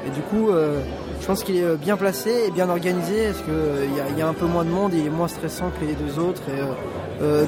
Et 0.07 0.11
du 0.11 0.21
coup, 0.21 0.51
euh, 0.51 0.79
je 1.21 1.27
pense 1.27 1.43
qu'il 1.43 1.57
est 1.57 1.65
euh, 1.65 1.75
bien 1.77 1.97
placé 1.97 2.45
et 2.47 2.51
bien 2.53 2.69
organisé 2.69 3.27
parce 3.29 3.43
qu'il 3.43 4.19
y, 4.19 4.23
a- 4.23 4.29
un 4.29 4.35
peu 4.35 4.47
moins 4.47 4.65
de 4.65 4.71
monde, 4.71 4.93
il 4.95 5.05
est 5.07 5.11
moins 5.11 5.27
stressant 5.29 5.71
que 5.81 5.85
les 5.85 5.95
deux 5.95 6.21
autres. 6.23 6.43
Euh, 6.51 6.67
euh, 7.23 7.45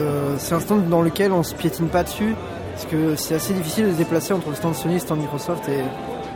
euh, 0.00 0.34
c'est 0.38 0.54
un 0.54 0.60
stand 0.60 0.88
dans 0.88 1.00
lequel 1.00 1.32
on 1.32 1.42
se 1.42 1.54
piétine 1.54 1.86
pas 1.86 2.02
dessus 2.02 2.34
parce 2.80 2.92
que 2.92 3.14
c'est 3.14 3.34
assez 3.34 3.52
difficile 3.52 3.88
de 3.88 3.92
se 3.92 3.96
déplacer 3.96 4.32
entre 4.32 4.48
le 4.48 4.54
stand 4.54 4.74
Sony 4.74 4.94
et 4.94 4.96
le 4.96 5.02
stand 5.02 5.20
Microsoft 5.20 5.68
et 5.68 5.82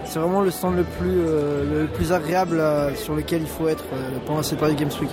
c'est 0.04 0.18
vraiment 0.18 0.42
le 0.42 0.50
stand 0.50 0.76
le 0.76 0.84
plus, 0.84 1.20
euh, 1.26 1.82
le 1.82 1.86
plus 1.86 2.12
agréable 2.12 2.60
euh, 2.60 2.94
sur 2.94 3.14
lequel 3.14 3.40
il 3.40 3.48
faut 3.48 3.66
être 3.66 3.84
euh, 3.94 4.10
pendant 4.26 4.42
cette 4.42 4.58
Paris 4.58 4.74
Games 4.74 4.90
Week. 5.00 5.10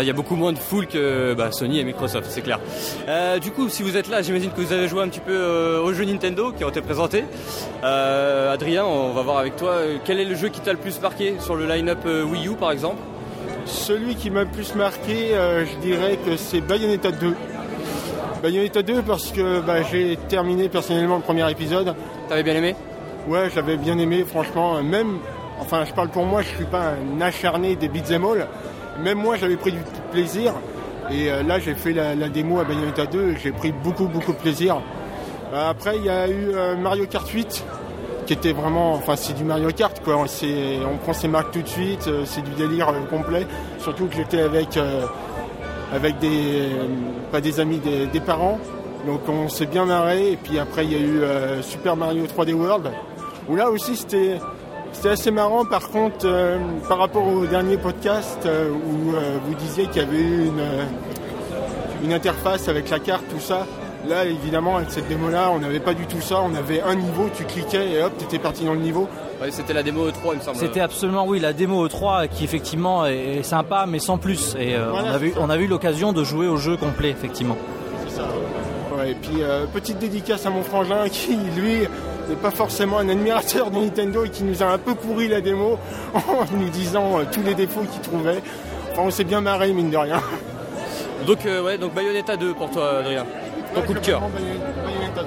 Il 0.00 0.06
y 0.06 0.10
a 0.10 0.14
beaucoup 0.14 0.36
moins 0.36 0.52
de 0.52 0.58
foule 0.58 0.86
que 0.86 1.34
bah, 1.34 1.50
Sony 1.52 1.80
et 1.80 1.84
Microsoft, 1.84 2.28
c'est 2.30 2.40
clair. 2.40 2.60
Euh, 3.08 3.38
du 3.38 3.50
coup, 3.50 3.68
si 3.68 3.82
vous 3.82 3.96
êtes 3.96 4.08
là, 4.08 4.22
j'imagine 4.22 4.50
que 4.50 4.60
vous 4.60 4.72
avez 4.72 4.88
joué 4.88 5.02
un 5.02 5.08
petit 5.08 5.20
peu 5.20 5.36
euh, 5.36 5.82
aux 5.82 5.92
jeux 5.92 6.04
Nintendo 6.04 6.52
qui 6.52 6.64
ont 6.64 6.70
été 6.70 6.80
présentés. 6.80 7.24
Euh, 7.84 8.52
Adrien, 8.52 8.86
on 8.86 9.12
va 9.12 9.22
voir 9.22 9.38
avec 9.38 9.56
toi, 9.56 9.76
quel 10.04 10.18
est 10.18 10.24
le 10.24 10.34
jeu 10.34 10.48
qui 10.48 10.60
t'a 10.60 10.72
le 10.72 10.78
plus 10.78 10.98
marqué 11.02 11.34
sur 11.40 11.56
le 11.56 11.66
line-up 11.66 11.98
euh, 12.06 12.22
Wii 12.22 12.48
U 12.48 12.54
par 12.54 12.70
exemple? 12.70 13.02
Celui 13.66 14.14
qui 14.14 14.30
m'a 14.30 14.44
le 14.44 14.50
plus 14.50 14.74
marqué, 14.74 15.34
euh, 15.34 15.66
je 15.66 15.76
dirais 15.86 16.18
que 16.24 16.36
c'est 16.36 16.62
Bayonetta 16.62 17.10
2. 17.10 17.34
Bayonetta 18.42 18.82
2 18.82 19.02
parce 19.02 19.32
que 19.32 19.60
bah, 19.60 19.82
j'ai 19.82 20.16
terminé 20.28 20.68
personnellement 20.68 21.16
le 21.16 21.22
premier 21.22 21.50
épisode. 21.50 21.94
T'avais 22.28 22.42
bien 22.42 22.54
aimé? 22.54 22.76
Ouais, 23.26 23.48
j'avais 23.54 23.76
bien 23.76 23.98
aimé, 23.98 24.24
franchement. 24.26 24.82
Même, 24.82 25.18
enfin, 25.60 25.84
je 25.84 25.92
parle 25.92 26.08
pour 26.08 26.24
moi, 26.24 26.42
je 26.42 26.48
suis 26.48 26.64
pas 26.64 26.92
un 26.92 27.20
acharné 27.20 27.74
des 27.76 27.88
beat'em 27.88 28.24
all. 28.24 28.46
Même 29.02 29.18
moi, 29.18 29.36
j'avais 29.36 29.56
pris 29.56 29.72
du 29.72 29.80
plaisir. 30.12 30.54
Et 31.10 31.30
euh, 31.30 31.42
là, 31.42 31.58
j'ai 31.58 31.74
fait 31.74 31.92
la, 31.92 32.14
la 32.14 32.28
démo 32.28 32.60
à 32.60 32.64
Bayonetta 32.64 33.06
2 33.06 33.30
et 33.30 33.36
j'ai 33.42 33.50
pris 33.52 33.72
beaucoup, 33.72 34.06
beaucoup 34.06 34.32
de 34.32 34.38
plaisir. 34.38 34.80
Euh, 35.52 35.70
après, 35.70 35.96
il 35.96 36.04
y 36.04 36.10
a 36.10 36.28
eu 36.28 36.50
euh, 36.54 36.76
Mario 36.76 37.06
Kart 37.06 37.28
8 37.28 37.64
qui 38.26 38.34
était 38.34 38.52
vraiment, 38.52 38.92
enfin, 38.92 39.16
c'est 39.16 39.32
du 39.32 39.42
Mario 39.42 39.70
Kart, 39.70 40.00
quoi. 40.04 40.16
On 40.16 40.96
prend 40.98 41.12
ses 41.14 41.28
marques 41.28 41.50
tout 41.50 41.62
de 41.62 41.68
suite, 41.68 42.10
c'est 42.26 42.42
du 42.42 42.50
délire 42.50 42.92
complet. 43.08 43.46
Surtout 43.78 44.04
que 44.06 44.16
j'étais 44.16 44.42
avec, 44.42 44.76
euh, 44.76 45.06
avec 45.92 46.18
des, 46.18 46.68
pas 47.32 47.40
des 47.40 47.60
amis, 47.60 47.80
des, 47.80 48.20
parents. 48.20 48.58
Donc 49.06 49.20
on 49.28 49.48
s'est 49.48 49.66
bien 49.66 49.84
marré. 49.84 50.32
Et 50.32 50.36
puis 50.36 50.58
après, 50.58 50.84
il 50.84 50.92
y 50.92 50.96
a 50.96 50.98
eu 50.98 51.20
euh, 51.22 51.62
Super 51.62 51.96
Mario 51.96 52.24
3D 52.26 52.52
World 52.52 52.90
où 53.48 53.56
là 53.56 53.70
aussi 53.70 53.96
c'était 53.96 54.38
c'était 54.92 55.10
assez 55.10 55.30
marrant 55.30 55.64
par 55.64 55.88
contre 55.88 56.26
euh, 56.26 56.58
par 56.88 56.98
rapport 56.98 57.26
au 57.26 57.46
dernier 57.46 57.78
podcast 57.78 58.40
euh, 58.44 58.70
où 58.70 59.12
vous 59.46 59.54
disiez 59.54 59.86
qu'il 59.86 60.02
y 60.02 60.04
avait 60.04 60.18
eu 60.18 60.46
une, 60.46 62.04
une 62.04 62.12
interface 62.12 62.68
avec 62.68 62.90
la 62.90 62.98
carte, 62.98 63.24
tout 63.30 63.40
ça. 63.40 63.66
Là 64.06 64.26
évidemment 64.26 64.76
avec 64.76 64.90
cette 64.90 65.08
démo 65.08 65.30
là 65.30 65.50
on 65.50 65.60
n'avait 65.60 65.80
pas 65.80 65.94
du 65.94 66.06
tout 66.06 66.20
ça, 66.20 66.42
on 66.42 66.54
avait 66.54 66.82
un 66.82 66.94
niveau, 66.94 67.28
tu 67.34 67.44
cliquais 67.44 67.92
et 67.92 68.02
hop 68.02 68.16
t'étais 68.18 68.38
parti 68.38 68.64
dans 68.64 68.74
le 68.74 68.80
niveau. 68.80 69.08
Ouais, 69.40 69.50
c'était 69.50 69.72
la 69.72 69.82
démo 69.82 70.08
E3 70.08 70.12
il 70.32 70.38
me 70.38 70.42
semble. 70.42 70.56
C'était 70.58 70.80
absolument 70.80 71.24
oui 71.26 71.38
la 71.40 71.52
démo 71.52 71.86
E3 71.86 72.28
qui 72.28 72.44
effectivement 72.44 73.06
est, 73.06 73.38
est 73.38 73.42
sympa 73.42 73.84
mais 73.88 73.98
sans 74.00 74.18
plus 74.18 74.56
et 74.58 74.74
euh, 74.74 74.88
Voilà, 74.90 75.10
on 75.10 75.14
a 75.14 75.18
vu 75.18 75.28
c'est 75.28 75.34
ça. 75.38 75.40
on 75.44 75.50
a 75.50 75.56
eu 75.56 75.66
l'occasion 75.66 76.12
de 76.12 76.24
jouer 76.24 76.48
au 76.48 76.56
jeu 76.56 76.76
complet 76.76 77.10
effectivement. 77.10 77.56
C'est 78.08 78.16
ça. 78.16 78.24
Ouais, 78.96 79.12
et 79.12 79.14
puis 79.14 79.42
euh, 79.42 79.66
petite 79.66 79.98
dédicace 79.98 80.44
à 80.46 80.50
mon 80.50 80.62
frangin 80.62 81.08
qui 81.10 81.36
lui 81.56 81.80
n'est 82.28 82.36
pas 82.42 82.50
forcément 82.50 82.98
un 82.98 83.08
admirateur 83.08 83.70
de 83.70 83.78
Nintendo 83.78 84.24
et 84.24 84.30
qui 84.30 84.42
nous 84.44 84.62
a 84.62 84.66
un 84.66 84.78
peu 84.78 84.94
pourri 84.94 85.28
la 85.28 85.40
démo 85.40 85.78
en 86.14 86.56
nous 86.56 86.68
disant 86.68 87.20
euh, 87.20 87.22
tous 87.30 87.42
les 87.42 87.54
défauts 87.54 87.84
qu'il 87.92 88.00
trouvait. 88.02 88.42
Enfin 88.92 89.02
on 89.04 89.10
s'est 89.10 89.24
bien 89.24 89.40
marré 89.40 89.72
mine 89.72 89.90
de 89.90 89.96
rien. 89.96 90.20
Donc, 91.26 91.44
euh, 91.46 91.62
ouais, 91.62 91.76
donc 91.76 91.92
Bayonetta 91.94 92.36
2 92.36 92.54
pour 92.54 92.70
toi, 92.70 93.00
Adrien. 93.00 93.26
Ton 93.74 93.82
coup 93.82 93.92
de 93.92 93.98
cœur. 93.98 94.20
Bayonetta 94.20 95.22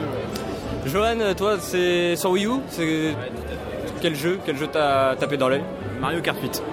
2. 0.86 0.90
Johan, 0.90 1.34
toi, 1.36 1.58
c'est 1.60 2.16
sur 2.16 2.32
Wii 2.32 2.46
U? 2.48 2.52
C'est 2.70 3.14
quel 4.02 4.16
jeu 4.16 4.40
Quel 4.46 4.58
jeu 4.58 4.68
t'as 4.68 5.16
tapé 5.16 5.38
dans 5.38 5.48
l'œil? 5.48 5.64
Mario 6.02 6.22
Kart 6.22 6.38
8. 6.42 6.64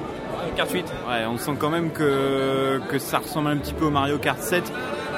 Kart 0.56 0.70
8. 0.70 0.84
Ouais, 1.08 1.26
on 1.28 1.36
sent 1.36 1.52
quand 1.58 1.70
même 1.70 1.90
que, 1.90 2.80
que 2.88 2.98
ça 2.98 3.18
ressemble 3.18 3.50
un 3.50 3.58
petit 3.58 3.74
peu 3.74 3.84
au 3.84 3.90
Mario 3.90 4.18
Kart 4.18 4.40
7. 4.40 4.72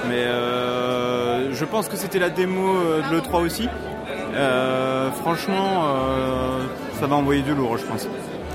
Mais 0.09 0.25
euh, 0.25 1.53
je 1.53 1.65
pense 1.65 1.89
que 1.89 1.97
c'était 1.97 2.19
la 2.19 2.31
démo 2.31 2.77
euh, 2.77 3.03
de 3.09 3.17
l'E3 3.17 3.45
aussi. 3.45 3.69
Euh, 4.35 5.11
franchement, 5.11 5.85
euh, 5.85 6.67
ça 6.99 7.07
va 7.07 7.17
envoyer 7.17 7.43
du 7.43 7.55
lourd, 7.55 7.79
je 7.79 7.85
pense. 7.85 8.09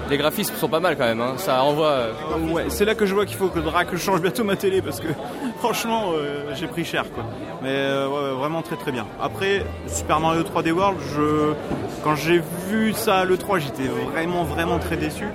Les 0.10 0.18
graphismes 0.18 0.56
sont 0.56 0.70
pas 0.70 0.80
mal 0.80 0.96
quand 0.98 1.06
même, 1.06 1.20
hein. 1.20 1.34
ça 1.38 1.60
renvoie. 1.62 1.88
euh, 1.88 2.52
ouais, 2.52 2.66
c'est 2.70 2.86
là 2.86 2.94
que 2.94 3.08
je 3.08 3.16
vois 3.16 3.26
qu'il 3.26 3.38
faut 3.38 3.48
que, 3.48 3.60
je 3.60 3.98
change 3.98 4.22
bientôt 4.22 4.44
ma 4.44 4.56
télé 4.56 4.82
parce 4.82 5.00
que 5.00 5.08
franchement, 5.60 6.12
euh, 6.14 6.54
j'ai 6.54 6.68
pris 6.68 6.86
cher 6.86 7.06
quoi. 7.14 7.24
Mais 7.64 7.70
euh, 7.72 8.08
ouais, 8.08 8.38
vraiment 8.38 8.62
très 8.62 8.76
très 8.76 8.92
bien. 8.92 9.08
Après, 9.20 9.66
Super 9.88 10.20
Mario 10.20 10.44
3D 10.44 10.72
World, 10.72 11.00
je, 11.16 11.54
quand 12.04 12.16
j'ai 12.16 12.42
vu 12.70 12.94
ça 12.94 13.20
à 13.20 13.26
l'E3, 13.26 13.60
j'étais 13.60 13.88
vraiment 14.12 14.44
vraiment 14.44 14.78
très 14.78 14.98
déçu. 14.98 15.26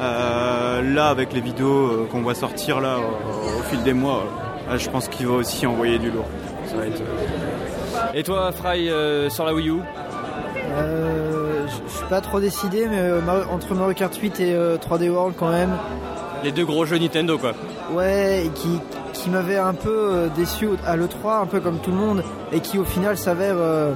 Euh, 0.00 0.94
là, 0.94 1.08
avec 1.08 1.32
les 1.32 1.40
vidéos 1.40 2.06
qu'on 2.10 2.22
voit 2.22 2.34
sortir 2.34 2.80
là 2.80 2.98
au, 2.98 3.62
fil 3.64 3.82
des 3.82 3.92
mois, 3.92 4.24
je 4.76 4.88
pense 4.88 5.08
qu'il 5.08 5.26
va 5.26 5.34
aussi 5.34 5.66
envoyer 5.66 5.98
du 5.98 6.10
lourd. 6.10 6.26
Ça 6.68 6.76
va 6.76 6.86
être, 6.86 7.02
Et 8.14 8.22
toi, 8.22 8.52
Fry, 8.52 8.88
sur 9.30 9.44
la 9.44 9.52
Wii 9.52 9.68
U? 9.68 9.80
Suis 12.02 12.10
pas 12.10 12.20
trop 12.20 12.40
décidé, 12.40 12.86
mais 12.88 12.98
euh, 12.98 13.20
entre 13.50 13.74
Mario 13.74 13.94
Kart 13.94 14.14
8 14.14 14.40
et 14.40 14.54
euh, 14.54 14.76
3D 14.76 15.08
World 15.08 15.34
quand 15.38 15.50
même. 15.50 15.70
Les 16.44 16.52
deux 16.52 16.64
gros 16.64 16.84
jeux 16.84 16.98
Nintendo 16.98 17.38
quoi. 17.38 17.52
Ouais, 17.92 18.44
et 18.46 18.48
qui, 18.50 18.80
qui 19.12 19.30
m'avait 19.30 19.58
un 19.58 19.74
peu 19.74 19.90
euh, 19.90 20.28
déçu 20.36 20.68
à 20.86 20.96
l'E3, 20.96 21.42
un 21.42 21.46
peu 21.46 21.60
comme 21.60 21.78
tout 21.78 21.90
le 21.90 21.96
monde, 21.96 22.24
et 22.52 22.60
qui 22.60 22.78
au 22.78 22.84
final 22.84 23.16
s'avère 23.16 23.54
euh, 23.56 23.92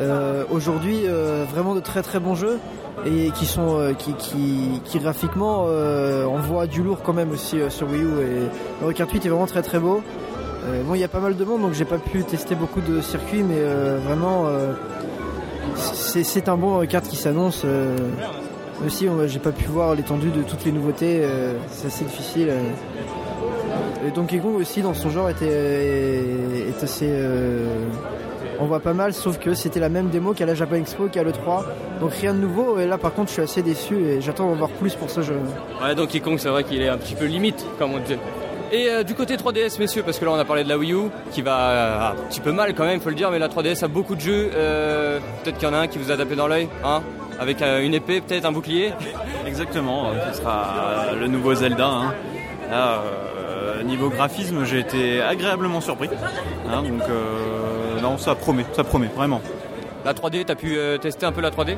euh, 0.00 0.44
aujourd'hui 0.50 1.02
euh, 1.06 1.44
vraiment 1.52 1.74
de 1.74 1.80
très 1.80 2.02
très 2.02 2.20
bons 2.20 2.34
jeux, 2.34 2.58
et 3.04 3.30
qui 3.32 3.46
sont 3.46 3.78
euh, 3.80 3.92
qui, 3.94 4.12
qui, 4.14 4.80
qui 4.84 4.98
graphiquement 5.00 5.64
euh, 5.68 6.24
envoient 6.26 6.66
du 6.66 6.82
lourd 6.82 6.98
quand 7.02 7.12
même 7.14 7.32
aussi 7.32 7.60
euh, 7.60 7.70
sur 7.70 7.88
Wii 7.90 8.02
U. 8.02 8.06
Et 8.20 8.48
Mario 8.80 8.96
Kart 8.96 9.10
8 9.10 9.26
est 9.26 9.28
vraiment 9.28 9.46
très 9.46 9.62
très 9.62 9.80
beau. 9.80 10.02
Euh, 10.64 10.82
bon, 10.84 10.94
il 10.94 11.00
y 11.00 11.04
a 11.04 11.08
pas 11.08 11.18
mal 11.18 11.36
de 11.36 11.44
monde, 11.44 11.62
donc 11.62 11.72
j'ai 11.72 11.84
pas 11.84 11.98
pu 11.98 12.22
tester 12.22 12.54
beaucoup 12.54 12.80
de 12.80 13.00
circuits, 13.00 13.42
mais 13.42 13.56
euh, 13.58 13.98
vraiment, 14.06 14.44
euh, 14.46 14.72
c'est 15.76 16.48
un 16.48 16.56
bon 16.56 16.84
Kart 16.86 17.06
qui 17.06 17.16
s'annonce. 17.16 17.62
euh, 17.64 17.96
aussi, 18.86 19.06
j'ai 19.26 19.38
pas 19.38 19.52
pu 19.52 19.64
voir 19.66 19.94
l'étendue 19.94 20.30
de 20.30 20.42
toutes 20.42 20.64
les 20.64 20.72
nouveautés, 20.72 21.20
euh, 21.22 21.54
c'est 21.70 21.86
assez 21.86 22.04
difficile. 22.04 22.48
euh. 22.50 24.08
Et 24.08 24.10
Donkey 24.10 24.38
Kong 24.38 24.56
aussi, 24.56 24.82
dans 24.82 24.94
son 24.94 25.10
genre, 25.10 25.30
était, 25.30 25.46
assez. 26.82 27.06
euh, 27.08 27.68
on 28.58 28.66
voit 28.66 28.80
pas 28.80 28.92
mal, 28.92 29.12
sauf 29.14 29.38
que 29.38 29.54
c'était 29.54 29.80
la 29.80 29.88
même 29.88 30.08
démo 30.08 30.34
qu'à 30.34 30.46
la 30.46 30.54
Japan 30.54 30.76
Expo, 30.76 31.06
qu'à 31.06 31.22
l'E3. 31.22 31.64
Donc 32.00 32.12
rien 32.12 32.34
de 32.34 32.38
nouveau, 32.40 32.78
et 32.78 32.86
là 32.86 32.98
par 32.98 33.12
contre, 33.14 33.28
je 33.28 33.34
suis 33.34 33.42
assez 33.42 33.62
déçu 33.62 33.94
et 34.04 34.20
j'attends 34.20 34.48
d'en 34.48 34.56
voir 34.56 34.70
plus 34.70 34.94
pour 34.96 35.10
ce 35.10 35.22
jeu. 35.22 35.36
Ouais, 35.82 35.94
Donkey 35.94 36.20
Kong, 36.20 36.36
c'est 36.38 36.48
vrai 36.48 36.64
qu'il 36.64 36.82
est 36.82 36.88
un 36.88 36.98
petit 36.98 37.14
peu 37.14 37.26
limite, 37.26 37.64
comme 37.78 37.94
on 37.94 37.98
disait. 37.98 38.18
Et 38.72 38.88
euh, 38.88 39.02
du 39.02 39.14
côté 39.14 39.36
3DS, 39.36 39.78
messieurs, 39.78 40.02
parce 40.02 40.18
que 40.18 40.24
là 40.24 40.30
on 40.30 40.38
a 40.38 40.46
parlé 40.46 40.64
de 40.64 40.68
la 40.70 40.78
Wii 40.78 40.94
U, 40.94 41.10
qui 41.30 41.42
va 41.42 41.58
euh, 41.58 42.10
un 42.12 42.14
petit 42.30 42.40
peu 42.40 42.52
mal 42.52 42.74
quand 42.74 42.84
même, 42.84 43.00
faut 43.02 43.10
le 43.10 43.14
dire, 43.14 43.30
mais 43.30 43.38
la 43.38 43.48
3DS 43.48 43.84
a 43.84 43.88
beaucoup 43.88 44.14
de 44.14 44.20
jeux. 44.20 44.50
Euh, 44.54 45.18
peut-être 45.44 45.58
qu'il 45.58 45.68
y 45.68 45.70
en 45.70 45.74
a 45.74 45.78
un 45.80 45.86
qui 45.88 45.98
vous 45.98 46.10
a 46.10 46.16
tapé 46.16 46.36
dans 46.36 46.48
l'œil, 46.48 46.68
hein 46.82 47.02
Avec 47.38 47.60
une 47.60 47.92
épée, 47.92 48.22
peut-être 48.22 48.46
un 48.46 48.52
bouclier. 48.52 48.94
Exactement, 49.46 50.12
ce 50.32 50.38
sera 50.38 51.12
le 51.20 51.26
nouveau 51.26 51.54
Zelda. 51.54 51.86
hein. 51.86 52.14
Là, 52.70 53.02
niveau 53.84 54.08
graphisme, 54.08 54.64
j'ai 54.64 54.78
été 54.78 55.20
agréablement 55.20 55.82
surpris. 55.82 56.08
Hein, 56.70 56.82
donc, 56.82 57.02
euh, 57.10 58.00
non, 58.00 58.16
ça 58.16 58.34
promet, 58.34 58.64
ça 58.72 58.84
promet, 58.84 59.10
vraiment. 59.14 59.42
La 60.06 60.14
3D, 60.14 60.46
t'as 60.46 60.54
pu 60.54 60.78
tester 61.02 61.26
un 61.26 61.32
peu 61.32 61.42
la 61.42 61.50
3D 61.50 61.76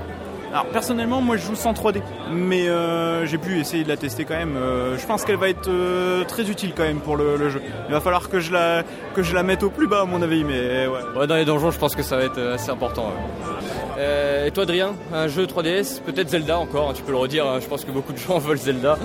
Alors, 0.55 0.67
personnellement, 0.67 1.21
moi, 1.21 1.37
je 1.37 1.47
joue 1.47 1.57
sans 1.57 1.73
3D, 1.73 2.01
mais 2.33 2.69
euh, 2.69 3.27
j'ai 3.27 3.39
pu 3.39 3.59
essayer 3.59 3.83
de 3.83 3.89
la 3.89 3.97
tester 3.97 4.25
quand 4.25 4.37
même. 4.37 4.57
Euh, 4.57 4.97
je 4.97 5.05
pense 5.05 5.25
qu'elle 5.25 5.37
va 5.37 5.49
être 5.49 5.67
euh, 5.67 6.23
très 6.23 6.49
utile 6.49 6.75
quand 6.77 6.85
même 6.85 7.01
pour 7.01 7.17
le, 7.17 7.37
le 7.37 7.51
jeu. 7.51 7.61
Il 7.89 7.93
va 7.93 8.01
falloir 8.01 8.29
que 8.29 8.39
je 8.39 8.53
la 8.53 8.85
que 9.17 9.25
je 9.25 9.35
la 9.35 9.43
mette 9.43 9.65
au 9.65 9.71
plus 9.71 9.89
bas, 9.89 10.03
à 10.03 10.05
mon 10.05 10.23
avis, 10.23 10.45
mais 10.45 10.87
ouais. 10.87 11.19
Ouais, 11.19 11.27
dans 11.27 11.35
les 11.35 11.45
donjons, 11.45 11.73
je 11.73 11.79
pense 11.81 11.97
que 11.97 12.05
ça 12.05 12.17
va 12.19 12.23
être 12.23 12.39
assez 12.41 12.71
important. 12.71 13.07
ouais. 13.07 13.55
Euh, 13.99 14.47
et 14.47 14.53
toi, 14.53 14.63
Adrien, 14.63 14.95
un 15.13 15.27
jeu 15.27 15.47
3DS, 15.47 16.01
peut-être 16.03 16.29
Zelda 16.29 16.57
encore, 16.59 16.91
hein, 16.91 16.93
tu 16.95 17.03
peux 17.03 17.13
le 17.13 17.19
redire, 17.19 17.47
hein, 17.47 17.59
je 17.61 17.67
pense 17.67 17.85
que 17.85 17.91
beaucoup 17.91 18.13
de 18.13 18.19
gens 18.19 18.39
veulent 18.39 18.59
Zelda. 18.59 18.97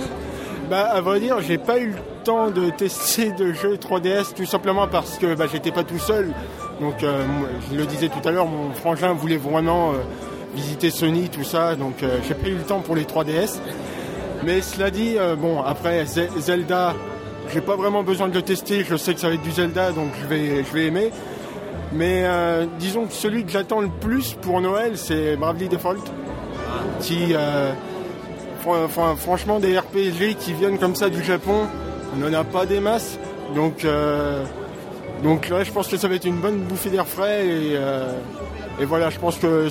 Bah, 0.69 0.87
à 0.91 1.01
vrai 1.01 1.19
dire, 1.19 1.41
j'ai 1.41 1.57
pas 1.57 1.79
eu 1.79 1.87
le 1.87 2.23
temps 2.23 2.51
de 2.51 2.69
tester 2.69 3.31
de 3.31 3.53
jeux 3.53 3.77
3DS 3.77 4.35
tout 4.35 4.45
simplement 4.45 4.87
parce 4.87 5.17
que 5.17 5.33
bah, 5.33 5.45
j'étais 5.51 5.71
pas 5.71 5.83
tout 5.83 5.97
seul. 5.97 6.31
Donc, 6.79 7.03
euh, 7.03 7.23
je 7.71 7.77
le 7.77 7.85
disais 7.87 8.07
tout 8.09 8.27
à 8.27 8.31
l'heure, 8.31 8.45
mon 8.45 8.71
frangin 8.73 9.13
voulait 9.13 9.37
vraiment 9.37 9.91
euh, 9.91 9.95
visiter 10.55 10.89
Sony, 10.91 11.29
tout 11.29 11.43
ça. 11.43 11.75
Donc, 11.75 12.03
euh, 12.03 12.17
j'ai 12.27 12.33
pas 12.33 12.47
eu 12.47 12.55
le 12.55 12.63
temps 12.63 12.79
pour 12.79 12.95
les 12.95 13.03
3DS. 13.05 13.59
Mais 14.43 14.61
cela 14.61 14.89
dit, 14.89 15.15
euh, 15.17 15.35
bon, 15.35 15.61
après 15.61 16.05
Ze- 16.05 16.29
Zelda, 16.39 16.93
j'ai 17.53 17.61
pas 17.61 17.75
vraiment 17.75 18.03
besoin 18.03 18.27
de 18.27 18.33
le 18.33 18.41
tester. 18.41 18.83
Je 18.83 18.95
sais 18.95 19.13
que 19.13 19.19
ça 19.19 19.27
va 19.27 19.33
être 19.35 19.41
du 19.41 19.51
Zelda, 19.51 19.91
donc 19.91 20.09
je 20.21 20.27
vais, 20.27 20.63
je 20.63 20.73
vais 20.73 20.85
aimer. 20.85 21.11
Mais 21.91 22.23
euh, 22.25 22.65
disons 22.79 23.05
que 23.05 23.13
celui 23.13 23.43
que 23.43 23.51
j'attends 23.51 23.81
le 23.81 23.89
plus 23.89 24.33
pour 24.41 24.61
Noël, 24.61 24.93
c'est 24.97 25.35
Bravely 25.35 25.67
Default. 25.69 26.03
Qui, 27.01 27.33
Fran- 28.61 28.87
fran- 28.89 29.15
franchement, 29.15 29.59
des 29.59 29.77
RPG 29.79 30.35
qui 30.37 30.53
viennent 30.53 30.77
comme 30.77 30.93
ça 30.95 31.09
du 31.09 31.23
Japon, 31.23 31.65
on 32.13 32.17
n'en 32.19 32.33
a 32.37 32.43
pas 32.43 32.65
des 32.65 32.79
masses. 32.81 33.17
Donc, 33.55 33.85
donc 35.23 35.49
là, 35.49 35.63
je 35.63 35.71
pense 35.71 35.87
que 35.87 35.97
ça 35.97 36.07
va 36.07 36.15
être 36.15 36.25
une 36.25 36.37
bonne 36.39 36.57
bouffée 36.59 36.89
d'air 36.89 37.07
frais. 37.07 37.45
Et, 38.79 38.85
voilà, 38.85 39.09
je 39.09 39.17
pense 39.17 39.37
que 39.37 39.67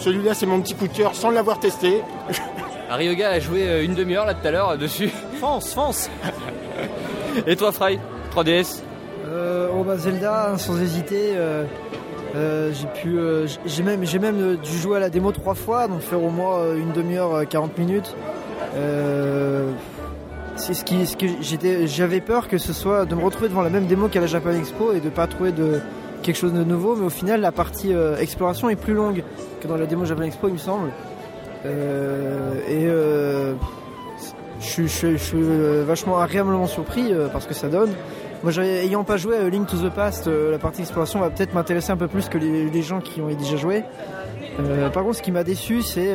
celui-là, 0.00 0.34
c'est 0.34 0.46
mon 0.46 0.60
petit 0.60 0.74
coup 0.74 0.86
de 0.88 0.92
cœur 0.96 1.14
sans 1.14 1.30
l'avoir 1.30 1.58
testé. 1.60 2.02
Ryoga 2.90 3.30
a 3.30 3.40
joué 3.40 3.68
euh, 3.68 3.84
une 3.84 3.94
demi-heure 3.94 4.26
là 4.26 4.34
tout 4.34 4.46
à 4.46 4.50
l'heure 4.50 4.70
euh, 4.70 4.76
dessus. 4.76 5.10
Fonce, 5.40 5.72
fonce 5.74 6.08
Et 7.46 7.56
toi, 7.56 7.72
Fry 7.72 7.98
3DS 8.34 8.80
Euh, 9.28 9.68
oh 9.76 9.82
bah 9.82 9.96
Zelda, 9.96 10.50
hein, 10.52 10.58
sans 10.58 10.80
hésiter. 10.80 11.32
euh, 11.34 11.64
euh, 12.36 12.70
j'ai 12.72 12.86
pu, 13.00 13.18
euh, 13.18 13.46
j'ai 13.64 13.82
même, 13.82 14.04
j'ai 14.04 14.18
même 14.18 14.40
euh, 14.40 14.56
dû 14.56 14.76
jouer 14.78 14.98
à 14.98 15.00
la 15.00 15.10
démo 15.10 15.32
trois 15.32 15.54
fois, 15.54 15.88
donc 15.88 16.00
faire 16.00 16.22
au 16.22 16.30
moins 16.30 16.58
euh, 16.58 16.76
une 16.76 16.92
demi-heure, 16.92 17.34
euh, 17.34 17.44
40 17.44 17.76
minutes. 17.78 18.14
Euh, 18.76 19.70
c'est 20.56 20.74
ce 20.74 20.84
qui, 20.84 21.06
ce 21.06 21.16
que 21.16 21.26
j'étais, 21.40 21.86
j'avais 21.86 22.20
peur 22.20 22.48
que 22.48 22.58
ce 22.58 22.72
soit 22.72 23.04
de 23.04 23.14
me 23.14 23.22
retrouver 23.24 23.48
devant 23.48 23.62
la 23.62 23.70
même 23.70 23.86
démo 23.86 24.08
qu'à 24.08 24.20
la 24.20 24.26
Japan 24.26 24.52
Expo 24.52 24.92
et 24.92 25.00
de 25.00 25.08
pas 25.08 25.26
trouver 25.26 25.52
de 25.52 25.80
quelque 26.26 26.36
chose 26.36 26.52
de 26.52 26.64
nouveau, 26.64 26.96
mais 26.96 27.06
au 27.06 27.10
final 27.10 27.40
la 27.40 27.52
partie 27.52 27.94
euh, 27.94 28.18
exploration 28.18 28.68
est 28.68 28.76
plus 28.76 28.94
longue 28.94 29.22
que 29.60 29.68
dans 29.68 29.76
la 29.76 29.86
démo 29.86 30.04
Japan 30.04 30.22
Expo, 30.22 30.48
il 30.48 30.54
me 30.54 30.58
semble. 30.58 30.90
Euh, 31.64 32.54
et 32.68 32.84
euh, 32.86 33.54
je, 34.60 34.86
suis- 34.86 35.42
vachement 35.86 36.18
agréablement 36.18 36.66
surpris 36.66 37.12
parce 37.32 37.46
que 37.46 37.54
ça 37.54 37.68
donne. 37.68 37.90
Moi, 38.42 38.52
ayant 38.56 39.04
pas 39.04 39.16
joué 39.16 39.36
à 39.36 39.48
Link 39.48 39.66
to 39.66 39.76
the 39.76 39.90
Past, 39.92 40.26
la 40.26 40.58
partie 40.58 40.82
exploration 40.82 41.20
va 41.20 41.30
peut-être 41.30 41.54
m'intéresser 41.54 41.92
un 41.92 41.96
peu 41.96 42.08
plus 42.08 42.28
que 42.28 42.38
les, 42.38 42.82
gens 42.82 43.00
qui 43.00 43.20
ont 43.20 43.28
déjà 43.28 43.56
joué. 43.56 43.84
Par 44.92 45.02
contre, 45.04 45.16
ce 45.16 45.22
qui 45.22 45.32
m'a 45.32 45.42
déçu, 45.44 45.82
c'est 45.82 46.14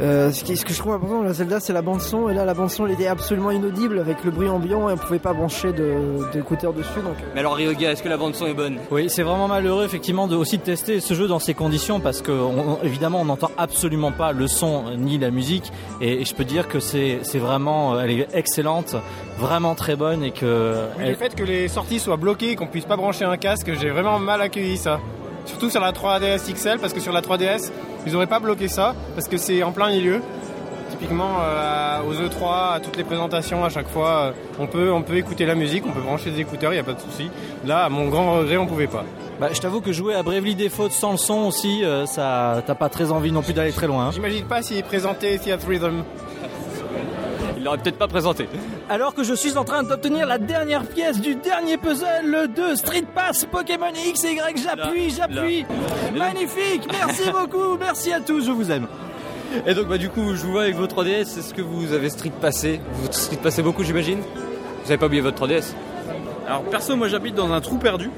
euh, 0.00 0.32
ce, 0.32 0.42
qui- 0.44 0.56
ce 0.56 0.64
que 0.64 0.72
je 0.72 0.78
trouve 0.78 0.94
important 0.94 1.18
dans 1.18 1.22
la 1.24 1.32
Zelda, 1.34 1.60
c'est 1.60 1.72
la 1.72 1.82
bande 1.82 2.00
son. 2.00 2.28
Et 2.28 2.34
là, 2.34 2.44
la 2.44 2.54
bande 2.54 2.70
son, 2.70 2.86
elle 2.86 2.92
était 2.92 3.06
absolument 3.06 3.50
inaudible 3.50 3.98
avec 3.98 4.24
le 4.24 4.30
bruit 4.30 4.48
ambiant 4.48 4.88
et 4.88 4.92
on 4.94 4.96
pouvait 4.96 5.18
pas 5.18 5.32
brancher 5.32 5.72
de- 5.72 6.30
d'écouteurs 6.32 6.72
dessus. 6.72 7.00
Donc, 7.04 7.16
Mais 7.34 7.40
alors, 7.40 7.54
Ryoga, 7.54 7.92
est-ce 7.92 8.02
que 8.02 8.08
la 8.08 8.16
bande-son 8.16 8.46
est 8.46 8.54
bonne? 8.54 8.78
Oui, 8.90 9.10
c'est 9.10 9.22
vraiment 9.22 9.48
malheureux 9.48 9.84
effectivement 9.84 10.26
de 10.28 10.36
aussi 10.36 10.56
de 10.58 10.62
tester 10.62 11.00
ce 11.00 11.14
jeu 11.14 11.26
dans 11.28 11.38
ces 11.38 11.54
conditions 11.54 12.00
parce 12.00 12.22
que 12.22 12.32
on- 12.32 12.72
on- 12.72 12.78
évidemment 12.82 13.20
on 13.20 13.24
n'entend 13.26 13.50
absolument 13.58 14.12
pas 14.12 14.32
le 14.32 14.46
son 14.48 14.84
ni 14.96 15.18
la 15.18 15.30
musique 15.30 15.70
et, 16.00 16.20
et 16.22 16.24
je 16.24 16.34
peux 16.34 16.44
dire 16.44 16.68
que 16.68 16.80
c'est 16.80 17.20
vraiment 17.38 18.00
elle 18.00 18.10
est 18.10 18.28
excellente, 18.34 18.96
vraiment 19.38 19.74
très 19.74 19.96
bonne 19.96 20.22
et 20.24 20.30
que 20.30 20.86
Oui, 20.96 21.02
elle- 21.04 21.10
le 21.10 21.16
fait 21.16 21.34
que 21.34 21.44
les 21.44 21.68
sorties 21.68 21.98
soient 21.98 22.16
bloquées, 22.16 22.56
qu'on 22.56 22.66
puisse 22.66 22.84
pas 22.86 22.96
brancher 22.96 23.24
un 23.24 23.36
casque, 23.36 23.70
j'ai 23.80 23.90
vraiment 23.90 24.18
mal 24.18 24.40
accueilli 24.40 24.76
ça. 24.76 25.00
Surtout 25.46 25.70
sur 25.70 25.80
la 25.80 25.92
3DS 25.92 26.52
XL, 26.52 26.78
parce 26.78 26.92
que 26.92 27.00
sur 27.00 27.12
la 27.12 27.20
3DS, 27.20 27.70
ils 28.06 28.14
auraient 28.16 28.26
pas 28.26 28.40
bloqué 28.40 28.68
ça, 28.68 28.94
parce 29.14 29.28
que 29.28 29.36
c'est 29.36 29.62
en 29.62 29.72
plein 29.72 29.90
milieu. 29.90 30.20
Typiquement, 30.90 31.38
euh, 31.40 32.00
aux 32.08 32.14
E3, 32.14 32.74
à 32.74 32.80
toutes 32.80 32.96
les 32.96 33.02
présentations, 33.04 33.64
à 33.64 33.70
chaque 33.70 33.88
fois, 33.88 34.08
euh, 34.08 34.32
on 34.60 34.66
peut, 34.66 34.92
on 34.92 35.02
peut 35.02 35.16
écouter 35.16 35.46
la 35.46 35.54
musique, 35.54 35.84
on 35.86 35.90
peut 35.92 36.00
brancher 36.02 36.30
des 36.30 36.40
écouteurs, 36.40 36.72
il 36.72 36.76
n'y 36.76 36.80
a 36.80 36.84
pas 36.84 36.92
de 36.92 37.00
souci. 37.00 37.30
Là, 37.64 37.84
à 37.84 37.88
mon 37.88 38.08
grand 38.08 38.34
regret, 38.38 38.56
on 38.58 38.66
pouvait 38.66 38.86
pas. 38.86 39.04
bah, 39.40 39.48
je 39.52 39.58
t'avoue 39.60 39.80
que 39.80 39.90
jouer 39.92 40.14
à 40.14 40.22
Bravely 40.22 40.54
Default 40.54 40.90
sans 40.90 41.12
le 41.12 41.16
son 41.16 41.46
aussi, 41.46 41.82
euh, 41.84 42.06
ça 42.06 42.62
t'as 42.66 42.74
pas 42.74 42.88
très 42.88 43.10
envie 43.10 43.32
non 43.32 43.42
plus 43.42 43.54
d'aller 43.54 43.72
très 43.72 43.86
loin. 43.86 44.06
hein. 44.06 44.10
J'imagine 44.12 44.44
pas 44.44 44.62
s'ils 44.62 44.84
présentaient 44.84 45.38
Theatre 45.38 45.66
Rhythm. 45.66 46.04
Il 47.62 47.66
l'aurait 47.66 47.78
peut-être 47.78 47.96
pas 47.96 48.08
présenté. 48.08 48.48
Alors 48.90 49.14
que 49.14 49.22
je 49.22 49.34
suis 49.34 49.56
en 49.56 49.62
train 49.62 49.84
d'obtenir 49.84 50.26
la 50.26 50.38
dernière 50.38 50.82
pièce 50.84 51.20
du 51.20 51.36
dernier 51.36 51.76
puzzle 51.76 52.52
de 52.56 52.74
Street 52.74 53.04
Pass 53.14 53.44
Pokémon 53.44 53.92
X 54.04 54.24
et 54.24 54.32
Y, 54.32 54.60
j'appuie, 54.60 55.10
j'appuie. 55.10 55.64
Magnifique, 56.12 56.88
merci 56.90 57.30
beaucoup, 57.32 57.76
merci 57.78 58.12
à 58.12 58.18
tous, 58.18 58.44
je 58.44 58.50
vous 58.50 58.72
aime. 58.72 58.88
Et 59.64 59.74
donc, 59.74 59.86
bah, 59.86 59.96
du 59.96 60.08
coup, 60.08 60.34
je 60.34 60.42
vous 60.42 60.50
vois 60.50 60.62
avec 60.62 60.74
vos 60.74 60.88
3DS. 60.88 61.38
Est-ce 61.38 61.54
que 61.54 61.62
vous 61.62 61.92
avez 61.92 62.10
street 62.10 62.32
passé 62.40 62.80
Vous 62.94 63.12
street 63.12 63.38
passé 63.40 63.62
beaucoup, 63.62 63.84
j'imagine? 63.84 64.18
Vous 64.18 64.90
avez 64.90 64.98
pas 64.98 65.06
oublié 65.06 65.22
votre 65.22 65.46
3DS 65.46 65.66
Alors 66.48 66.62
perso, 66.64 66.96
moi 66.96 67.06
j'habite 67.06 67.36
dans 67.36 67.52
un 67.52 67.60
trou 67.60 67.78
perdu. 67.78 68.10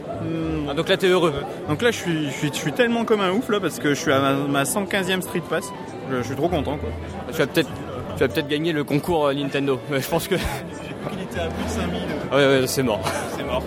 Ah, 0.70 0.72
donc 0.72 0.88
là, 0.88 0.96
t'es 0.96 1.09
heureux. 1.09 1.35
Donc 1.68 1.83
là, 1.83 1.90
je 1.90 1.98
suis, 1.98 2.30
je 2.30 2.35
suis, 2.35 2.48
je 2.48 2.54
suis 2.59 2.72
tellement 2.72 3.04
comme 3.04 3.20
un 3.20 3.33
ouf 3.33 3.50
là 3.50 3.61
parce 3.61 3.78
que 3.78 3.90
je 3.90 4.00
suis 4.00 4.11
à 4.11 4.20
ma, 4.20 4.33
ma 4.33 4.62
115e 4.62 5.20
Street 5.20 5.42
Pass. 5.50 5.70
Je, 6.11 6.16
je 6.16 6.22
suis 6.22 6.35
trop 6.37 6.48
content 6.48 6.78
quoi. 6.78 6.88
Tu 7.30 7.37
vas 7.37 7.46
peut-être 7.46 7.68
tu 8.16 8.20
vas 8.20 8.29
peut-être 8.29 8.48
gagner 8.48 8.72
le 8.72 8.85
concours 8.85 9.27
euh, 9.27 9.35
Nintendo. 9.35 9.79
Mais 9.90 10.00
je 10.00 10.09
pense 10.09 10.29
que. 10.29 10.35
Il 10.37 11.22
était 11.22 11.40
à 11.40 11.46
plus 11.48 11.64
de 11.64 11.68
5000. 11.68 12.00
Ouais, 12.33 12.61
ouais, 12.61 12.66
c'est 12.66 12.83
mort. 12.83 13.00
C'est 13.37 13.44
mort. 13.44 13.62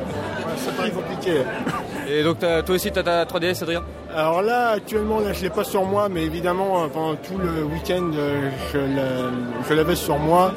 c'est 0.57 0.75
pas 0.75 0.89
compliqué. 0.89 1.41
Et 2.09 2.23
donc 2.23 2.39
t'as- 2.39 2.63
toi 2.63 2.75
aussi 2.75 2.89
t'as 2.91 3.03
ta 3.03 3.25
3DS 3.25 3.63
Adrien? 3.63 3.83
Alors 4.15 4.41
là, 4.41 4.69
actuellement, 4.69 5.19
là, 5.19 5.33
je 5.33 5.41
l'ai 5.43 5.49
pas 5.49 5.65
sur 5.65 5.83
moi, 5.83 6.07
mais 6.09 6.23
évidemment, 6.23 6.83
euh, 6.83 6.87
pendant 6.87 7.15
tout 7.15 7.37
le 7.37 7.63
week-end, 7.65 8.11
euh, 8.15 8.49
je 8.73 8.77
la- 8.77 9.29
je 9.69 9.73
l'avais 9.73 9.95
sur 9.95 10.17
moi. 10.17 10.53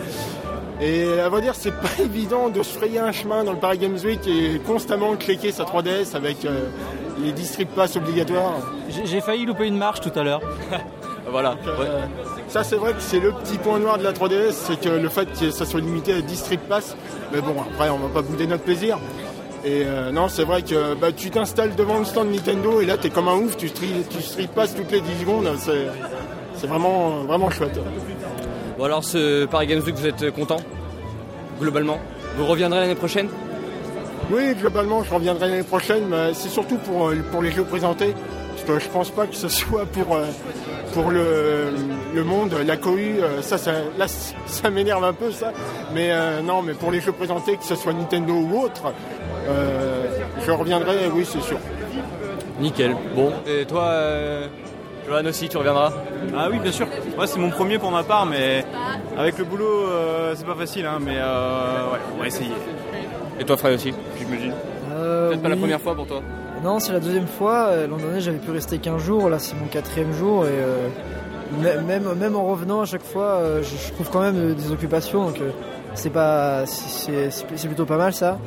Et 0.80 1.20
à 1.20 1.28
vrai 1.28 1.42
dire, 1.42 1.54
c'est 1.54 1.72
pas 1.80 1.88
évident 2.02 2.48
de 2.48 2.62
se 2.62 2.78
frayer 2.78 3.00
un 3.00 3.12
chemin 3.12 3.42
dans 3.44 3.52
le 3.52 3.58
Paris 3.58 3.78
Games 3.78 3.98
Week 4.04 4.20
et 4.28 4.60
constamment 4.60 5.16
cliquer 5.16 5.50
sa 5.52 5.64
3DS 5.64 6.14
avec 6.14 6.44
euh, 6.44 6.68
les 7.22 7.32
district 7.32 7.70
pass 7.74 7.96
obligatoires. 7.96 8.54
J'ai 8.88 9.04
j'ai 9.06 9.20
failli 9.20 9.44
louper 9.44 9.66
une 9.66 9.76
marche 9.76 10.00
tout 10.00 10.12
à 10.18 10.22
l'heure. 10.22 10.40
Voilà. 11.28 11.56
Euh, 11.66 11.78
Ouais. 11.78 11.86
Ça, 12.48 12.64
c'est 12.64 12.76
vrai 12.76 12.92
que 12.92 13.00
c'est 13.00 13.20
le 13.20 13.32
petit 13.32 13.58
point 13.58 13.78
noir 13.78 13.98
de 13.98 14.02
la 14.02 14.12
3DS, 14.12 14.52
c'est 14.52 14.80
que 14.80 14.88
le 14.88 15.08
fait 15.08 15.28
que 15.38 15.50
ça 15.50 15.64
soit 15.64 15.80
limité 15.80 16.12
à 16.14 16.20
district 16.20 16.62
pass. 16.68 16.96
Mais 17.32 17.40
bon, 17.40 17.54
après, 17.60 17.90
on 17.90 17.98
va 17.98 18.08
pas 18.08 18.22
bouder 18.22 18.46
notre 18.46 18.64
plaisir. 18.64 18.98
Et 19.64 19.82
euh, 19.84 20.10
non, 20.10 20.28
c'est 20.28 20.44
vrai 20.44 20.62
que 20.62 20.94
bah, 20.94 21.12
tu 21.12 21.30
t'installes 21.30 21.74
devant 21.76 21.98
le 21.98 22.04
stand 22.04 22.30
Nintendo 22.32 22.80
et 22.80 22.86
là, 22.86 22.96
t'es 22.96 23.10
comme 23.10 23.28
un 23.28 23.36
ouf, 23.36 23.56
tu 23.56 23.68
street, 23.68 24.04
tu 24.08 24.22
street 24.22 24.48
passes 24.54 24.74
toutes 24.74 24.90
les 24.90 25.00
10 25.00 25.20
secondes. 25.20 25.48
C'est, 25.58 26.66
vraiment, 26.66 27.24
vraiment 27.24 27.50
chouette. 27.50 27.78
Bon 28.78 28.84
alors 28.84 29.04
ce 29.04 29.44
Paris 29.44 29.66
Games 29.66 29.82
Week 29.84 29.94
vous 29.94 30.06
êtes 30.06 30.30
content? 30.34 30.56
Globalement? 31.60 31.98
Vous 32.38 32.46
reviendrez 32.46 32.80
l'année 32.80 32.94
prochaine? 32.94 33.28
Oui, 34.30 34.54
globalement, 34.54 35.02
je 35.04 35.12
reviendrai 35.12 35.48
l'année 35.48 35.62
prochaine, 35.62 36.04
mais 36.08 36.32
c'est 36.34 36.48
surtout 36.48 36.76
pour, 36.78 37.08
euh, 37.08 37.16
pour 37.30 37.42
les 37.42 37.50
jeux 37.50 37.64
présentés. 37.64 38.14
Parce 38.66 38.78
que 38.78 38.84
je 38.84 38.90
pense 38.90 39.10
pas 39.10 39.26
que 39.26 39.34
ce 39.34 39.48
soit 39.60 39.86
pour, 39.86 40.14
euh, 40.16 40.26
pour 40.92 41.10
le, 41.10 41.70
le 42.14 42.24
monde, 42.24 42.54
la 42.66 42.76
cohue, 42.76 43.20
euh, 43.20 43.42
ça, 43.42 43.58
ça, 43.58 43.72
là, 43.98 44.06
ça 44.46 44.70
m'énerve 44.70 45.04
un 45.04 45.12
peu, 45.12 45.30
ça. 45.32 45.52
Mais 45.94 46.08
euh, 46.10 46.42
non, 46.42 46.62
mais 46.62 46.74
pour 46.74 46.90
les 46.90 47.00
jeux 47.00 47.12
présentés, 47.12 47.56
que 47.56 47.64
ce 47.64 47.74
soit 47.74 47.92
Nintendo 47.92 48.32
ou 48.32 48.60
autre, 48.62 48.92
euh, 49.48 50.06
je 50.44 50.50
reviendrai, 50.50 51.08
oui, 51.12 51.24
c'est 51.30 51.40
sûr. 51.42 51.58
Nickel. 52.60 52.94
Bon. 53.16 53.32
Et 53.46 53.64
toi, 53.64 53.84
euh, 53.84 54.46
Johan 55.08 55.24
aussi, 55.24 55.48
tu 55.48 55.56
reviendras 55.56 55.92
Ah 56.36 56.48
oui, 56.50 56.58
bien 56.58 56.72
sûr. 56.72 56.86
Moi, 57.16 57.26
c'est 57.26 57.38
mon 57.38 57.50
premier 57.50 57.78
pour 57.78 57.90
ma 57.90 58.02
part, 58.02 58.26
mais 58.26 58.66
avec 59.16 59.38
le 59.38 59.44
boulot, 59.44 59.86
euh, 59.88 60.34
c'est 60.36 60.44
pas 60.46 60.54
facile. 60.54 60.84
Hein, 60.84 60.98
mais 61.00 61.16
euh, 61.16 61.90
ouais, 61.92 61.98
on 62.14 62.20
va 62.20 62.26
essayer. 62.26 62.50
Et 63.38 63.44
toi 63.44 63.56
Fred 63.56 63.74
aussi, 63.76 63.94
j'imagine 64.18 64.52
Euh, 64.92 65.28
Peut-être 65.30 65.42
pas 65.42 65.48
la 65.48 65.56
première 65.56 65.80
fois 65.80 65.94
pour 65.94 66.06
toi 66.06 66.20
Non, 66.62 66.78
c'est 66.78 66.92
la 66.92 67.00
deuxième 67.00 67.26
fois. 67.26 67.68
Euh, 67.68 67.86
L'an 67.86 67.96
dernier, 67.96 68.20
j'avais 68.20 68.38
pu 68.38 68.50
rester 68.50 68.78
15 68.78 69.02
jours. 69.02 69.28
Là, 69.30 69.38
c'est 69.38 69.54
mon 69.58 69.66
quatrième 69.66 70.12
jour. 70.12 70.44
Et 70.44 70.48
euh, 70.50 70.88
mê- 71.62 71.82
même, 71.84 72.04
même 72.18 72.36
en 72.36 72.44
revenant 72.46 72.82
à 72.82 72.84
chaque 72.84 73.02
fois, 73.04 73.24
euh, 73.40 73.62
je, 73.62 73.92
trouve 73.92 74.10
quand 74.10 74.20
même 74.20 74.54
des 74.54 74.70
occupations. 74.70 75.24
Donc, 75.26 75.38
c'est 75.94 76.10
pas, 76.10 76.64
c'est 76.66 77.66
plutôt 77.66 77.86
pas 77.86 77.96
mal 77.96 78.12
ça. 78.12 78.38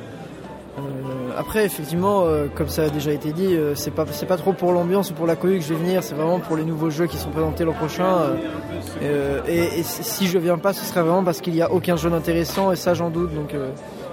Après, 1.38 1.65
effectivement, 1.65 2.26
comme 2.56 2.69
ça 2.69 2.84
a 2.84 2.89
déjà 2.89 3.12
été 3.12 3.32
dit, 3.34 3.58
c'est 3.76 3.91
pas, 3.91 4.06
pas 4.06 4.38
trop 4.38 4.54
pour 4.54 4.71
l'ambiance 4.71 5.10
ou 5.12 5.13
pour 5.13 5.26
la 5.28 5.36
cohue 5.36 5.58
que 5.60 5.63
je 5.65 5.73
vais 5.73 5.80
venir. 5.80 6.04
C'est 6.04 6.13
vraiment 6.15 6.39
pour 6.39 6.56
les 6.56 6.63
nouveaux 6.63 6.89
jeux 6.91 7.06
qui 7.08 7.17
sont 7.17 7.30
présentés 7.32 7.63
l'an 7.65 7.73
prochain. 7.73 8.36
et, 9.02 9.84
si 9.84 10.28
je 10.28 10.38
viens 10.38 10.58
pas, 10.58 10.73
ce 10.73 10.86
serait 10.86 11.02
vraiment 11.02 11.23
parce 11.23 11.41
qu'il 11.41 11.56
y 11.56 11.62
a 11.62 11.71
aucun 11.71 11.95
jeu 11.95 12.10
d'intéressant. 12.10 12.71
Et 12.71 12.76
ça, 12.76 12.93
j'en 12.93 13.10
doute. 13.10 13.34
Donc, 13.36 13.54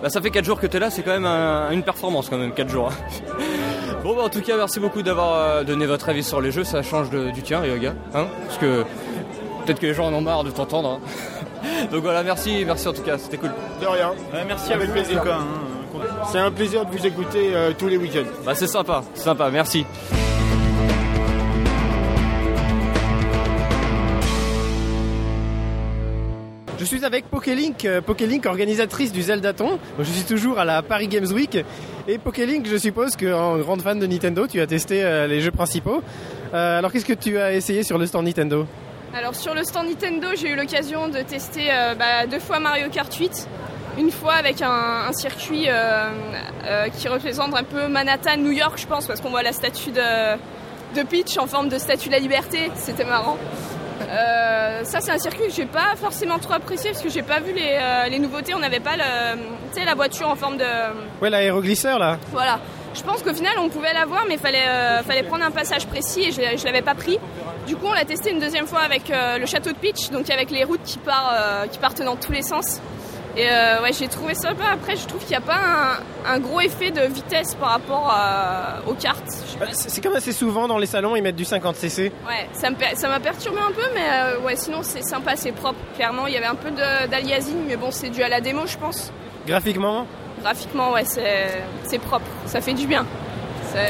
Bah 0.03 0.09
ça 0.09 0.21
fait 0.23 0.31
4 0.31 0.45
jours 0.47 0.59
que 0.59 0.67
t'es 0.67 0.79
là, 0.79 0.89
c'est 0.91 1.03
quand 1.03 1.13
même 1.13 1.27
un- 1.27 1.71
une 1.73 1.83
performance 1.83 2.29
quand 2.31 2.39
même, 2.39 2.53
4 2.53 2.71
jours. 2.71 2.91
Bon 4.03 4.15
bah 4.17 4.23
en 4.23 4.29
tout 4.29 4.41
cas 4.41 4.57
merci 4.57 4.81
beaucoup 4.81 5.03
d'avoir 5.03 5.35
euh, 5.35 5.65
donné 5.65 5.87
votre 5.87 6.09
avis 6.09 6.23
sur 6.25 6.41
les 6.41 6.51
jeux, 6.53 6.65
ça 6.65 6.83
change 6.83 7.11
de- 7.11 7.31
du 7.31 7.43
tien 7.43 7.61
Ryoga, 7.61 7.95
hein 8.15 8.27
Parce 8.47 8.59
que 8.59 8.85
peut-être 9.65 9.81
que 9.81 9.87
les 9.87 9.95
gens 9.95 10.07
en 10.07 10.15
ont 10.15 10.21
marre 10.21 10.45
de 10.45 10.51
t'entendre. 10.51 11.01
hein. 11.03 11.87
Donc 11.93 12.03
voilà, 12.03 12.23
merci, 12.23 12.63
merci 12.67 12.89
en 12.89 12.93
tout 12.93 13.03
cas, 13.03 13.19
c'était 13.19 13.37
cool. 13.37 13.51
De 13.81 13.87
rien. 13.87 14.11
Ouais, 14.33 14.45
merci 14.47 14.73
Avec 14.73 14.85
à 14.85 14.87
vous, 14.87 14.93
plaisir. 14.93 15.23
hein. 15.27 15.45
C'est 16.31 16.39
un 16.39 16.51
plaisir 16.51 16.87
de 16.87 16.91
vous 16.97 17.07
écouter 17.07 17.51
euh, 17.55 17.73
tous 17.77 17.89
les 17.89 17.97
week-ends. 17.97 18.29
Bah 18.45 18.55
c'est 18.55 18.67
sympa, 18.67 19.03
c'est 19.15 19.25
sympa, 19.25 19.51
merci. 19.51 19.85
Suis 26.96 27.05
avec 27.05 27.31
Pokélink, 27.31 27.85
euh, 27.85 28.00
Pokélink 28.00 28.46
organisatrice 28.46 29.12
du 29.12 29.22
Zeldaton. 29.22 29.79
Je 30.00 30.11
suis 30.11 30.24
toujours 30.24 30.59
à 30.59 30.64
la 30.64 30.83
Paris 30.83 31.07
Games 31.07 31.31
Week. 31.31 31.57
Et 32.09 32.18
Pokélink, 32.18 32.66
je 32.66 32.76
suppose 32.76 33.14
qu'en 33.16 33.59
grande 33.59 33.81
fan 33.81 34.00
de 34.00 34.07
Nintendo, 34.09 34.48
tu 34.48 34.61
as 34.61 34.66
testé 34.66 35.05
euh, 35.05 35.29
les 35.29 35.40
jeux 35.40 35.53
principaux. 35.53 36.03
Euh, 36.53 36.79
alors 36.79 36.90
qu'est-ce 36.90 37.05
que 37.05 37.12
tu 37.12 37.38
as 37.38 37.53
essayé 37.53 37.85
sur 37.85 37.96
le 37.96 38.07
stand 38.07 38.24
Nintendo? 38.24 38.66
Alors 39.14 39.37
sur 39.37 39.55
le 39.55 39.62
stand 39.62 39.87
Nintendo, 39.87 40.29
j'ai 40.35 40.48
eu 40.48 40.57
l'occasion 40.57 41.07
de 41.07 41.20
tester 41.20 41.68
bah, 41.96 42.26
deux 42.29 42.40
fois 42.40 42.59
Mario 42.59 42.88
Kart 42.90 43.12
8. 43.14 43.48
Une 43.98 44.11
fois 44.11 44.35
avec 44.35 44.61
un, 44.61 45.12
circuit 45.12 45.68
qui 46.96 47.09
représente 47.09 47.55
un 47.57 47.64
peu 47.64 47.87
Manhattan, 47.87 48.37
New 48.38 48.53
York, 48.53 48.79
je 48.79 48.87
pense, 48.87 49.07
parce 49.07 49.20
qu'on 49.20 49.31
voit 49.31 49.42
la 49.42 49.53
statue 49.53 49.90
de, 49.90 50.37
de 50.96 51.03
Peach 51.07 51.38
en 51.38 51.46
forme 51.46 51.68
de 51.68 51.79
statue 51.79 52.09
de 52.09 52.14
la 52.14 52.20
liberté. 52.20 52.70
C'était 52.76 53.05
marrant. 53.05 53.37
Euh, 54.09 54.85
ça, 54.85 55.01
c'est 55.01 55.11
un 55.13 55.19
circuit 55.19 55.47
que 55.49 55.53
j'ai 55.53 55.67
pas 55.67 55.95
forcément 55.97 56.39
trop 56.39 56.55
apprécié 56.55 56.91
parce 56.91 57.03
que 57.03 57.11
j'ai 57.11 57.23
pas 57.23 57.41
vu 57.41 57.53
les, 57.53 57.79
euh, 57.81 58.09
les 58.09 58.19
nouveautés. 58.19 58.55
On 58.55 58.59
n'avait 58.59 58.81
pas 58.81 58.97
le, 58.97 59.85
la 59.85 59.95
voiture 59.95 60.29
en 60.29 60.37
forme 60.37 60.57
de, 60.57 60.65
Ouais, 61.21 61.31
l'aéroglisseur 61.31 61.99
là. 61.99 62.19
voilà. 62.33 62.59
Je 62.93 63.03
pense 63.03 63.23
qu'au 63.23 63.33
final, 63.33 63.53
on 63.59 63.69
pouvait 63.69 63.93
l'avoir, 63.93 64.25
mais 64.27 64.35
il 64.35 64.41
fallait, 64.41 64.67
euh, 64.67 65.03
fallait 65.05 65.23
prendre 65.23 65.45
un 65.45 65.53
passage 65.53 65.87
précis 65.87 66.23
et 66.25 66.33
je 66.33 66.41
ne 66.41 66.65
l'avais 66.65 66.83
pas 66.83 66.95
pris. 66.97 67.19
Du 67.69 67.77
coup, 67.77 67.87
on 67.87 67.93
l'a 67.93 68.05
testé 68.05 68.31
une 68.33 68.41
deuxième 68.41 68.67
fois 68.67 68.81
avec 68.81 69.03
le 69.13 69.47
château 69.47 69.71
de 69.71 69.77
Peach, 69.77 70.11
donc 70.11 70.29
avec 70.29 70.51
les 70.51 70.65
routes 70.65 70.83
qui, 70.83 70.99
part, 70.99 71.33
qui 71.71 71.79
partent 71.79 72.03
dans 72.03 72.17
tous 72.17 72.33
les 72.33 72.43
sens. 72.43 72.81
Et 73.37 73.47
euh, 73.49 73.81
ouais, 73.83 73.93
j'ai 73.93 74.09
trouvé 74.09 74.35
ça 74.35 74.55
pas. 74.55 74.71
Après, 74.75 74.97
je 74.97 75.07
trouve 75.07 75.21
qu'il 75.21 75.31
n'y 75.31 75.37
a 75.37 75.40
pas 75.40 75.57
un, 76.27 76.33
un 76.35 76.38
gros 76.40 76.61
effet 76.61 76.90
de 76.90 77.03
vitesse 77.03 77.55
par 77.55 77.71
rapport 77.71 78.09
à- 78.11 78.81
aux 78.88 78.95
cartes. 78.95 79.23
Bah, 79.59 79.66
C'est 79.73 80.03
comme 80.03 80.16
assez 80.16 80.33
souvent 80.33 80.66
dans 80.66 80.79
les 80.79 80.87
salons, 80.87 81.14
ils 81.14 81.23
mettent 81.23 81.37
du 81.37 81.45
50cc. 81.45 82.11
Ouais, 82.27 82.49
ça 82.53 82.71
m'a 83.09 83.21
perturbé 83.21 83.59
un 83.61 83.73
peu, 83.73 83.83
mais 83.95 84.01
euh, 84.12 84.40
ouais, 84.40 84.57
sinon 84.57 84.79
c'est 84.83 85.03
sympa, 85.03 85.37
c'est 85.37 85.53
propre. 85.53 85.79
Clairement, 85.95 86.27
il 86.27 86.35
y 86.35 86.37
avait 86.37 86.47
un 86.47 86.57
peu 86.57 86.71
d'aliasing, 86.73 87.57
mais 87.69 87.77
bon, 87.77 87.90
c'est 87.93 88.11
dû 88.11 88.23
à 88.23 88.29
la 88.29 88.40
démo, 88.40 88.62
je 88.66 88.77
pense. 88.77 89.12
Graphiquement, 89.47 90.07
Graphiquement, 90.43 90.93
ouais, 90.93 91.05
c'est 91.05 91.99
propre, 91.99 92.25
ça 92.47 92.61
fait 92.61 92.73
du 92.75 92.87
bien. 92.87 93.05
Euh, 93.77 93.88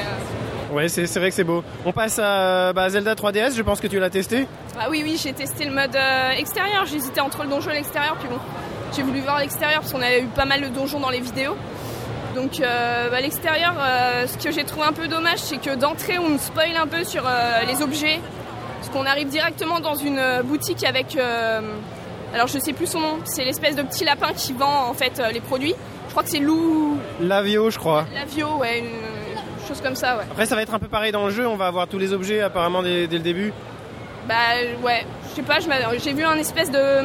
ouais, 0.75 0.89
c'est 0.89 1.07
c'est 1.07 1.19
vrai 1.21 1.31
que 1.31 1.35
c'est 1.37 1.45
beau. 1.45 1.63
On 1.87 1.93
passe 1.93 2.19
à 2.19 2.73
bah, 2.73 2.91
Zelda 2.91 3.15
3DS, 3.15 3.55
je 3.57 3.63
pense 3.63 3.81
que 3.81 3.87
tu 3.87 3.99
l'as 4.01 4.11
testé. 4.11 4.47
Ah 4.79 4.89
oui, 4.91 5.01
oui, 5.05 5.19
j'ai 5.23 5.33
testé 5.33 5.65
le 5.65 5.73
mode 5.73 5.95
euh, 5.97 6.31
extérieur. 6.33 6.85
J'hésitais 6.87 7.21
entre 7.21 7.45
le 7.45 7.49
donjon 7.51 7.71
et 7.71 7.75
l'extérieur, 7.75 8.17
puis 8.19 8.29
bon, 8.29 8.39
j'ai 8.95 9.03
voulu 9.03 9.21
voir 9.21 9.39
l'extérieur 9.39 9.81
parce 9.81 9.93
qu'on 9.93 10.03
avait 10.03 10.23
eu 10.23 10.27
pas 10.27 10.45
mal 10.45 10.61
de 10.61 10.69
donjons 10.69 11.01
dans 11.01 11.11
les 11.11 11.21
vidéos. 11.21 11.57
Donc 12.35 12.61
euh, 12.61 13.11
bah, 13.11 13.21
l'extérieur, 13.21 13.75
euh, 13.79 14.27
ce 14.27 14.37
que 14.43 14.53
j'ai 14.53 14.65
trouvé 14.65 14.87
un 14.87 14.93
peu 14.93 15.09
dommage, 15.09 15.39
c'est 15.39 15.59
que 15.59 15.75
d'entrée, 15.75 16.19
on 16.19 16.29
me 16.29 16.39
spoil 16.39 16.77
un 16.77 16.87
peu 16.87 17.05
sur 17.05 17.27
euh, 17.27 17.63
les 17.67 17.83
objets. 17.83 18.21
Parce 18.81 18.93
qu'on 18.93 19.05
arrive 19.05 19.29
directement 19.29 19.81
dans 19.81 19.95
une 19.95 20.23
boutique 20.45 20.85
avec. 20.85 21.17
alors 22.33 22.47
je 22.47 22.59
sais 22.59 22.73
plus 22.73 22.87
son 22.87 23.01
nom, 23.01 23.19
c'est 23.25 23.45
l'espèce 23.45 23.77
de 23.77 23.83
petit 23.83 24.05
lapin 24.05 24.33
qui 24.35 24.55
vend 24.55 24.89
en 24.89 24.95
fait 24.95 25.21
les 25.35 25.41
produits. 25.41 25.75
Je 26.07 26.11
crois 26.13 26.23
que 26.23 26.31
c'est 26.31 26.39
Lou 26.39 26.97
Lavio, 27.21 27.71
je 27.71 27.79
crois. 27.79 28.07
Lavio, 28.15 28.57
ouais, 28.57 28.79
une, 28.79 28.87
une 28.87 29.69
chose 29.69 29.83
comme 29.83 29.95
ça, 29.95 30.17
ouais. 30.17 30.25
Après, 30.31 30.47
ça 30.47 30.57
va 30.57 30.63
être 30.63 30.73
un 30.73 30.79
peu 30.79 30.89
pareil 30.89 31.13
dans 31.13 31.27
le 31.27 31.31
jeu. 31.31 31.47
On 31.47 31.57
va 31.57 31.67
avoir 31.67 31.89
tous 31.89 31.99
les 31.99 32.15
objets 32.15 32.41
apparemment 32.41 32.83
dès, 32.83 33.07
dès 33.07 33.19
le 33.19 33.23
début. 33.23 33.53
Bah 34.27 34.35
ouais, 34.83 35.05
je 35.29 35.37
sais 35.37 35.43
pas, 35.43 35.59
j'ai 35.99 36.13
vu 36.15 36.25
un 36.25 36.39
espèce 36.39 36.71
de... 36.71 37.03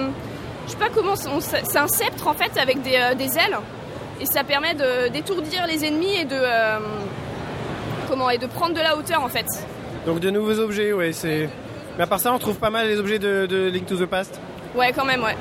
Je 0.66 0.72
sais 0.72 0.78
pas 0.78 0.90
comment... 0.94 1.16
c'est- 1.16 1.28
on- 1.30 1.40
C'est 1.42 1.78
un 1.78 1.88
sceptre 1.88 2.28
en 2.28 2.34
fait 2.34 2.58
avec 2.60 2.82
des, 2.82 2.96
euh, 2.96 3.14
des 3.16 3.38
ailes. 3.38 3.58
Et 4.22 4.26
ça 4.26 4.44
permet 4.44 4.74
de- 4.74 5.10
d'étourdir 5.10 5.68
les 5.68 5.86
ennemis 5.86 6.16
et 6.16 6.26
de... 6.26 6.36
euh, 6.36 6.80
comment 8.10 8.30
Et 8.30 8.38
de 8.38 8.48
prendre 8.48 8.74
de 8.74 8.80
la 8.80 8.96
hauteur 8.98 9.24
en 9.24 9.30
fait. 9.30 9.46
Donc 10.06 10.20
de 10.20 10.30
nouveaux 10.30 10.60
objets, 10.60 10.94
ouais, 10.94 11.12
c'est. 11.14 11.50
Mais 11.98 12.04
à 12.04 12.08
part 12.08 12.20
ça, 12.20 12.32
on 12.34 12.40
trouve 12.40 12.58
pas 12.58 12.70
mal 12.70 12.88
les 12.88 13.00
objets 13.00 13.20
de, 13.20 13.46
de 13.46 13.68
Link 13.70 13.86
to 13.86 13.96
the 13.98 14.06
Past. 14.06 14.40
Ouais, 14.76 14.92
quand 14.94 15.06
même, 15.06 15.24
ouais. 15.24 15.36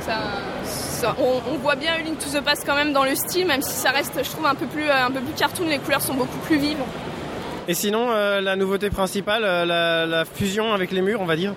Ça, 0.00 0.14
ça- 0.64 1.16
on, 1.18 1.40
on 1.52 1.56
voit 1.58 1.76
bien 1.76 1.96
Link 1.98 2.18
to 2.18 2.28
the 2.38 2.42
Past 2.42 2.64
quand 2.66 2.74
même 2.74 2.92
dans 2.92 3.04
le 3.04 3.14
style, 3.14 3.46
même 3.46 3.62
si 3.62 3.70
ça 3.72 3.90
reste, 3.90 4.12
je 4.22 4.28
trouve, 4.30 4.46
un 4.46 4.54
peu 4.54 4.66
plus, 4.66 4.88
euh, 4.88 5.06
un 5.06 5.10
peu 5.10 5.20
plus 5.20 5.32
cartoon. 5.34 5.64
Les 5.68 5.78
couleurs 5.78 6.02
sont 6.02 6.14
beaucoup 6.14 6.38
plus 6.46 6.58
vives. 6.58 6.78
Et 7.68 7.74
sinon, 7.74 8.10
euh, 8.10 8.40
la 8.40 8.56
nouveauté 8.56 8.90
principale, 8.90 9.42
la, 9.42 10.04
la 10.06 10.24
fusion 10.24 10.72
avec 10.74 10.90
les 10.90 11.00
murs, 11.00 11.20
on 11.20 11.26
va 11.26 11.36
dire. 11.36 11.54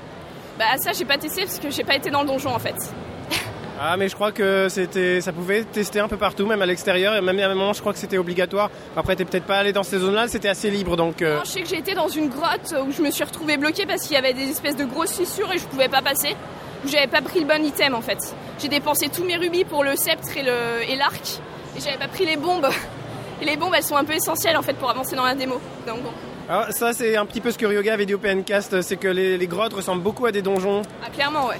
Bah 0.57 0.77
ça, 0.77 0.91
j'ai 0.93 1.05
pas 1.05 1.17
testé 1.17 1.41
parce 1.43 1.59
que 1.59 1.69
j'ai 1.69 1.83
pas 1.83 1.95
été 1.95 2.09
dans 2.09 2.21
le 2.21 2.27
donjon 2.27 2.49
en 2.53 2.59
fait. 2.59 2.75
Ah, 3.77 3.97
mais 3.97 4.07
je 4.07 4.15
crois 4.15 4.31
que 4.31 4.67
c'était, 4.69 5.19
ça 5.19 5.33
pouvait 5.33 5.65
tester 5.65 5.99
un 5.99 6.07
peu 6.07 6.15
partout, 6.15 6.45
même 6.45 6.61
à 6.61 6.65
l'extérieur. 6.65 7.13
Et 7.13 7.19
même 7.19 7.37
à 7.39 7.45
un 7.47 7.55
moment, 7.55 7.73
je 7.73 7.81
crois 7.81 7.91
que 7.91 7.99
c'était 7.99 8.17
obligatoire. 8.17 8.69
Après, 8.95 9.17
t'es 9.17 9.25
peut-être 9.25 9.43
pas 9.43 9.57
allé 9.57 9.73
dans 9.73 9.83
ces 9.83 9.97
zones-là, 9.99 10.29
c'était 10.29 10.47
assez 10.47 10.71
libre, 10.71 10.95
donc. 10.95 11.21
euh, 11.21 11.35
Non, 11.39 11.41
je 11.43 11.49
sais 11.51 11.61
que 11.61 11.67
j'ai 11.67 11.79
été 11.79 11.93
dans 11.93 12.07
une 12.07 12.29
grotte 12.29 12.73
où 12.87 12.91
je 12.93 13.01
me 13.01 13.11
suis 13.11 13.25
retrouvée 13.25 13.57
bloquée 13.57 13.85
parce 13.85 14.03
qu'il 14.03 14.13
y 14.13 14.17
avait 14.17 14.31
des 14.33 14.49
espèces 14.49 14.77
de 14.77 14.85
grosses 14.85 15.17
fissures 15.17 15.51
et 15.51 15.57
je 15.57 15.65
pouvais 15.65 15.89
pas 15.89 16.01
passer. 16.01 16.37
Où 16.85 16.87
j'avais 16.87 17.07
pas 17.07 17.21
pris 17.21 17.41
le 17.41 17.47
bon 17.47 17.65
item 17.65 17.95
en 17.95 18.01
fait. 18.01 18.19
J'ai 18.59 18.69
dépensé 18.69 19.09
tous 19.09 19.25
mes 19.25 19.35
rubis 19.35 19.65
pour 19.65 19.83
le 19.83 19.97
sceptre 19.97 20.37
et 20.37 20.43
le 20.43 20.89
et 20.89 20.95
l'arc 20.95 21.39
et 21.77 21.81
j'avais 21.81 21.97
pas 21.97 22.07
pris 22.07 22.25
les 22.25 22.37
bombes. 22.37 22.69
Et 23.41 23.45
les 23.45 23.57
bombes 23.57 23.73
elles 23.75 23.83
sont 23.83 23.97
un 23.97 24.05
peu 24.05 24.13
essentielles 24.13 24.55
en 24.55 24.61
fait 24.61 24.75
pour 24.75 24.89
avancer 24.89 25.17
dans 25.17 25.25
la 25.25 25.35
démo. 25.35 25.59
Donc 25.85 26.01
bon. 26.01 26.11
Alors, 26.47 26.65
ça, 26.71 26.93
c'est 26.93 27.17
un 27.17 27.25
petit 27.25 27.41
peu 27.41 27.51
ce 27.51 27.57
que 27.57 27.65
Ryoga 27.65 27.93
avait 27.93 28.05
dit 28.05 28.13
au 28.13 28.19
PNcast, 28.19 28.81
c'est 28.81 28.97
que 28.97 29.07
les, 29.07 29.37
les 29.37 29.47
grottes 29.47 29.73
ressemblent 29.73 30.03
beaucoup 30.03 30.25
à 30.27 30.31
des 30.31 30.41
donjons. 30.43 30.83
Ah, 31.03 31.09
clairement 31.09 31.47
ouais. 31.47 31.55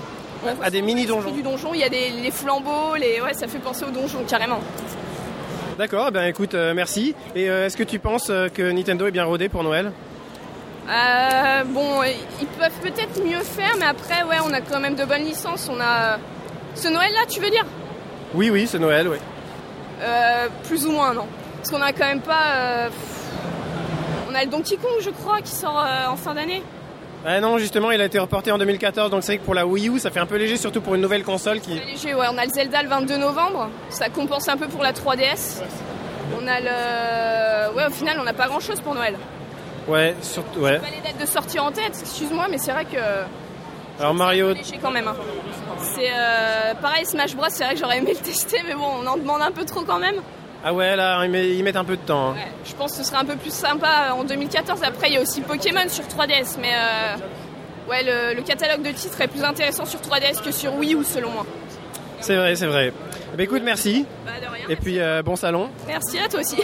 On 0.46 0.62
À 0.62 0.70
des 0.70 0.82
mini-donjons. 0.84 1.22
l'esprit 1.28 1.42
Du 1.42 1.50
donjon, 1.50 1.74
il 1.74 1.80
y 1.80 1.84
a 1.84 1.90
des 1.90 2.10
les 2.12 2.30
flambeaux, 2.30 2.96
les 2.96 3.20
ouais, 3.20 3.34
ça 3.34 3.48
fait 3.48 3.58
penser 3.58 3.84
au 3.86 3.90
donjon 3.90 4.20
carrément. 4.28 4.60
D'accord, 5.80 6.12
ben 6.12 6.26
écoute, 6.28 6.54
euh, 6.54 6.74
merci. 6.76 7.16
Et 7.36 7.50
euh, 7.50 7.66
est-ce 7.66 7.76
que 7.76 7.84
tu 7.84 7.98
penses 8.00 8.28
euh, 8.30 8.48
que 8.48 8.62
Nintendo 8.62 9.08
est 9.08 9.12
bien 9.12 9.26
rodé 9.26 9.50
pour 9.50 9.64
Noël? 9.64 9.92
Euh, 10.88 11.64
bon, 11.66 12.04
ils 12.40 12.48
peuvent 12.60 12.70
peut-être 12.84 13.24
mieux 13.26 13.40
faire, 13.42 13.74
mais 13.80 13.86
après, 13.86 14.24
ouais, 14.24 14.38
on 14.48 14.54
a 14.54 14.62
quand 14.62 14.80
même 14.80 14.94
de 14.96 15.04
bonnes 15.04 15.24
licences. 15.26 15.68
On 15.74 15.82
a 15.82 16.20
ce 16.76 16.88
Noël-là, 16.90 17.22
tu 17.28 17.40
veux 17.40 17.50
dire? 17.50 17.66
Oui, 18.36 18.52
oui, 18.52 18.68
c'est 18.68 18.78
Noël, 18.80 19.08
oui. 19.08 19.18
Euh, 20.04 20.48
Plus 20.68 20.86
ou 20.86 20.92
moins, 20.92 21.14
non. 21.16 21.26
Parce 21.58 21.72
qu'on 21.72 21.82
a 21.82 21.92
quand 21.92 22.06
même 22.06 22.22
pas. 22.22 22.90
On 24.36 24.38
a 24.38 24.44
le 24.44 24.50
Donkey 24.50 24.76
Kong, 24.76 24.92
je 25.02 25.12
crois, 25.12 25.40
qui 25.42 25.52
sort 25.52 25.80
euh, 25.80 26.08
en 26.12 26.18
fin 26.18 26.34
d'année. 26.34 26.62
Ah 27.26 27.40
non, 27.40 27.58
justement, 27.58 27.90
il 27.92 28.02
a 28.02 28.06
été 28.06 28.20
reporté 28.20 28.52
en 28.52 28.58
2014, 28.58 29.10
donc 29.10 29.24
c'est 29.24 29.32
vrai 29.34 29.38
que 29.38 29.46
pour 29.46 29.54
la 29.56 29.66
Wii 29.66 29.88
U, 29.88 29.98
ça 29.98 30.12
fait 30.12 30.20
un 30.20 30.26
peu 30.26 30.36
léger, 30.36 30.58
surtout 30.58 30.82
pour 30.82 30.94
une 30.96 31.02
nouvelle 31.02 31.24
console 31.24 31.62
qui... 31.62 31.70
Léger, 31.80 32.14
ouais, 32.14 32.26
on 32.30 32.38
a 32.38 32.44
le 32.46 32.52
Zelda 32.52 32.84
le 32.84 32.90
22 32.90 33.16
novembre. 33.18 33.70
Ça 33.90 34.10
compense 34.10 34.50
un 34.50 34.58
peu 34.58 34.68
pour 34.68 34.84
la 34.84 34.92
3DS. 34.92 35.62
On 36.38 36.46
a 36.48 36.60
le. 36.60 37.76
Ouais, 37.78 37.86
au 37.88 37.92
final, 37.92 38.18
on 38.20 38.24
n'a 38.26 38.34
pas 38.34 38.48
grand-chose 38.48 38.82
pour 38.82 38.94
Noël. 38.94 39.16
Ouais, 39.88 40.14
surtout, 40.22 40.60
ouais. 40.60 40.80
Pas 40.80 40.88
les 40.88 41.02
dates 41.02 41.22
de 41.22 41.26
sortie 41.26 41.60
en 41.60 41.72
tête, 41.72 41.98
excuse-moi, 42.02 42.48
mais 42.52 42.58
c'est 42.58 42.74
vrai 42.74 42.84
que. 42.86 42.98
Alors 44.02 44.14
Mario, 44.14 44.54
léger 44.54 44.80
quand 44.82 44.92
même. 44.92 45.08
hein. 45.08 45.16
C'est 45.96 46.10
euh, 46.12 46.74
pareil, 46.82 47.06
Smash 47.06 47.36
Bros. 47.38 47.46
C'est 47.50 47.64
vrai 47.64 47.76
que 47.76 47.80
j'aurais 47.80 48.00
aimé 48.00 48.12
le 48.14 48.20
tester, 48.20 48.58
mais 48.68 48.74
bon, 48.74 48.88
on 49.02 49.08
en 49.08 49.16
demande 49.16 49.42
un 49.42 49.52
peu 49.52 49.64
trop 49.64 49.84
quand 49.84 50.00
même. 50.00 50.16
Ah 50.68 50.74
ouais, 50.74 50.95
là, 50.95 51.24
ils 51.24 51.30
met- 51.32 51.49
ils 51.55 51.63
mettent 51.63 51.76
un 51.76 51.86
peu 51.86 51.95
de 51.95 52.01
temps. 52.01 52.30
hein. 52.30 52.34
Ouais, 52.34 52.47
je 52.66 52.74
pense 52.74 52.91
que 52.93 52.97
ce 52.97 53.03
serait 53.03 53.18
un 53.18 53.26
peu 53.26 53.36
plus 53.36 53.53
sympa 53.53 54.13
en 54.18 54.24
2014. 54.24 54.82
Après, 54.84 55.07
il 55.09 55.13
y 55.13 55.18
a 55.18 55.22
aussi 55.22 55.41
Pokémon 55.41 55.88
sur 55.88 56.03
3DS, 56.05 56.57
mais 56.59 56.72
euh, 56.74 57.89
ouais, 57.89 58.03
le, 58.03 58.36
le 58.36 58.41
catalogue 58.41 58.82
de 58.82 58.91
titres 58.91 59.22
est 59.22 59.28
plus 59.28 59.43
intéressant 59.43 59.86
sur 59.86 59.99
3DS 59.99 60.41
que 60.43 60.51
sur 60.51 60.74
Wii 60.76 60.95
U, 60.95 61.03
selon 61.03 61.30
moi. 61.30 61.45
C'est 62.20 62.36
vrai, 62.36 62.55
c'est 62.55 62.66
vrai. 62.66 62.91
Ben, 63.38 63.43
écoute, 63.43 63.61
merci. 63.63 64.05
Bah, 64.26 64.32
de 64.41 64.51
rien. 64.51 64.66
Et 64.70 64.76
puis, 64.76 64.99
euh, 64.99 65.22
bon 65.22 65.36
salon. 65.36 65.70
Merci 65.88 66.18
à 66.18 66.28
toi 66.28 66.39
aussi. 66.39 66.57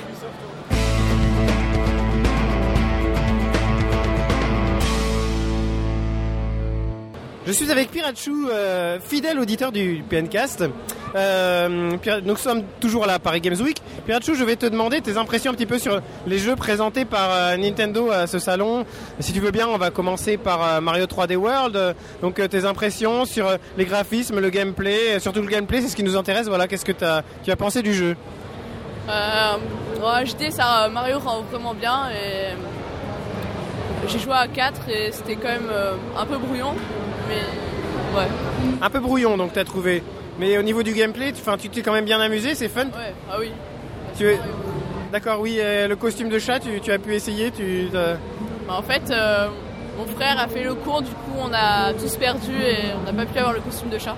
Je 7.52 7.58
suis 7.58 7.70
avec 7.70 7.92
Pirachu, 7.92 8.48
euh, 8.50 8.98
fidèle 9.02 9.38
auditeur 9.38 9.74
du 9.74 10.06
PNcast. 10.10 10.64
Euh, 11.16 11.98
nous 12.24 12.36
sommes 12.38 12.64
toujours 12.80 13.04
à 13.04 13.08
la 13.08 13.20
Paris 13.20 13.42
Games 13.42 13.60
Week. 13.60 13.82
Pirachu, 14.06 14.36
je 14.36 14.44
vais 14.46 14.56
te 14.56 14.66
demander 14.66 15.02
tes 15.02 15.18
impressions 15.18 15.52
un 15.52 15.54
petit 15.54 15.66
peu 15.66 15.78
sur 15.78 16.00
les 16.26 16.38
jeux 16.38 16.56
présentés 16.56 17.04
par 17.04 17.30
euh, 17.30 17.58
Nintendo 17.58 18.10
à 18.10 18.26
ce 18.26 18.40
salon. 18.40 18.86
Si 19.20 19.34
tu 19.34 19.42
veux 19.42 19.52
bien, 19.52 19.68
on 19.68 19.78
va 19.78 19.90
commencer 19.90 20.38
par 20.38 20.64
euh, 20.64 20.80
Mario 20.80 21.08
3D 21.08 21.36
World. 21.36 21.94
Donc 22.22 22.36
tes 22.36 22.64
impressions 22.64 23.26
sur 23.26 23.58
les 23.78 23.84
graphismes, 23.84 24.40
le 24.40 24.50
gameplay, 24.50 25.20
surtout 25.20 25.42
le 25.42 25.48
gameplay, 25.48 25.82
c'est 25.82 25.90
ce 25.90 25.98
qui 25.98 26.04
nous 26.04 26.16
intéresse. 26.16 26.48
Voilà, 26.48 26.70
qu'est-ce 26.70 26.86
que 26.86 26.94
tu 26.94 27.04
as 27.52 27.56
pensé 27.58 27.82
du 27.82 27.94
jeu? 27.94 28.16
Euh, 29.10 30.24
HD, 30.24 30.52
ça, 30.52 30.88
Mario 30.88 31.20
rend 31.20 31.42
vraiment 31.52 31.74
bien 31.74 32.08
j'ai 34.08 34.18
joué 34.18 34.34
à 34.34 34.48
4 34.48 34.90
et 34.90 35.12
c'était 35.12 35.36
quand 35.36 35.48
même 35.48 35.72
un 36.18 36.26
peu 36.26 36.38
brouillon, 36.38 36.74
mais 37.32 38.20
ouais, 38.20 38.28
Un 38.82 38.90
peu 38.90 39.00
brouillon, 39.00 39.38
donc 39.38 39.54
t'as 39.54 39.64
trouvé. 39.64 40.04
Mais 40.40 40.58
au 40.58 40.62
niveau 40.62 40.84
du 40.84 40.94
gameplay, 40.94 41.34
tu 41.34 41.42
tu 41.60 41.70
t'es 41.70 41.82
quand 41.82 41.94
même 41.94 42.06
bien 42.06 42.20
amusé, 42.20 42.56
c'est 42.56 42.70
fun. 42.70 42.86
ouais, 42.86 43.14
ah 43.30 43.38
oui. 43.40 43.52
Tu 44.18 44.28
es... 44.28 44.40
D'accord, 45.12 45.40
oui, 45.42 45.58
euh, 45.60 45.88
le 45.88 45.96
costume 45.96 46.30
de 46.30 46.40
chat, 46.40 46.60
tu, 46.60 46.80
tu 46.82 46.92
as 46.92 47.00
pu 47.00 47.14
essayer, 47.14 47.52
tu... 47.52 47.90
Bah, 47.92 48.18
en 48.70 48.82
fait, 48.82 49.04
euh, 49.12 49.48
mon 49.98 50.06
frère 50.06 50.40
a 50.40 50.48
fait 50.48 50.64
le 50.64 50.74
cours, 50.74 51.02
du 51.02 51.12
coup 51.12 51.36
on 51.40 51.52
a 51.54 51.94
tous 51.94 52.16
perdu 52.16 52.52
et 52.54 52.78
on 53.00 53.12
n'a 53.12 53.26
pas 53.26 53.30
pu 53.32 53.38
avoir 53.38 53.54
le 53.54 53.60
costume 53.62 53.90
de 53.90 54.00
chat. 54.00 54.16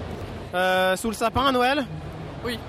Euh, 0.54 0.96
sous 0.96 1.08
le 1.10 1.16
sapin 1.16 1.48
à 1.48 1.52
Noël? 1.52 1.86
Oui. 2.46 2.60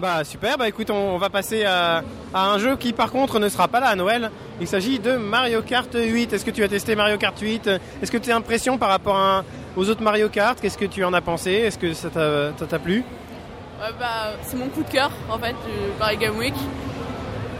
Bah 0.00 0.24
super, 0.24 0.56
bah 0.56 0.66
écoute, 0.66 0.88
on, 0.90 1.14
on 1.14 1.18
va 1.18 1.28
passer 1.28 1.64
à, 1.64 2.02
à 2.32 2.50
un 2.52 2.58
jeu 2.58 2.76
qui 2.76 2.92
par 2.94 3.10
contre 3.12 3.38
ne 3.38 3.48
sera 3.50 3.68
pas 3.68 3.80
là 3.80 3.88
à 3.88 3.96
Noël. 3.96 4.30
Il 4.60 4.66
s'agit 4.66 4.98
de 4.98 5.16
Mario 5.16 5.60
Kart 5.62 5.90
8. 5.94 6.32
Est-ce 6.32 6.44
que 6.44 6.50
tu 6.50 6.62
as 6.64 6.68
testé 6.68 6.96
Mario 6.96 7.18
Kart 7.18 7.38
8 7.38 7.68
Est-ce 8.02 8.10
que 8.10 8.16
tu 8.16 8.30
as 8.32 8.36
impression 8.36 8.78
par 8.78 8.88
rapport 8.88 9.16
à- 9.16 9.44
aux 9.76 9.88
autres 9.90 10.02
Mario 10.02 10.28
Kart? 10.30 10.58
Qu'est-ce 10.60 10.78
que 10.78 10.86
tu 10.86 11.04
en 11.04 11.12
as 11.12 11.20
pensé? 11.20 11.50
Est-ce 11.52 11.76
que 11.78 11.92
ça 11.92 12.08
t'a 12.10 12.78
plu? 12.78 13.04
Ouais, 13.80 13.88
bah, 13.98 14.32
c'est 14.42 14.56
mon 14.56 14.68
coup 14.68 14.82
de 14.82 14.88
cœur 14.90 15.10
en 15.30 15.38
fait 15.38 15.52
du 15.52 15.90
Paris 15.98 16.16
Game 16.16 16.36
Week. 16.38 16.54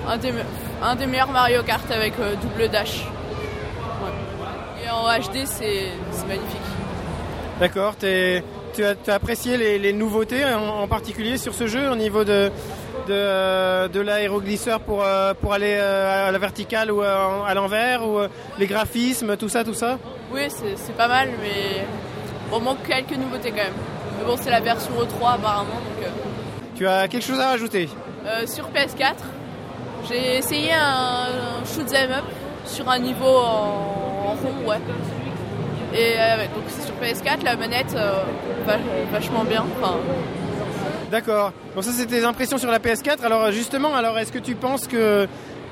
Un 0.08 0.16
des, 0.16 0.32
me- 0.32 0.40
un 0.82 0.94
des 0.96 1.06
meilleurs 1.06 1.30
Mario 1.30 1.62
Kart 1.62 1.90
avec 1.90 2.14
euh, 2.20 2.34
double 2.36 2.68
dash. 2.70 3.00
Ouais. 4.02 4.84
Et 4.84 4.88
en 4.90 5.04
HD, 5.18 5.44
c'est 5.44 5.88
c'est 6.10 6.26
magnifique. 6.26 6.60
D'accord, 7.60 7.96
t'es- 7.96 8.42
tu 8.80 8.86
as, 8.86 8.94
tu 8.94 9.10
as 9.10 9.14
apprécié 9.14 9.58
les, 9.58 9.78
les 9.78 9.92
nouveautés 9.92 10.42
en, 10.44 10.80
en 10.82 10.88
particulier 10.88 11.36
sur 11.36 11.54
ce 11.54 11.66
jeu 11.66 11.90
au 11.90 11.96
niveau 11.96 12.24
de, 12.24 12.50
de, 13.06 13.12
euh, 13.12 13.88
de 13.88 14.00
l'aéroglisseur 14.00 14.80
pour, 14.80 15.02
euh, 15.04 15.34
pour 15.34 15.52
aller 15.52 15.76
euh, 15.78 16.28
à 16.28 16.32
la 16.32 16.38
verticale 16.38 16.90
ou 16.90 17.02
à, 17.02 17.52
l'envers 17.54 18.06
ou 18.08 18.20
les 18.58 18.66
graphismes, 18.66 19.36
tout 19.36 19.50
ça, 19.50 19.64
tout 19.64 19.74
ça? 19.74 19.98
Oui, 20.32 20.48
c'est 20.48 20.96
pas 20.96 21.08
mal, 21.08 21.28
mais 21.42 21.84
on 22.50 22.60
manque 22.60 22.82
quelques 22.88 23.18
nouveautés 23.18 23.50
quand 23.50 23.56
même. 23.56 23.72
Mais 24.18 24.24
bon, 24.24 24.36
c'est 24.40 24.50
la 24.50 24.60
version 24.60 24.92
E3 24.94 25.34
apparemment. 25.34 25.74
Donc, 25.74 26.04
euh, 26.04 26.08
Tu 26.76 26.86
as 26.86 27.06
quelque 27.08 27.24
chose 27.26 27.40
à 27.40 27.48
rajouter? 27.48 27.86
Euh, 28.26 28.46
sur 28.46 28.64
PS4, 28.70 29.14
j'ai 30.08 30.38
essayé 30.38 30.72
un, 30.72 31.60
un 31.60 31.64
shoot 31.66 31.86
'em 31.94 32.12
up 32.12 32.24
sur 32.64 32.88
un 32.88 32.98
niveau 32.98 33.26
en, 33.26 34.24
en 34.26 34.34
rond, 34.42 34.68
ouais. 34.68 34.78
Et 35.92 36.14
euh, 36.18 36.36
donc 36.54 36.64
c'est 36.68 36.89
PS4, 37.02 37.44
la 37.44 37.56
manette 37.56 37.94
euh, 37.96 38.22
va- 38.66 38.76
vachement 39.12 39.44
bien. 39.44 39.64
D'accord. 41.10 41.52
Donc 41.74 41.84
ça, 41.84 41.90
c'est 41.92 42.06
tes 42.06 42.24
impressions 42.24 42.58
sur 42.58 42.70
la 42.70 42.78
PS4. 42.78 43.22
Alors 43.24 43.50
justement, 43.50 43.94
alors 43.94 44.18
est-ce 44.18 44.32
que 44.32 44.38
tu 44.38 44.54
penses 44.54 44.86
que 44.86 45.26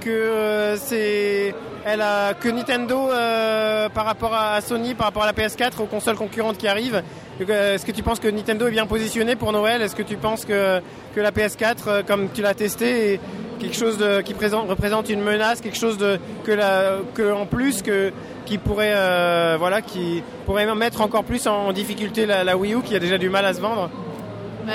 euh, 0.07 0.76
c'est 0.76 1.55
elle 1.85 2.03
que 2.41 2.49
Nintendo 2.49 3.09
euh, 3.11 3.89
par 3.89 4.05
rapport 4.05 4.35
à 4.35 4.61
Sony, 4.61 4.95
par 4.95 5.07
rapport 5.09 5.22
à 5.22 5.26
la 5.26 5.33
PS4, 5.33 5.81
aux 5.83 5.87
consoles 5.87 6.16
concurrentes 6.16 6.59
qui 6.59 6.66
arrivent, 6.68 7.03
est-ce 7.41 7.85
que 7.87 7.93
tu 7.93 8.03
penses 8.03 8.18
que 8.18 8.29
Nintendo 8.29 8.66
est 8.66 8.70
bien 8.72 8.87
positionné 8.87 9.37
pour 9.37 9.53
Noël? 9.53 9.81
Est-ce 9.83 9.95
que 9.95 10.03
tu 10.03 10.16
penses 10.16 10.45
que 10.45 10.81
la 11.16 11.31
PS4, 11.31 11.76
euh, 11.87 12.03
comme 12.07 12.29
tu 12.33 12.43
l'as 12.43 12.55
testé, 12.55 13.14
est 13.14 13.20
quelque 13.61 13.76
chose 13.76 13.99
qui 14.24 14.35
présente, 14.35 14.68
représente 14.68 15.09
une 15.09 15.20
menace, 15.22 15.61
quelque 15.61 15.76
chose 15.79 15.99
de 15.99 16.18
que 16.45 16.53
la 16.53 16.99
que 17.14 17.33
en 17.33 17.45
plus 17.45 17.83
que 17.83 18.12
qui 18.49 18.57
pourrait 18.57 18.94
euh, 18.94 19.57
voilà 19.59 19.82
qui 19.82 20.22
pourrait 20.46 20.74
mettre 20.74 21.03
encore 21.03 21.22
plus 21.22 21.46
en 21.46 21.70
difficulté 21.72 22.24
la, 22.24 22.57
Wii 22.57 22.74
U 22.74 22.82
qui 22.82 22.96
a 22.96 22.99
déjà 22.99 23.18
du 23.18 23.28
mal 23.28 23.44
à 23.44 23.53
se 23.53 23.61
vendre 23.61 23.90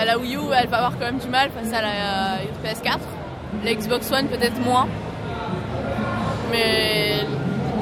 la 0.06 0.18
Wii 0.18 0.36
U, 0.36 0.40
elle 0.56 0.68
va 0.70 0.78
avoir 0.78 0.94
quand 0.94 1.06
même 1.06 1.20
du 1.20 1.28
mal 1.28 1.52
face 1.52 1.72
à 1.72 1.82
la 1.82 2.40
PS4. 2.64 2.98
La 3.64 3.76
Xbox 3.76 4.12
One, 4.12 4.28
peut-être 4.28 4.60
moins. 4.60 4.88
Mais 6.52 7.20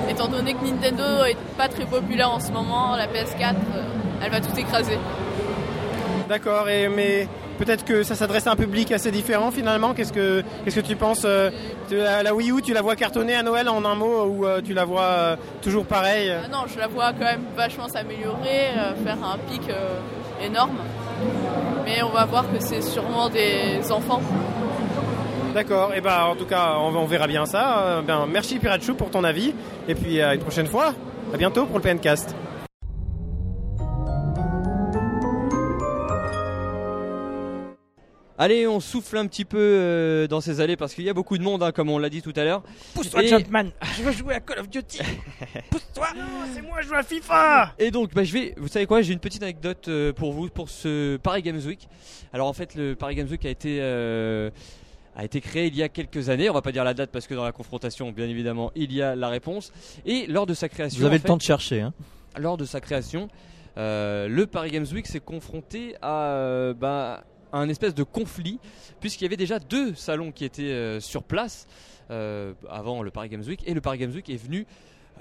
étant 0.10 0.28
donné 0.28 0.54
que 0.54 0.66
Nintendo 0.66 1.24
est 1.24 1.38
pas 1.58 1.70
très 1.70 1.86
populaire 1.86 2.30
en 2.30 2.42
ce 2.42 2.52
moment, 2.52 2.98
la 2.98 3.08
PS4, 3.08 3.54
euh, 3.54 3.84
elle 4.22 4.30
va 4.30 4.42
tout 4.42 4.58
écraser. 4.60 4.98
D'accord, 6.32 6.70
et 6.70 6.88
mais 6.88 7.28
peut-être 7.60 7.84
que 7.84 8.04
ça 8.04 8.16
s'adresse 8.16 8.48
à 8.48 8.52
un 8.52 8.56
public 8.56 8.94
assez 8.94 9.12
différent 9.12 9.52
finalement. 9.52 9.94
Qu'est-ce 9.94 10.14
que 10.14 10.42
qu'est-ce 10.64 10.80
que 10.80 10.86
tu 10.88 10.96
penses 10.96 11.24
euh, 11.26 11.50
la, 11.92 12.24
la 12.24 12.34
Wii 12.34 12.52
U 12.52 12.62
Tu 12.62 12.72
la 12.74 12.82
vois 12.82 12.96
cartonner 12.96 13.36
à 13.36 13.44
Noël 13.44 13.68
en 13.68 13.84
un 13.84 13.96
mot 13.96 14.24
ou 14.24 14.46
euh, 14.46 14.62
tu 14.64 14.74
la 14.74 14.86
vois 14.86 15.02
euh, 15.02 15.36
toujours 15.62 15.86
pareil 15.86 16.32
Ah 16.32 16.48
non, 16.48 16.60
je 16.74 16.80
la 16.80 16.88
vois 16.88 17.12
quand 17.12 17.26
même 17.26 17.44
vachement 17.54 17.90
s'améliorer, 17.90 18.70
faire 19.04 19.18
un 19.22 19.38
pic 19.40 19.64
énorme. 20.42 20.78
Mais 21.84 22.02
on 22.02 22.12
va 22.12 22.24
voir 22.24 22.44
que 22.50 22.62
c'est 22.62 22.82
sûrement 22.82 23.28
des 23.28 23.92
enfants. 23.92 24.22
D'accord, 25.54 25.92
et 25.94 26.00
ben 26.00 26.28
en 26.30 26.38
tout 26.38 26.46
cas 26.46 26.76
on, 26.78 26.96
on 26.96 27.06
verra 27.08 27.28
bien 27.28 27.46
ça. 27.46 28.02
Ben, 28.08 28.26
merci 28.26 28.58
Pirachu 28.58 28.94
pour 28.94 29.10
ton 29.10 29.26
avis 29.26 29.54
et 29.90 29.96
puis 29.96 30.22
à 30.22 30.34
une 30.34 30.40
prochaine 30.40 30.68
fois. 30.68 30.94
À 31.34 31.36
bientôt 31.36 31.66
pour 31.66 31.76
le 31.78 31.84
PNcast. 31.84 32.34
Allez, 38.42 38.68
on 38.68 38.80
souffle 38.80 39.18
un 39.18 39.28
petit 39.28 39.46
peu 39.46 39.60
euh, 39.60 40.26
dans 40.28 40.42
ces 40.42 40.62
allées 40.62 40.76
parce 40.76 40.96
qu'il 40.96 41.04
y 41.04 41.10
a 41.12 41.14
beaucoup 41.14 41.38
de 41.38 41.44
monde, 41.44 41.62
hein, 41.62 41.72
comme 41.72 41.92
on 41.92 42.00
l'a 42.00 42.10
dit 42.10 42.24
tout 42.24 42.34
à 42.36 42.44
l'heure. 42.44 42.64
Pousse-toi, 42.96 43.22
Et- 43.22 43.28
Jumpman 43.28 43.66
Je 43.98 44.02
veux 44.02 44.12
jouer 44.12 44.34
à 44.34 44.40
Call 44.40 44.58
of 44.62 44.68
Duty 44.68 44.98
Pousse-toi 45.70 46.08
C'est 46.52 46.64
moi, 46.64 46.82
je 46.82 46.88
joue 46.88 46.96
à 46.96 47.04
FIFA 47.04 47.74
Et 47.78 47.92
donc, 47.92 48.16
bah, 48.16 48.24
je 48.24 48.34
vais, 48.34 48.56
vous 48.58 48.68
savez 48.68 48.88
quoi, 48.88 49.04
j'ai 49.04 49.14
une 49.14 49.20
petite 49.20 49.44
anecdote 49.44 49.88
euh, 49.90 50.12
pour 50.12 50.34
vous 50.34 50.50
pour 50.50 50.72
ce 50.72 51.18
Paris 51.18 51.44
Games 51.44 51.62
Week. 51.64 51.88
Alors 52.34 52.48
en 52.48 52.54
fait, 52.54 52.74
le 52.74 52.96
Paris 52.96 53.14
Games 53.14 53.28
Week 53.30 53.46
a 53.46 53.50
été 53.50 53.78
euh, 53.80 54.50
a 55.16 55.24
été 55.24 55.40
créé 55.40 55.68
il 55.68 55.76
y 55.76 55.84
a 55.84 55.90
quelques 55.90 56.30
années. 56.30 56.50
On 56.50 56.54
va 56.54 56.64
pas 56.64 56.72
dire 56.72 56.84
la 56.84 56.96
date 56.96 57.12
parce 57.12 57.28
que 57.28 57.36
dans 57.36 57.44
la 57.46 57.52
confrontation, 57.52 58.12
bien 58.12 58.28
évidemment, 58.28 58.72
il 58.76 58.92
y 58.92 59.04
a 59.04 59.16
la 59.16 59.30
réponse. 59.30 59.72
Et 60.04 60.26
lors 60.26 60.48
de 60.48 60.56
sa 60.56 60.68
création, 60.68 60.98
Vous 61.00 61.06
avez 61.06 61.18
le 61.18 61.22
fait, 61.22 61.28
temps 61.28 61.38
de 61.38 61.44
chercher. 61.44 61.82
Hein. 61.82 61.94
lors 62.40 62.58
de 62.58 62.66
sa 62.66 62.82
création, 62.82 63.28
euh, 63.78 64.28
le 64.28 64.48
Paris 64.48 64.72
Games 64.72 64.88
Week 64.92 65.06
s'est 65.06 65.20
confronté 65.20 65.96
à 66.02 66.32
euh, 66.32 66.74
bah, 66.74 67.24
un 67.54 67.70
espèce 67.70 67.94
de 67.94 68.04
conflit, 68.04 68.60
puisqu'il 69.00 69.26
y 69.26 69.28
avait 69.28 69.38
déjà 69.38 69.60
deux 69.60 69.94
salons 69.94 70.32
qui 70.32 70.46
étaient 70.46 70.64
euh, 70.64 71.00
sur 71.00 71.24
place 71.24 71.68
euh, 72.10 72.54
avant 72.70 73.04
le 73.04 73.12
Paris 73.12 73.30
Games 73.30 73.44
Week, 73.46 73.62
et 73.66 73.74
le 73.74 73.82
Paris 73.82 73.98
Games 73.98 74.12
Week 74.12 74.30
est 74.30 74.42
venu 74.42 74.66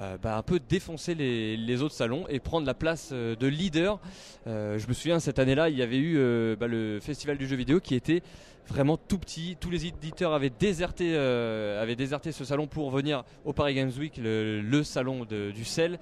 euh, 0.00 0.16
bah, 0.18 0.36
un 0.36 0.42
peu 0.42 0.60
défoncer 0.60 1.14
les, 1.14 1.82
autres 1.82 1.94
salons 1.94 2.26
et 2.28 2.40
prendre 2.40 2.66
la 2.66 2.74
place 2.74 3.12
de 3.12 3.46
leader. 3.46 4.00
Je 4.46 4.86
me 4.86 4.92
souviens 4.92 5.20
cette 5.20 5.38
année-là, 5.38 5.68
il 5.68 5.76
y 5.76 5.82
avait 5.82 5.98
eu 5.98 6.56
bah, 6.56 6.66
le 6.66 6.98
festival 7.00 7.36
du 7.36 7.46
jeu 7.46 7.56
vidéo 7.56 7.80
qui 7.80 7.94
était 7.94 8.22
vraiment 8.66 8.96
tout 8.96 9.18
petit. 9.18 9.56
Tous 9.58 9.70
les 9.70 9.86
éditeurs 9.86 10.32
avaient 10.32 10.50
déserté, 10.50 11.16
avaient 11.16 11.96
déserté 11.96 12.32
ce 12.32 12.44
salon 12.44 12.66
pour 12.66 12.90
venir 12.90 13.24
au 13.44 13.52
Paris 13.52 13.74
Games 13.74 13.92
Week, 13.98 14.18
le, 14.22 14.82
salon 14.84 15.24
du 15.24 15.64
sel. 15.64 15.98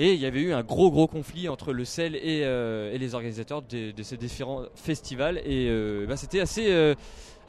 Et 0.00 0.14
il 0.14 0.20
y 0.20 0.26
avait 0.26 0.40
eu 0.40 0.52
un 0.52 0.62
gros 0.62 0.92
gros 0.92 1.08
conflit 1.08 1.48
entre 1.48 1.72
le 1.72 1.84
CEL 1.84 2.14
et, 2.14 2.42
euh, 2.44 2.92
et 2.92 2.98
les 2.98 3.16
organisateurs 3.16 3.62
de, 3.62 3.90
de 3.90 4.02
ces 4.04 4.16
différents 4.16 4.62
festivals 4.76 5.38
et 5.38 5.68
euh, 5.68 6.06
bah, 6.06 6.16
c'était 6.16 6.38
assez, 6.38 6.66
euh, 6.70 6.94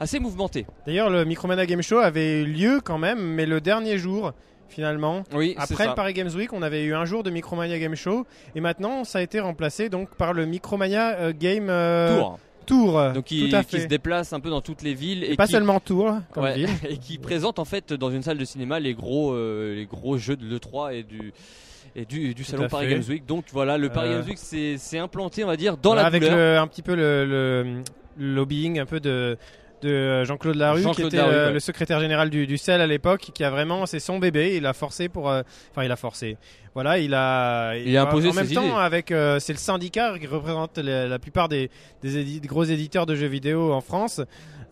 assez 0.00 0.18
mouvementé. 0.18 0.66
D'ailleurs, 0.84 1.10
le 1.10 1.24
Micromania 1.24 1.64
Game 1.64 1.80
Show 1.80 1.98
avait 1.98 2.42
eu 2.42 2.46
lieu 2.46 2.80
quand 2.82 2.98
même, 2.98 3.20
mais 3.20 3.46
le 3.46 3.60
dernier 3.60 3.98
jour, 3.98 4.32
finalement. 4.68 5.22
Oui, 5.32 5.54
Après 5.58 5.86
le 5.86 5.94
Paris 5.94 6.12
Games 6.12 6.34
Week, 6.34 6.52
on 6.52 6.62
avait 6.62 6.82
eu 6.82 6.92
un 6.92 7.04
jour 7.04 7.22
de 7.22 7.30
Micromania 7.30 7.78
Game 7.78 7.94
Show, 7.94 8.26
et 8.56 8.60
maintenant 8.60 9.04
ça 9.04 9.20
a 9.20 9.22
été 9.22 9.38
remplacé 9.38 9.88
donc 9.88 10.16
par 10.16 10.32
le 10.32 10.44
Micromania 10.44 11.32
Game 11.32 11.68
Tour. 11.68 12.38
Tour. 12.66 13.12
Donc 13.14 13.24
qui, 13.24 13.50
se 13.50 13.86
déplace 13.86 14.32
un 14.32 14.40
peu 14.40 14.50
dans 14.50 14.60
toutes 14.60 14.82
les 14.82 14.94
villes 14.94 15.24
et 15.24 15.34
pas 15.34 15.46
qui, 15.46 15.52
seulement 15.52 15.80
Tour, 15.80 16.14
comme 16.32 16.44
Ouais, 16.44 16.54
ville. 16.54 16.68
et 16.88 16.98
qui 16.98 17.18
présente 17.18 17.58
en 17.58 17.64
fait 17.64 17.92
dans 17.92 18.10
une 18.10 18.22
salle 18.22 18.38
de 18.38 18.44
cinéma 18.44 18.78
les 18.80 18.94
gros, 18.94 19.32
euh, 19.32 19.74
les 19.74 19.86
gros 19.86 20.18
jeux 20.18 20.36
de 20.36 20.44
l'E3 20.46 20.94
et 20.94 21.02
du 21.02 21.32
et 21.96 22.04
du, 22.04 22.34
du 22.34 22.44
salon 22.44 22.68
Paris 22.68 22.86
fait. 22.86 22.94
Games 22.94 23.04
Week. 23.08 23.26
Donc 23.26 23.44
voilà, 23.52 23.78
le 23.78 23.88
Paris 23.88 24.08
Euh, 24.10 24.20
Games 24.20 24.28
Week 24.28 24.38
c'est 24.78 24.98
implanté, 24.98 25.44
on 25.44 25.48
va 25.48 25.56
dire, 25.56 25.76
dans 25.76 25.90
Voilà, 25.90 26.02
la 26.02 26.06
avec 26.08 26.22
le, 26.22 26.58
un 26.58 26.66
petit 26.66 26.82
peu 26.82 26.94
le, 26.94 27.82
lobbying 28.18 28.78
un 28.80 28.86
peu 28.86 29.00
de 29.00 29.36
de 29.82 30.24
Jean-Claude 30.24 30.56
Larue 30.56 30.84
qui 30.94 31.00
était 31.02 31.16
Larue, 31.16 31.32
euh, 31.32 31.46
ouais. 31.46 31.52
le 31.54 31.58
secrétaire 31.60 32.00
général 32.00 32.28
du, 32.28 32.46
du 32.46 32.58
CEL 32.58 32.82
à 32.82 32.86
l'époque 32.86 33.30
qui 33.32 33.42
a 33.42 33.48
vraiment 33.48 33.86
c'est 33.86 33.98
son 33.98 34.18
bébé 34.18 34.54
il 34.58 34.66
a 34.66 34.74
forcé 34.74 35.08
pour 35.08 35.30
euh, 35.30 35.40
enfin 35.70 35.84
il 35.84 35.90
a 35.90 35.96
forcé 35.96 36.36
voilà 36.74 36.98
il 36.98 37.14
a 37.14 37.74
Il 37.78 37.96
a 37.96 38.02
imposé 38.02 38.28
en 38.28 38.34
même 38.34 38.46
temps 38.46 38.76
avec 38.76 39.10
euh, 39.10 39.38
c'est 39.40 39.54
le 39.54 39.58
syndicat 39.58 40.18
qui 40.18 40.26
représente 40.26 40.76
la, 40.76 41.06
la 41.08 41.18
plupart 41.18 41.48
des, 41.48 41.70
des, 42.02 42.18
édi- 42.22 42.40
des 42.40 42.46
gros 42.48 42.64
éditeurs 42.64 43.06
de 43.06 43.14
jeux 43.14 43.26
vidéo 43.26 43.72
en 43.72 43.80
France 43.80 44.20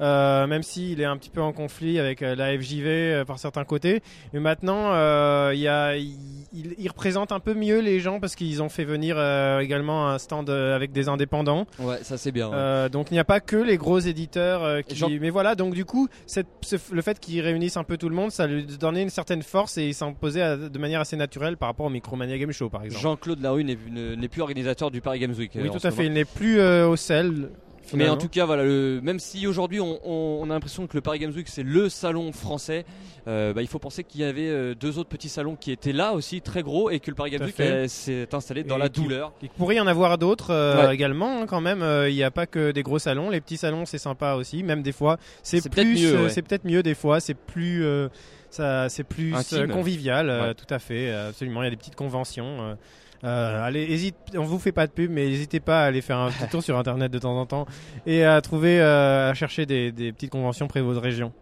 euh, 0.00 0.46
même 0.46 0.62
s'il 0.62 1.00
est 1.00 1.04
un 1.04 1.16
petit 1.16 1.30
peu 1.30 1.40
en 1.40 1.52
conflit 1.52 1.98
avec 1.98 2.22
euh, 2.22 2.34
la 2.34 2.56
FJV 2.58 2.86
euh, 2.86 3.24
par 3.24 3.38
certains 3.38 3.64
côtés 3.64 4.00
mais 4.32 4.40
maintenant 4.40 4.92
euh, 4.92 5.50
il 5.54 5.60
y 5.60 5.68
a 5.68 5.96
il, 5.96 6.14
il- 6.52 6.74
il 6.78 6.88
représente 6.88 7.32
un 7.32 7.40
peu 7.40 7.54
mieux 7.54 7.80
les 7.80 8.00
gens 8.00 8.20
parce 8.20 8.34
qu'ils 8.36 8.62
ont 8.62 8.68
fait 8.68 8.84
venir 8.84 9.16
également 9.60 10.08
un 10.08 10.18
stand 10.18 10.48
avec 10.50 10.92
des 10.92 11.08
indépendants 11.08 11.66
Ouais, 11.78 11.98
ça 12.02 12.16
c'est 12.16 12.32
bien. 12.32 12.48
ouais. 12.50 12.88
donc 12.90 13.10
il 13.10 13.14
n'y 13.14 13.20
a 13.20 13.24
pas 13.24 13.40
que 13.40 13.56
les 13.56 13.76
gros 13.76 13.98
éditeurs 13.98 14.84
qui... 14.84 15.18
Mais 15.20 15.30
voilà, 15.30 15.54
donc 15.54 15.74
du 15.74 15.84
coup, 15.84 16.08
cette, 16.26 16.46
ce- 16.62 16.76
le 16.92 17.02
fait 17.02 17.18
qu'ils 17.20 17.40
réunissent 17.40 17.76
un 17.76 17.84
peu 17.84 17.96
tout 17.96 18.08
le 18.08 18.14
monde, 18.14 18.30
ça 18.30 18.46
lui 18.46 18.64
donnait 18.64 19.02
une 19.02 19.10
certaine 19.10 19.42
force 19.42 19.78
et 19.78 19.86
il 19.88 19.94
s'imposait 19.94 20.56
de 20.70 20.78
manière 20.78 21.00
assez 21.00 21.16
naturelle 21.16 21.56
par 21.56 21.68
rapport 21.68 21.86
au 21.86 21.90
Micromania 21.90 22.38
Game 22.38 22.52
Show 22.52 22.68
par 22.68 22.84
exemple. 22.84 23.02
Jean-Claude 23.02 23.40
Larue 23.42 23.64
n'est 23.64 23.78
ne- 23.90 24.14
n'est 24.14 24.28
plus 24.28 24.42
organisateur 24.42 24.90
du 24.90 25.00
Paris 25.00 25.18
Games 25.18 25.34
Week. 25.36 25.52
oui, 25.54 25.70
tout 25.70 25.78
à 25.82 25.90
moment. 25.90 25.96
fait, 25.96 26.06
il 26.06 26.12
n'est 26.12 26.24
plus 26.24 26.60
euh, 26.60 26.86
au 26.88 26.96
sel. 26.96 27.50
Mais 27.94 28.08
en 28.08 28.16
tout 28.16 28.28
cas, 28.28 28.44
voilà, 28.44 28.64
le- 28.64 29.00
même 29.02 29.18
si 29.18 29.46
aujourd'hui 29.46 29.80
on, 29.80 29.98
on- 30.04 30.40
on 30.42 30.50
a 30.50 30.54
l'impression 30.54 30.86
que 30.86 30.96
le 30.96 31.00
Paris 31.00 31.18
Games 31.18 31.32
Week 31.34 31.48
c'est 31.48 31.62
le 31.62 31.88
salon 31.88 32.32
français, 32.32 32.84
euh, 33.26 33.52
bah, 33.52 33.62
il 33.62 33.68
faut 33.68 33.78
penser 33.78 34.04
qu'il 34.04 34.20
y 34.20 34.24
avait 34.24 34.48
euh, 34.48 34.74
deux 34.74 34.98
autres 34.98 35.08
petits 35.08 35.28
salons 35.28 35.56
qui 35.56 35.70
étaient 35.72 35.92
là 35.92 36.12
aussi, 36.12 36.40
très 36.40 36.62
gros, 36.62 36.90
et 36.90 37.00
que 37.00 37.10
le 37.10 37.14
Paris 37.14 37.30
Games 37.30 37.44
Week 37.44 37.58
euh, 37.60 37.86
s'est 37.88 38.34
installé 38.34 38.64
dans 38.64 38.76
Et 38.76 38.80
la 38.80 38.88
douleur. 38.88 39.32
Il 39.42 39.48
pourrait 39.50 39.76
y 39.76 39.80
en 39.80 39.86
avoir 39.86 40.18
d'autres 40.18 40.50
euh, 40.52 40.86
Ouais. 40.88 40.94
également 40.94 41.42
hein, 41.42 41.46
quand 41.46 41.60
même. 41.60 41.82
Euh, 41.82 42.08
Il 42.08 42.14
n'y 42.14 42.22
a 42.22 42.30
pas 42.30 42.46
que 42.46 42.70
des 42.70 42.82
gros 42.82 42.98
salons, 42.98 43.30
les 43.30 43.40
petits 43.40 43.56
salons 43.56 43.86
c'est 43.86 43.98
sympa 43.98 44.34
aussi. 44.34 44.62
Même 44.62 44.82
des 44.82 44.92
fois, 44.92 45.18
c'est 45.42 45.60
peut-être 45.68 45.86
mieux, 45.88 46.14
euh, 46.14 46.22
ouais. 46.24 46.28
c'est 46.30 46.42
peut-être 46.42 46.64
mieux 46.64 46.82
des 46.82 46.94
fois. 46.94 47.20
C'est 47.20 47.34
plus, 47.34 47.84
euh, 47.84 48.08
ça, 48.50 48.88
c'est 48.88 49.04
plus 49.04 49.34
Intime. 49.34 49.68
convivial. 49.68 50.30
euh, 50.30 50.48
Ouais. 50.48 50.54
Tout 50.54 50.72
à 50.72 50.78
fait, 50.78 51.12
absolument. 51.12 51.62
Il 51.62 51.66
y 51.66 51.68
a 51.68 51.70
des 51.70 51.76
petites 51.76 51.96
conventions. 51.96 52.76
Euh, 53.24 53.64
allez, 53.64 54.12
on 54.34 54.44
vous 54.44 54.58
fait 54.58 54.72
pas 54.72 54.86
de 54.86 54.92
pub, 54.92 55.10
mais 55.10 55.26
n'hésitez 55.26 55.60
pas 55.60 55.82
à 55.82 55.86
aller 55.86 56.00
faire 56.00 56.18
un 56.18 56.30
petit 56.30 56.48
tour 56.48 56.62
sur 56.62 56.78
internet 56.78 57.10
de 57.10 57.18
temps 57.18 57.38
en 57.38 57.46
temps 57.46 57.66
et 58.06 58.24
à 58.24 58.40
trouver, 58.40 58.80
euh, 58.80 59.30
à 59.30 59.34
chercher 59.34 59.66
des, 59.66 59.92
petites 60.12 60.30
conventions 60.30 60.68
près 60.68 60.80
de 60.80 60.84
votre 60.84 61.00
région. 61.00 61.32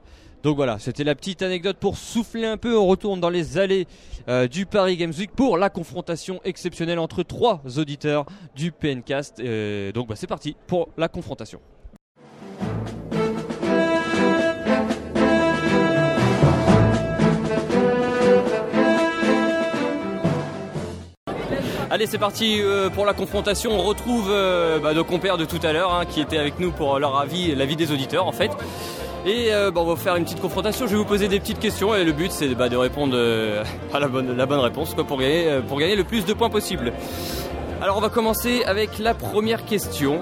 Donc 0.43 0.57
voilà, 0.57 0.79
c'était 0.79 1.03
la 1.03 1.15
petite 1.15 1.43
anecdote 1.43 1.77
pour 1.79 1.97
souffler 1.97 2.47
un 2.47 2.57
peu. 2.57 2.79
On 2.79 2.87
retourne 2.87 3.21
dans 3.21 3.31
les 3.31 3.59
allées 3.59 3.87
euh, 4.29 4.47
du 4.47 4.65
Paris 4.65 4.97
Games 4.97 5.13
Week 5.19 5.33
pour 5.33 5.59
la 5.59 5.71
confrontation 5.71 6.41
exceptionnelle 6.45 6.99
entre 6.99 7.23
trois 7.23 7.61
auditeurs 7.79 8.27
du 8.55 8.71
PNcast. 8.71 9.43
Donc 9.93 10.09
bah, 10.09 10.15
c'est 10.17 10.29
parti 10.29 10.57
pour 10.67 10.89
la 10.97 11.09
confrontation. 11.09 11.61
Allez, 21.97 22.07
c'est 22.07 22.19
parti 22.19 22.61
euh, 22.61 22.91
pour 22.91 23.07
la 23.07 23.15
confrontation. 23.15 23.71
On 23.73 23.81
retrouve 23.81 24.29
euh, 24.29 24.79
bah, 24.79 24.93
nos 24.93 25.03
compères 25.03 25.39
de 25.39 25.47
tout 25.47 25.61
à 25.63 25.73
l'heure 25.73 25.95
hein, 25.95 26.05
qui 26.05 26.21
étaient 26.21 26.37
avec 26.37 26.61
nous 26.61 26.71
pour 26.71 26.99
leur 26.99 27.19
avis, 27.19 27.55
l'avis 27.55 27.75
des 27.75 27.91
auditeurs 27.91 28.27
en 28.27 28.33
fait. 28.33 28.51
Et 29.25 29.47
euh, 29.51 29.71
bah, 29.71 29.81
on 29.83 29.87
va 29.87 29.97
faire 29.97 30.15
une 30.17 30.25
petite 30.25 30.43
confrontation. 30.43 30.87
Je 30.87 30.91
vais 30.91 30.99
vous 30.99 31.07
poser 31.07 31.27
des 31.27 31.41
petites 31.41 31.59
questions 31.59 31.95
et 31.95 32.05
le 32.05 32.13
but 32.13 32.31
c'est 32.31 32.55
bah, 32.55 32.69
de 32.69 32.77
répondre 32.77 33.15
euh, 33.17 33.65
à 33.95 33.99
la 33.99 34.09
bonne, 34.09 34.37
la 34.37 34.45
bonne 34.45 34.61
réponse 34.61 34.93
quoi, 34.93 35.05
pour, 35.05 35.17
gagner, 35.17 35.49
euh, 35.49 35.63
pour 35.63 35.79
gagner 35.79 35.97
le 35.97 36.05
plus 36.05 36.27
de 36.27 36.35
points 36.35 36.51
possible. 36.51 36.93
Alors 37.81 37.97
on 37.97 38.03
va 38.03 38.11
commencer 38.11 38.63
avec 38.65 38.99
la 38.99 39.15
première 39.15 39.65
question. 39.65 40.21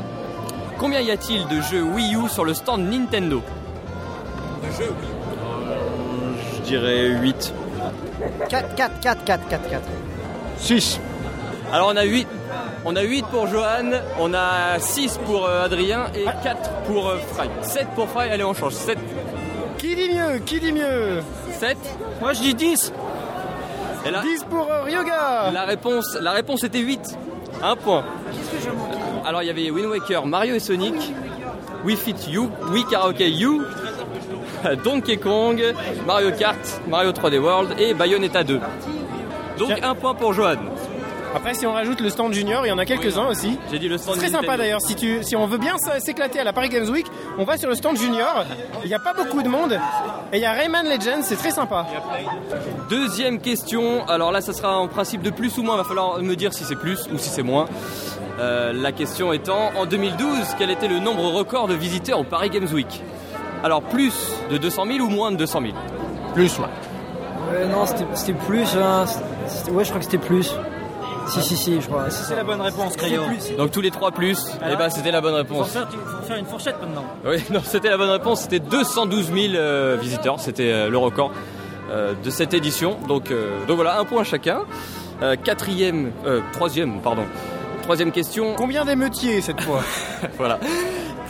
Combien 0.79 1.01
y 1.01 1.11
a-t-il 1.11 1.49
de 1.49 1.61
jeux 1.61 1.83
Wii 1.83 2.15
U 2.15 2.29
sur 2.29 2.45
le 2.45 2.55
stand 2.55 2.89
Nintendo? 2.89 3.43
De 4.63 4.71
jeux 4.81 4.93
Wii 4.93 5.11
U 5.11 6.55
Je 6.55 6.61
dirais 6.69 7.09
8. 7.09 7.53
4, 8.49 8.75
4, 8.77 9.01
4, 9.01 9.25
4, 9.25 9.49
4, 9.49 9.71
4. 9.71 9.83
6. 10.59 11.01
Alors 11.75 11.89
on 11.93 11.97
a 11.97 12.05
8. 12.05 12.29
On 12.85 12.95
a 12.95 13.03
8 13.03 13.27
pour 13.33 13.49
Johan, 13.49 13.91
on 14.21 14.33
a 14.33 14.79
6 14.79 15.19
pour 15.27 15.45
euh, 15.45 15.65
Adrien 15.65 16.07
et 16.15 16.23
4 16.23 16.71
pour 16.87 17.09
euh, 17.09 17.17
Fry. 17.33 17.49
7 17.63 17.89
pour 17.97 18.09
Fry, 18.09 18.31
allez 18.31 18.45
on 18.45 18.55
change. 18.55 18.75
7. 18.75 18.97
Qui 19.79 19.97
dit 19.97 20.09
mieux 20.15 20.39
Qui 20.47 20.61
dit 20.61 20.71
mieux? 20.71 21.21
7 21.59 21.77
Moi 22.21 22.33
je 22.33 22.43
dis 22.43 22.55
10 22.55 22.93
Et 24.07 24.11
là, 24.13 24.23
10 24.23 24.45
pour 24.49 24.71
euh, 24.71 24.85
Ryoga 24.85 25.51
la 25.53 25.65
réponse, 25.65 26.17
la 26.21 26.31
réponse 26.31 26.63
était 26.63 26.79
8. 26.79 27.19
Un 27.61 27.75
point. 27.75 28.05
Alors 29.27 29.43
il 29.43 29.47
y 29.47 29.51
avait 29.51 29.69
Wind 29.69 29.87
Waker, 29.89 30.27
Mario 30.27 30.55
et 30.55 30.61
Sonic, 30.61 30.95
We 31.85 31.99
Fit 31.99 32.31
You, 32.31 32.51
We 32.71 32.85
Karaoke 32.89 33.29
You, 33.29 33.65
Donkey 34.85 35.17
Kong, 35.17 35.61
Mario 36.07 36.31
Kart, 36.39 36.81
Mario 36.87 37.11
3D 37.11 37.41
World 37.41 37.75
et 37.81 37.95
Bayonetta 37.95 38.45
2. 38.45 38.61
Donc 39.59 39.73
un 39.83 39.95
point 39.97 40.15
pour 40.15 40.35
Johan. 40.35 40.74
Après, 41.35 41.55
si 41.55 41.67
on 41.67 41.73
rajoute 41.73 42.01
le 42.01 42.11
stand 42.11 42.33
junior, 42.33 42.65
il 42.65 42.69
y 42.69 42.73
en 42.73 42.79
a 42.79 42.85
quelques-uns 42.85 43.27
aussi. 43.27 43.59
J'ai 43.71 43.79
dit 43.79 43.89
le 43.89 43.99
stand 43.99 44.15
C'est 44.15 44.21
très 44.21 44.31
sympa 44.31 44.57
d'ailleurs. 44.57 44.81
Si, 44.81 44.95
tu, 44.95 45.23
si 45.23 45.35
on 45.35 45.47
veut 45.47 45.59
bien 45.59 45.75
s'éclater 45.99 46.39
à 46.39 46.45
la 46.45 46.53
Paris 46.53 46.69
Games 46.69 46.89
Week, 46.89 47.07
on 47.39 47.45
va 47.45 47.57
sur 47.57 47.69
le 47.69 47.75
stand 47.75 47.97
junior. 47.97 48.45
Il 48.85 48.89
n'y 48.89 48.95
a 48.95 49.01
pas 49.01 49.15
beaucoup 49.15 49.43
de 49.43 49.49
monde. 49.49 49.79
Et 50.33 50.37
il 50.37 50.41
y 50.41 50.45
a 50.45 50.53
Rayman 50.53 50.85
Legends, 50.87 51.23
c'est 51.23 51.37
très 51.37 51.51
sympa. 51.51 51.87
Deuxième 52.89 53.41
question, 53.41 54.07
alors 54.07 54.31
là 54.31 54.41
ça 54.41 54.53
sera 54.53 54.79
en 54.79 54.89
principe 54.89 55.23
de 55.23 55.31
plus 55.31 55.59
ou 55.59 55.63
moins, 55.63 55.75
il 55.75 55.79
va 55.79 55.85
falloir 55.85 56.21
me 56.21 56.35
dire 56.37 56.53
si 56.53 56.65
c'est 56.65 56.77
plus 56.77 57.09
ou 57.13 57.19
si 57.19 57.29
c'est 57.29 57.43
moins. 57.43 57.67
Euh, 58.39 58.73
la 58.73 58.93
question 58.93 59.33
étant, 59.33 59.71
en 59.77 59.87
2012, 59.87 60.55
quel 60.59 60.71
était 60.71 60.89
le 60.89 60.99
nombre 60.99 61.25
record 61.33 61.67
de 61.69 61.75
visiteurs 61.75 62.19
au 62.21 62.25
Paris 62.25 62.51
Games 62.51 62.69
Week? 62.73 63.03
Alors 63.63 63.83
plus 63.83 64.13
de 64.51 64.59
200 64.59 64.87
000 64.87 64.99
ou 65.01 65.09
moins 65.09 65.31
de 65.33 65.37
200 65.37 65.61
000 65.63 65.73
Plus, 66.35 66.59
ouais. 66.59 66.65
Ouais, 67.53 67.67
non, 67.67 67.85
c'était 68.15 68.33
plus. 68.33 68.67
hein, 68.77 69.05
ouais, 69.71 69.85
je 69.85 69.89
crois 69.91 69.99
que 70.01 70.05
c'était 70.05 70.19
plus. 70.19 70.53
Si, 71.29 71.43
si, 71.43 71.57
si, 71.57 71.81
je 71.81 71.87
crois. 71.87 72.11
C'est 72.11 72.37
la 72.37 72.45
bonne 72.45 72.61
réponse, 72.61 72.97
Crayon. 72.97 73.23
Donc 73.59 73.71
tous 73.71 73.81
les 73.81 73.91
trois 73.91 74.11
plus, 74.13 74.39
et 74.71 74.77
bah 74.77 74.91
c'était 74.91 75.11
la 75.11 75.21
bonne 75.21 75.33
Faut 75.47 75.55
réponse. 75.55 75.71
faire, 75.71 75.89
faut 75.91 76.27
faire 76.27 76.37
une 76.37 76.47
fourchette 76.47 76.77
maintenant. 76.81 77.05
Oui, 77.25 77.43
non, 77.51 77.61
c'était 77.65 77.89
la 77.91 77.97
bonne 77.97 78.11
réponse, 78.11 78.43
c'était 78.43 78.61
212 78.61 79.33
000 79.33 79.55
euh, 79.55 79.97
visiteurs, 80.01 80.39
c'était 80.39 80.71
euh, 80.73 80.89
le 80.91 80.99
record 80.99 81.33
euh, 81.91 82.13
de 82.23 82.31
cette 82.31 82.55
édition. 82.55 82.99
Donc, 83.09 83.31
euh, 83.31 83.65
donc 83.67 83.77
voilà, 83.77 83.99
un 83.99 84.05
point 84.05 84.23
chacun. 84.25 84.61
Euh, 85.23 85.37
quatrième, 85.37 86.13
euh, 86.27 86.41
troisième, 86.53 87.01
pardon. 87.01 87.23
Troisième 87.83 88.13
question, 88.13 88.55
Combien 88.57 88.85
d'émeutiers 88.85 89.41
cette 89.41 89.61
fois? 89.61 89.81
Voilà. 90.39 90.59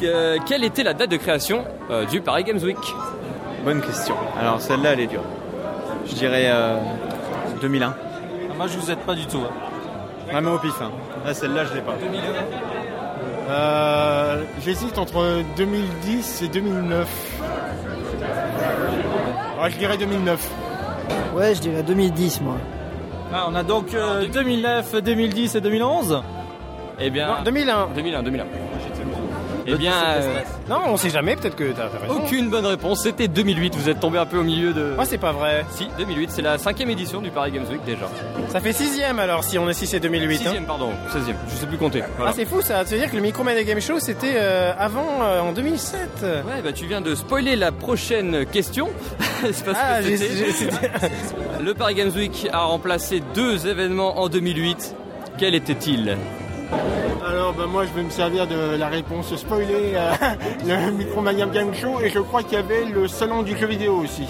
Que- 0.01 0.39
quelle 0.47 0.65
était 0.65 0.83
la 0.83 0.95
date 0.95 1.11
de 1.11 1.17
création 1.17 1.65
euh, 1.91 2.05
du 2.07 2.21
Paris 2.21 2.45
Games 2.45 2.63
Week? 2.63 2.79
Bonne 3.65 3.81
question. 3.81 4.15
Alors 4.41 4.61
celle-là, 4.61 4.93
elle 4.95 5.01
est 5.01 5.07
dure. 5.07 5.23
Je 6.07 6.15
dirais 6.15 6.47
euh, 6.49 6.77
2001. 7.61 7.95
Ah, 7.95 8.55
moi 8.57 8.67
je 8.67 8.79
vous 8.79 8.91
aide 8.91 8.99
pas 8.99 9.15
du 9.15 9.27
tout. 9.27 9.39
hein. 9.39 9.53
Vraiment 10.35 10.55
au 10.55 10.59
pif. 10.59 10.75
hein. 10.83 10.91
Là, 11.25 11.33
celle-là, 11.33 11.65
je 11.65 11.75
l'ai 11.75 11.81
pas. 11.81 11.95
Euh, 13.49 14.43
J'hésite 14.65 14.99
entre 14.99 15.43
2010 15.57 16.43
et 16.43 16.49
2009. 16.49 17.09
Ah, 19.61 19.69
je 19.69 19.77
dirais 19.77 19.97
2009. 19.97 20.51
Ouais, 21.37 21.55
je 21.55 21.61
dirais 21.61 21.83
2010, 21.85 22.41
moi. 22.41 22.57
Ah, 23.33 23.47
on 23.49 23.55
a 23.55 23.63
donc 23.63 23.95
euh, 23.95 24.27
2009, 24.27 25.03
2010 25.03 25.55
et 25.55 25.61
2011 25.61 26.21
Eh 26.99 27.11
bien, 27.11 27.29
Non, 27.29 27.43
2001. 27.45 27.89
2001, 27.95 28.23
2001. 28.25 28.45
Eh 29.67 29.75
bien, 29.77 29.93
euh, 30.17 30.41
Non, 30.69 30.81
on 30.89 30.97
sait 30.97 31.11
jamais, 31.11 31.37
peut-être 31.37 31.57
que 31.57 31.73
t'as 31.73 31.89
raison. 31.89 32.23
aucune 32.23 32.51
bonne 32.51 32.67
réponse. 32.67 33.03
C'était 33.03 33.29
2008. 33.29 33.75
Vous 33.77 33.89
êtes 33.89 34.01
tombé 34.01 34.19
un 34.19 34.27
peu 34.27 34.39
au 34.39 34.43
milieu 34.43 34.73
de. 34.73 34.93
Moi, 34.95 35.05
c'est 35.05 35.19
pas 35.19 35.33
vrai. 35.33 35.65
Si, 35.71 35.89
2008. 35.99 36.31
C'est 36.31 36.43
la 36.43 36.59
cinquième 36.59 36.91
édition 36.91 37.21
du 37.21 37.31
Paris 37.31 37.51
Games 37.53 37.67
Week 37.71 37.85
déjà. 37.85 38.09
Ça 38.49 38.61
fait 38.61 38.73
sixième 38.73 39.19
alors, 39.19 39.43
si 39.45 39.59
on 39.59 39.69
est 39.69 39.75
6 39.75 39.95
et 39.95 40.01
2008. 40.01 40.35
hein. 40.35 40.39
Sixième, 40.43 40.65
pardon. 40.67 40.91
16e. 41.13 41.35
Je 41.49 41.55
sais 41.57 41.67
plus 41.67 41.79
compter. 41.79 42.03
Voilà. 42.17 42.33
Ah, 42.33 42.35
c'est 42.37 42.45
fou 42.47 42.61
ça. 42.61 42.85
Ça 42.85 42.95
veut 42.95 42.99
dire 43.01 43.11
que 43.11 43.17
le 43.17 43.23
Micromania 43.23 43.63
Game 43.65 43.81
Show, 43.81 43.99
c'était 43.99 44.35
euh, 44.37 44.73
avant, 44.79 45.23
euh, 45.23 45.41
en 45.41 45.53
2007. 45.53 46.01
Ouais, 46.23 46.63
bah 46.63 46.73
tu 46.73 46.87
viens 46.87 47.01
de 47.01 47.15
spoiler 47.15 47.57
la 47.57 47.73
prochaine 47.73 48.47
question. 48.47 48.89
C'est 49.53 49.65
parce 49.65 49.79
Ah, 49.81 50.01
que 50.03 51.63
Le 51.63 51.75
Paris 51.75 51.95
Games 51.95 52.13
Week 52.15 52.49
a 52.53 52.61
remplacé 52.65 53.23
deux 53.35 53.67
événements 53.67 54.19
en 54.19 54.29
2008. 54.29 54.95
Quel 55.39 55.55
était-il? 55.55 56.17
Alors 57.27 57.53
ben, 57.55 57.67
moi 57.67 57.85
je 57.87 57.93
vais 57.93 58.03
me 58.03 58.11
servir 58.11 58.47
de 58.47 58.77
la 58.77 58.89
réponse 58.89 59.35
spoilée 59.37 59.95
euh, 59.95 60.13
le 60.87 60.93
Micromania 60.93 61.47
Game 61.47 61.75
Show 61.75 62.01
et 62.03 62.11
je 62.11 62.19
crois 62.19 62.43
qu'il 62.43 62.55
y 62.55 62.61
avait 62.61 62.85
le 62.85 63.09
salon 63.09 63.43
du 63.43 63.57
jeu 63.57 63.67
vidéo 63.67 63.95
aussi. 63.97 64.27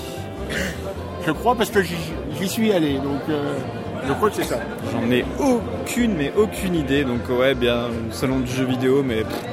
Je 1.26 1.32
crois 1.32 1.54
parce 1.54 1.70
que 1.70 1.82
j'y 1.82 2.48
suis 2.48 2.72
allé 2.72 2.94
donc 2.94 3.22
euh, 3.28 3.58
je 4.06 4.12
crois 4.12 4.28
que 4.28 4.36
c'est 4.36 4.44
ça. 4.44 4.58
J'en 4.92 5.10
ai 5.10 5.24
aucune, 5.38 6.14
mais 6.14 6.32
aucune 6.36 6.74
idée. 6.74 7.04
Donc 7.04 7.28
ouais, 7.30 7.54
bien, 7.54 7.88
salon 8.10 8.40
du 8.40 8.52
jeu 8.52 8.64
vidéo, 8.64 9.02
mais 9.02 9.22
pff, 9.22 9.44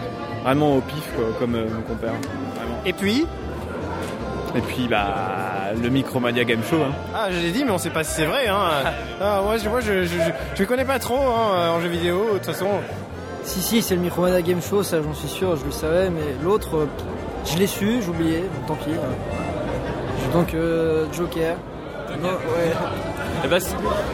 vraiment 0.43 0.77
au 0.77 0.81
pif, 0.81 1.09
quoi, 1.15 1.25
comme 1.39 1.55
euh, 1.55 1.67
mon 1.73 1.81
compère. 1.81 2.13
Vraiment. 2.55 2.81
Et 2.85 2.93
puis? 2.93 3.25
Et 4.55 4.61
puis, 4.61 4.87
bah, 4.89 5.71
le 5.81 5.89
Micromania 5.89 6.43
Game 6.43 6.61
Show. 6.69 6.77
Hein. 6.81 6.93
Ah, 7.15 7.27
je 7.31 7.37
l'ai 7.39 7.51
dit, 7.51 7.63
mais 7.63 7.71
on 7.71 7.77
sait 7.77 7.89
pas 7.89 8.03
si 8.03 8.13
c'est 8.15 8.25
vrai. 8.25 8.47
Hein. 8.47 8.69
ah, 9.21 9.41
moi, 9.43 9.57
je, 9.57 9.69
moi 9.69 9.79
je, 9.79 10.03
je, 10.03 10.07
je, 10.17 10.31
je 10.55 10.63
connais 10.65 10.85
pas 10.85 10.99
trop 10.99 11.17
hein, 11.19 11.69
en 11.75 11.79
jeu 11.81 11.87
vidéo, 11.87 12.25
de 12.33 12.37
toute 12.37 12.47
façon. 12.47 12.67
Si, 13.43 13.61
si, 13.61 13.81
c'est 13.81 13.95
le 13.95 14.01
Micromania 14.01 14.41
Game 14.41 14.61
Show, 14.61 14.83
ça 14.83 15.01
j'en 15.01 15.13
suis 15.13 15.27
sûr, 15.29 15.55
je 15.55 15.65
le 15.65 15.71
savais, 15.71 16.09
mais 16.09 16.21
l'autre, 16.43 16.87
je 17.45 17.57
l'ai 17.57 17.65
su, 17.67 18.01
j'ai 18.01 18.09
oublié, 18.09 18.39
donc 18.41 18.65
tant 18.67 18.75
pis. 18.75 18.91
euh. 18.91 20.33
Donc, 20.33 20.53
euh, 20.53 21.05
Joker. 21.11 21.55
Non, 22.21 22.29
ouais. 22.29 22.71
Eh 23.43 23.47
ben, 23.47 23.59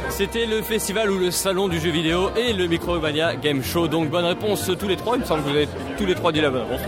C'était 0.10 0.46
le 0.46 0.62
festival 0.62 1.10
ou 1.10 1.18
le 1.18 1.32
salon 1.32 1.68
du 1.68 1.80
jeu 1.80 1.90
vidéo 1.90 2.30
et 2.38 2.54
le 2.54 2.68
Micromania 2.68 3.36
Game 3.36 3.64
Show. 3.64 3.88
Donc 3.88 4.10
bonne 4.10 4.26
réponse 4.26 4.70
tous 4.80 4.88
les 4.88 4.96
trois. 4.96 5.16
Il 5.16 5.22
me 5.22 5.26
semble 5.26 5.44
que 5.44 5.50
vous 5.50 5.56
avez 5.56 5.68
tous 5.98 6.06
les 6.06 6.14
trois 6.16 6.32
dit 6.32 6.40
la 6.40 6.52
bonne 6.52 6.62
réponse. 6.62 6.82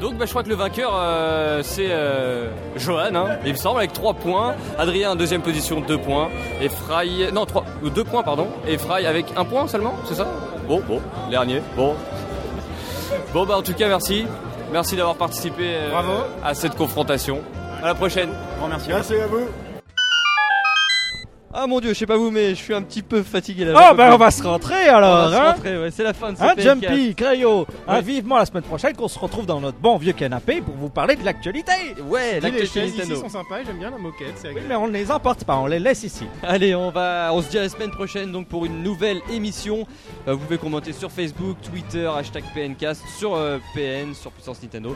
Donc 0.00 0.16
bah, 0.16 0.24
je 0.26 0.30
crois 0.30 0.42
que 0.42 0.48
le 0.48 0.54
vainqueur 0.54 0.92
euh, 0.94 1.60
c'est 1.62 1.88
euh, 1.90 2.48
Johan, 2.76 3.14
hein, 3.14 3.26
il 3.44 3.52
me 3.52 3.56
semble, 3.56 3.78
avec 3.78 3.92
3 3.92 4.14
points. 4.14 4.54
Adrien 4.78 5.12
en 5.12 5.16
deuxième 5.16 5.42
position, 5.42 5.80
2 5.80 5.98
points. 5.98 6.28
Et 6.60 6.68
Fry, 6.68 7.32
non 7.32 7.46
3, 7.46 7.64
2 7.82 8.04
points 8.04 8.22
pardon. 8.22 8.48
Et 8.66 8.78
Fry 8.78 9.06
avec 9.06 9.26
1 9.36 9.44
point 9.44 9.66
seulement, 9.68 9.94
c'est 10.04 10.14
ça? 10.14 10.26
Bon, 10.68 10.80
bon, 10.86 11.00
dernier, 11.30 11.62
bon. 11.76 11.94
Bon 13.32 13.44
bah 13.46 13.56
en 13.56 13.62
tout 13.62 13.74
cas 13.74 13.88
merci. 13.88 14.26
Merci 14.72 14.96
d'avoir 14.96 15.16
participé 15.16 15.62
euh, 15.74 15.90
Bravo. 15.90 16.12
à 16.44 16.54
cette 16.54 16.74
confrontation. 16.76 17.40
À 17.82 17.86
la 17.86 17.94
prochaine. 17.94 18.30
Grand 18.58 18.68
merci. 18.68 18.88
Merci 18.88 19.14
à 19.16 19.26
vous. 19.26 19.46
Ah 21.60 21.66
mon 21.66 21.80
dieu, 21.80 21.92
je 21.92 21.98
sais 21.98 22.06
pas 22.06 22.16
vous 22.16 22.30
mais 22.30 22.50
je 22.50 22.54
suis 22.54 22.72
un 22.72 22.82
petit 22.82 23.02
peu 23.02 23.22
fatigué 23.24 23.64
là. 23.64 23.88
Oh, 23.90 23.94
ben 23.96 24.12
on 24.12 24.16
va 24.16 24.30
se 24.30 24.42
rentrer 24.44 24.86
alors, 24.88 25.26
On 25.26 25.30
va 25.30 25.36
se 25.36 25.42
hein 25.42 25.52
rentrer, 25.54 25.78
ouais, 25.80 25.90
c'est 25.90 26.04
la 26.04 26.12
fin 26.12 26.32
de 26.32 26.36
ce 26.38 26.42
Hein, 26.42 26.54
PNK. 26.54 26.62
Jumpy, 26.62 27.14
Crayo, 27.16 27.66
hein, 27.88 27.94
Ouais. 27.96 28.02
vivement 28.02 28.36
la 28.38 28.46
semaine 28.46 28.62
prochaine 28.62 28.94
qu'on 28.94 29.08
se 29.08 29.18
retrouve 29.18 29.44
dans 29.44 29.60
notre 29.60 29.78
bon 29.78 29.96
vieux 29.96 30.12
canapé 30.12 30.60
pour 30.60 30.74
vous 30.76 30.88
parler 30.88 31.16
de 31.16 31.24
l'actualité. 31.24 31.72
Ouais, 32.08 32.34
les 32.34 32.40
l'actualité 32.40 32.66
chaises 32.66 32.88
ici 32.90 32.98
Nintendo. 32.98 33.20
sont 33.22 33.28
sympas, 33.28 33.64
j'aime 33.66 33.78
bien 33.78 33.90
la 33.90 33.98
moquette, 33.98 34.34
c'est 34.36 34.44
Oui, 34.44 34.50
agréable. 34.50 34.68
mais 34.68 34.74
on 34.76 34.86
ne 34.86 34.92
les 34.92 35.10
emporte 35.10 35.42
pas, 35.42 35.56
on 35.56 35.66
les 35.66 35.80
laisse 35.80 36.04
ici. 36.04 36.26
Allez, 36.44 36.76
on 36.76 36.90
va, 36.90 37.30
on 37.32 37.42
se 37.42 37.48
dit 37.48 37.58
à 37.58 37.62
la 37.62 37.68
semaine 37.68 37.90
prochaine 37.90 38.30
donc 38.30 38.46
pour 38.46 38.64
une 38.64 38.84
nouvelle 38.84 39.20
émission. 39.32 39.84
Euh, 40.28 40.34
vous 40.34 40.38
pouvez 40.38 40.58
commenter 40.58 40.92
sur 40.92 41.10
Facebook, 41.10 41.56
Twitter, 41.62 42.08
hashtag 42.16 42.44
PNcast, 42.54 43.02
sur 43.18 43.34
euh, 43.34 43.58
PN, 43.74 44.14
sur 44.14 44.30
Puissance 44.30 44.62
Nintendo. 44.62 44.94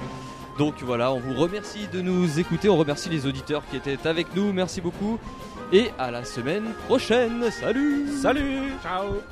Donc 0.58 0.74
voilà, 0.82 1.12
on 1.12 1.18
vous 1.18 1.34
remercie 1.34 1.88
de 1.92 2.00
nous 2.02 2.38
écouter, 2.38 2.68
on 2.68 2.76
remercie 2.76 3.08
les 3.08 3.26
auditeurs 3.26 3.62
qui 3.70 3.76
étaient 3.78 4.06
avec 4.06 4.28
nous, 4.36 4.52
merci 4.52 4.80
beaucoup. 4.80 5.18
Et 5.74 5.90
à 5.98 6.10
la 6.10 6.22
semaine 6.22 6.74
prochaine, 6.86 7.50
salut. 7.50 8.06
Salut. 8.20 8.72
Ciao. 8.82 9.22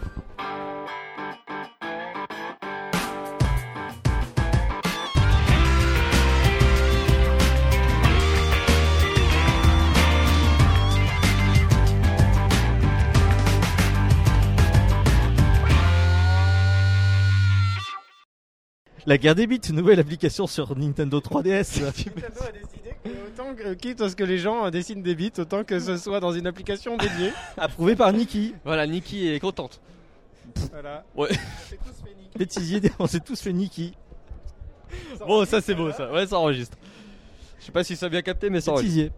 La 19.07 19.19
guerre 19.19 19.35
des 19.35 19.47
bits, 19.47 19.61
nouvelle 19.73 20.01
application 20.01 20.47
sur 20.47 20.75
Nintendo 20.75 21.21
3DS. 21.21 21.83
Nintendo 21.85 22.41
a 22.41 22.53
décidé 22.53 22.90
autant 23.07 23.55
que, 23.55 23.75
quitte 23.75 24.01
à 24.01 24.09
ce 24.09 24.17
que 24.17 24.25
les 24.25 24.39
gens 24.39 24.67
euh, 24.67 24.71
dessinent 24.71 25.03
des 25.03 25.15
bits, 25.15 25.33
autant 25.39 25.65
que 25.65 25.79
ce 25.79 25.97
soit 25.97 26.21
dans 26.21 26.33
une 26.33 26.47
application 26.47 26.97
dédiée. 26.97 27.33
Approuvé 27.57 27.97
par 27.97 28.13
Niki. 28.13 28.55
Voilà, 28.65 28.87
Niki 28.87 29.29
est 29.29 29.41
contente. 29.41 29.81
voilà. 30.73 31.05
Ouais. 31.15 31.29
On 31.31 31.69
s'est 31.69 31.79
tous 31.79 32.05
fait 32.05 32.15
niquer. 32.15 32.39
Bêtisier, 32.39 32.81
on 32.99 33.07
s'est 33.07 33.21
tous 33.21 33.41
fait 33.41 33.53
Niki. 33.53 33.95
Bon, 35.27 35.45
ça 35.45 35.61
c'est 35.61 35.75
beau 35.75 35.93
ça, 35.93 36.11
ouais, 36.13 36.27
ça 36.27 36.39
enregistre. 36.39 36.77
Je 37.61 37.67
sais 37.67 37.73
pas 37.73 37.85
si 37.85 37.95
ça 37.97 38.07
a 38.07 38.09
bien 38.09 38.23
capté, 38.23 38.51
mais 38.51 38.61
ça 38.61 38.73
enregistre. 38.73 38.97
Bêtisier. 38.97 39.13